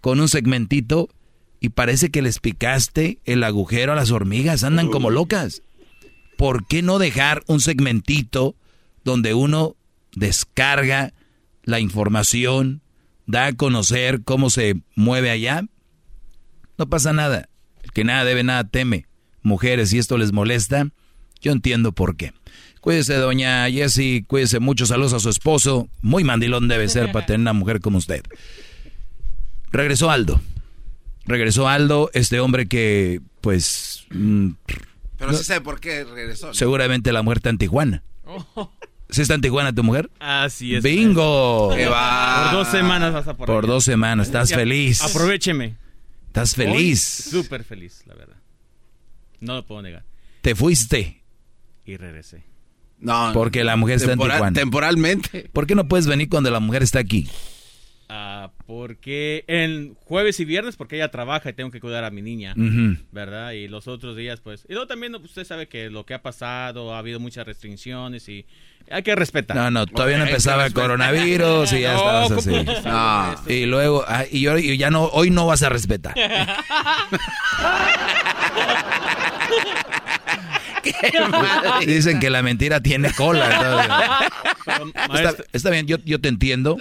[0.01, 1.09] con un segmentito
[1.63, 5.61] y parece que les picaste el agujero a las hormigas, andan como locas.
[6.35, 8.55] ¿Por qué no dejar un segmentito
[9.05, 9.75] donde uno
[10.15, 11.13] descarga
[11.63, 12.81] la información,
[13.27, 15.61] da a conocer cómo se mueve allá?
[16.79, 17.47] No pasa nada.
[17.83, 19.05] El que nada debe, nada teme.
[19.43, 20.87] Mujeres, si esto les molesta,
[21.41, 22.33] yo entiendo por qué.
[22.81, 25.89] Cuídese, doña Jessie, cuídese mucho, saludos a su esposo.
[26.01, 28.23] Muy mandilón debe ser para tener una mujer como usted.
[29.71, 30.41] Regresó Aldo.
[31.25, 34.49] Regresó Aldo, este hombre que, pues, mm,
[35.17, 35.37] Pero No.
[35.37, 36.47] sí sabe por qué regresó.
[36.47, 36.53] ¿no?
[36.55, 38.03] seguramente la mujer está en Tijuana.
[39.09, 40.09] ¿Sí está en Tijuana tu mujer?
[40.19, 40.83] Así es.
[40.83, 41.71] ¡Bingo!
[41.75, 42.45] ¡Qué va!
[42.49, 43.73] Por dos semanas vas a por Por allá.
[43.73, 45.01] dos semanas, estás Ya, feliz.
[45.03, 45.75] Aprovecheme.
[46.27, 47.01] Estás feliz.
[47.29, 48.37] Súper feliz, la verdad.
[49.41, 50.05] No lo puedo negar.
[50.41, 51.21] Te fuiste.
[51.85, 52.43] Y regresé.
[52.99, 54.53] No, Porque la mujer está en Tijuana.
[54.53, 55.49] Temporalmente.
[55.53, 57.27] ¿Por qué no puedes venir cuando la mujer está aquí?
[58.71, 62.53] Porque en jueves y viernes, porque ella trabaja y tengo que cuidar a mi niña.
[63.11, 63.51] ¿verdad?
[63.51, 64.65] Y los otros días, pues.
[64.69, 68.45] Y luego también usted sabe que lo que ha pasado, ha habido muchas restricciones y
[68.89, 69.57] hay que respetar.
[69.57, 72.63] No, no, todavía no empezaba el coronavirus y ya No, estabas así.
[72.85, 73.35] No.
[73.53, 76.15] Y luego, ah, y, yo, y ya no, hoy no vas a respetar.
[81.85, 84.29] Dicen que la mentira tiene cola.
[85.13, 86.77] está, está bien, yo, yo te entiendo.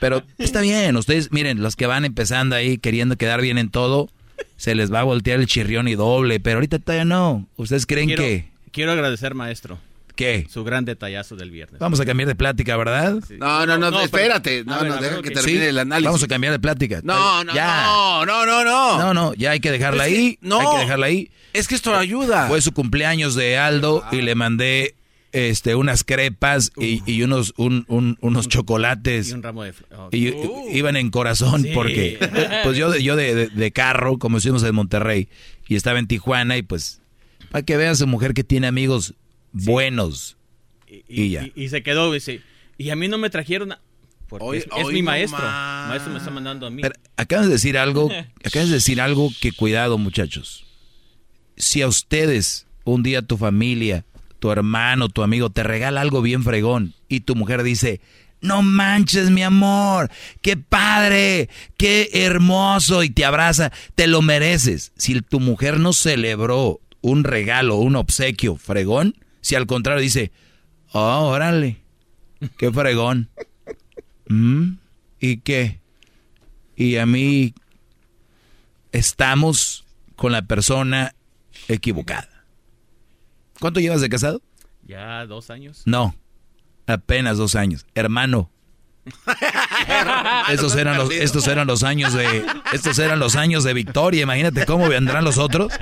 [0.00, 4.08] Pero está bien, ustedes, miren, los que van empezando ahí queriendo quedar bien en todo,
[4.56, 6.40] se les va a voltear el chirrión y doble.
[6.40, 7.46] Pero ahorita todavía no.
[7.56, 9.78] ¿Ustedes creen quiero, que Quiero agradecer, maestro.
[10.14, 10.48] ¿Qué?
[10.50, 11.78] Su gran detallazo del viernes.
[11.78, 13.18] vamos a cambiar de plática, verdad?
[13.38, 14.64] No, no, no, espérate.
[14.64, 16.06] No, ver, no, deja que termine Sí, el análisis.
[16.06, 17.00] Vamos a cambiar de plática.
[17.04, 17.84] No, no, ya.
[17.84, 18.98] no, no, no, no.
[18.98, 20.38] No, no, ya hay que dejarla Es que- ahí.
[20.40, 20.58] no.
[20.58, 21.30] Hay que dejarla ahí.
[21.58, 22.48] Es que esto ayuda.
[22.48, 24.94] Fue su cumpleaños de Aldo y le mandé
[25.32, 29.28] este, unas crepas y, y unos, un- un- unos chocolates.
[29.28, 30.08] Y un ramo de fl- oh.
[30.12, 30.34] Y
[30.76, 31.70] iban en corazón Sí.
[31.74, 32.18] porque
[32.64, 35.28] pues yo, de- yo de, de- de carro, como estuvimos en Monterrey,
[35.66, 37.00] y estaba en Tijuana y pues
[37.50, 39.14] para que veas a mujer que tiene amigos
[39.52, 40.36] buenos.
[41.08, 41.42] Y, ya.
[41.44, 42.40] Y, y se quedó, dice,
[42.78, 43.72] y a mí no me trajeron...
[43.72, 43.80] a-".
[44.28, 45.38] Porque Hoy- es, mi no maestro.
[45.42, 45.88] más.
[45.88, 46.82] Maestro me está mandando a mí.
[46.82, 48.10] Pero acabas de decir algo,
[48.44, 50.64] acabas de decir algo que cuidado muchachos.
[51.58, 54.04] Si a ustedes un día tu familia,
[54.38, 58.00] tu hermano, tu amigo te regala algo bien fregón y tu mujer dice,
[58.40, 64.92] no manches mi amor, qué padre, qué hermoso y te abraza, te lo mereces.
[64.96, 70.30] Si tu mujer no celebró un regalo, un obsequio fregón, si al contrario dice,
[70.92, 71.78] oh, órale,
[72.56, 73.28] qué fregón.
[74.28, 74.74] ¿Mm?
[75.20, 75.80] ¿Y qué?
[76.76, 77.54] Y a mí
[78.92, 81.14] estamos con la persona
[81.68, 82.44] equivocada.
[83.60, 84.42] ¿Cuánto llevas de casado?
[84.86, 85.82] Ya dos años.
[85.84, 86.14] No,
[86.86, 87.84] apenas dos años.
[87.94, 88.50] Hermano,
[90.50, 94.22] estos eran los, estos eran los años de, estos eran los años de victoria.
[94.22, 95.72] Imagínate cómo vendrán los otros.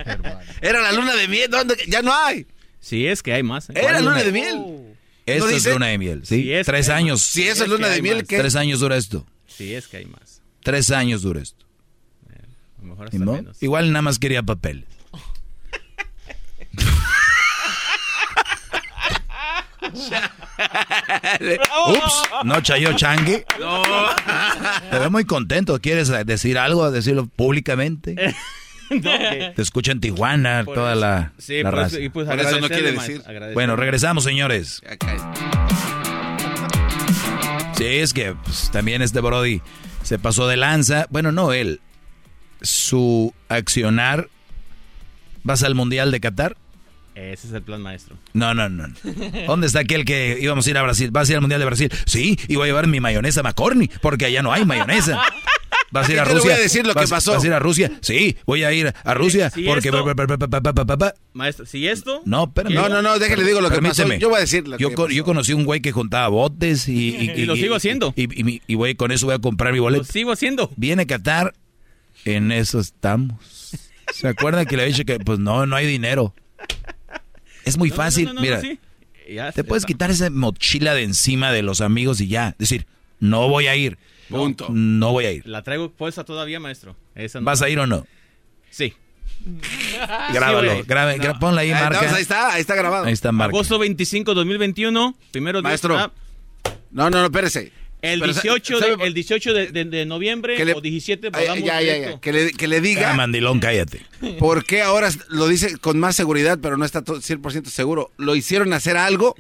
[0.61, 1.77] Era la luna de miel, ¿dónde?
[1.89, 2.47] Ya no hay.
[2.81, 3.69] Sí, es que hay más.
[3.71, 3.75] ¿eh?
[3.77, 4.97] Era luna de miel.
[5.27, 5.73] Esto ¿No es dice?
[5.73, 6.43] luna de miel, ¿sí?
[6.43, 7.21] Sí, es Tres años.
[7.23, 8.25] Si eso es luna de miel.
[8.27, 9.27] Tres años dura esto.
[9.47, 10.41] Sí, es que hay más.
[10.63, 11.67] Tres años dura esto.
[12.79, 13.33] A lo mejor ¿Y hasta no?
[13.33, 13.63] menos.
[13.63, 14.85] Igual nada más quería papel.
[21.89, 23.45] Ups, no chayó changue.
[23.61, 23.83] No.
[24.91, 25.81] Te veo muy contento.
[25.81, 26.91] ¿Quieres decir algo?
[26.91, 28.15] Decirlo públicamente.
[28.89, 31.01] Te escucha en Tijuana Por toda eso.
[31.01, 32.01] la, Sí, la por eso- raza.
[32.01, 33.23] y pues Por eso no quiere decir.
[33.55, 34.81] Bueno, regresamos, señores.
[37.77, 39.61] Sí, es que pues, también este Brody
[40.03, 41.07] se pasó de lanza.
[41.11, 41.81] Bueno, no él.
[42.63, 44.29] Su accionar.
[45.43, 46.57] ¿Vas al Mundial de Qatar?
[47.17, 48.15] Ese es el plan maestro.
[48.35, 48.89] No, no, no.
[49.47, 51.11] ¿Dónde está aquel que íbamos a ir a Brasil?
[51.11, 51.91] ¿Vas a ir al Mundial de Brasil?
[52.05, 55.23] Sí, y voy a llevar mi mayonesa McCorney, porque allá no hay mayonesa.
[55.91, 56.51] ¿Vas a ir a Aquí te Rusia?
[56.51, 57.33] voy a decir lo que ¿Vas- pasó.
[57.33, 57.91] ¿Vas a ir a Rusia?
[58.03, 59.91] Sí, voy a ir a Rusia, Si porque...
[61.33, 62.21] Maestro, si esto...
[62.27, 62.75] No, espérame.
[62.75, 64.03] No, no, no, déjale digo lo que pasó.
[64.03, 64.19] Permíteme.
[64.19, 67.17] Yo voy a decir lo yo, que yo conocí un güey que juntaba botes y...
[67.17, 68.13] Y, Y lo sigo haciendo.
[68.15, 70.05] Y, y, y, y, güey, con eso voy a comprar mi boleto.
[70.05, 70.71] Lo sigo haciendo.
[70.77, 71.55] Viene a Qatar,
[72.27, 73.71] en eso estamos.
[74.13, 76.35] ¿Se acuerdan que le dije que pues no, no hay dinero?
[77.67, 78.61] Es muy No, fácil, no, no, no, mira.
[78.63, 78.79] sí.
[79.29, 82.55] Ya Te puedes quitar esa mochila de encima de los amigos y ya.
[82.59, 82.87] Decir,
[83.21, 83.99] no voy a ir.
[84.31, 84.69] Punto.
[84.71, 85.47] No voy a ir.
[85.47, 86.97] La traigo puesta todavía, maestro.
[87.15, 87.45] Esa no.
[87.45, 88.07] ¿Vas a ir o no?
[88.71, 88.95] Sí.
[90.33, 91.97] Grábalo, grabe- gra- ponla ahí, Ahí marca.
[91.99, 93.05] estamos, ahí está, ahí está grabado.
[93.07, 93.55] Ahí está marca.
[93.55, 95.17] Agosto 25, 2021.
[95.31, 95.99] Primero Maestro.
[95.99, 96.13] ah,
[96.91, 97.73] No, no, no, espérese.
[98.03, 101.63] El Pero, 18, ¿sabe- de, el 18 de, de- de noviembre le- o 17 Ay,
[101.65, 102.21] ya, ya, ya.
[102.21, 104.03] Que le, que le diga Ya, mandilón, cállate.
[104.39, 108.13] por qué ahora lo dice con más seguridad, pero no está to- 100% seguro.
[108.17, 109.35] Lo hicieron hacer algo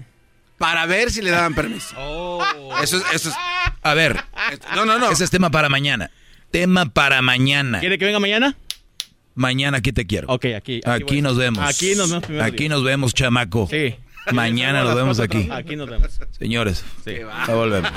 [0.59, 1.95] para ver si le daban permiso.
[1.99, 2.43] Oh.
[2.83, 3.35] Eso es, eso es.
[3.83, 4.17] A ver.
[4.75, 5.11] No, no, no.
[5.11, 6.11] Ese es tema para mañana.
[6.51, 7.81] Tema para mañana.
[7.81, 8.57] ¿Quiere que venga mañana?
[9.35, 10.29] Mañana aquí te quiero.
[10.29, 10.81] Ok, aquí.
[10.85, 11.63] Aquí, nos vemos.
[11.69, 12.69] Aquí nos vemos primero Aquí día.
[12.71, 13.69] nos vemos, chamaco.
[13.71, 13.95] Sí.
[14.33, 15.49] Mañana nos vemos aquí.
[15.51, 16.19] Aquí nos vemos.
[16.39, 17.17] Señores, Sí.
[17.47, 17.91] ya volvemos.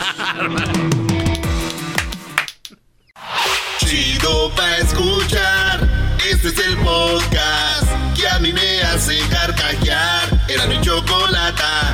[3.79, 5.87] Chido pa' escuchar.
[6.29, 10.29] Este es el podcast que a mí me hace carcajear.
[10.47, 11.93] Era mi chocolata.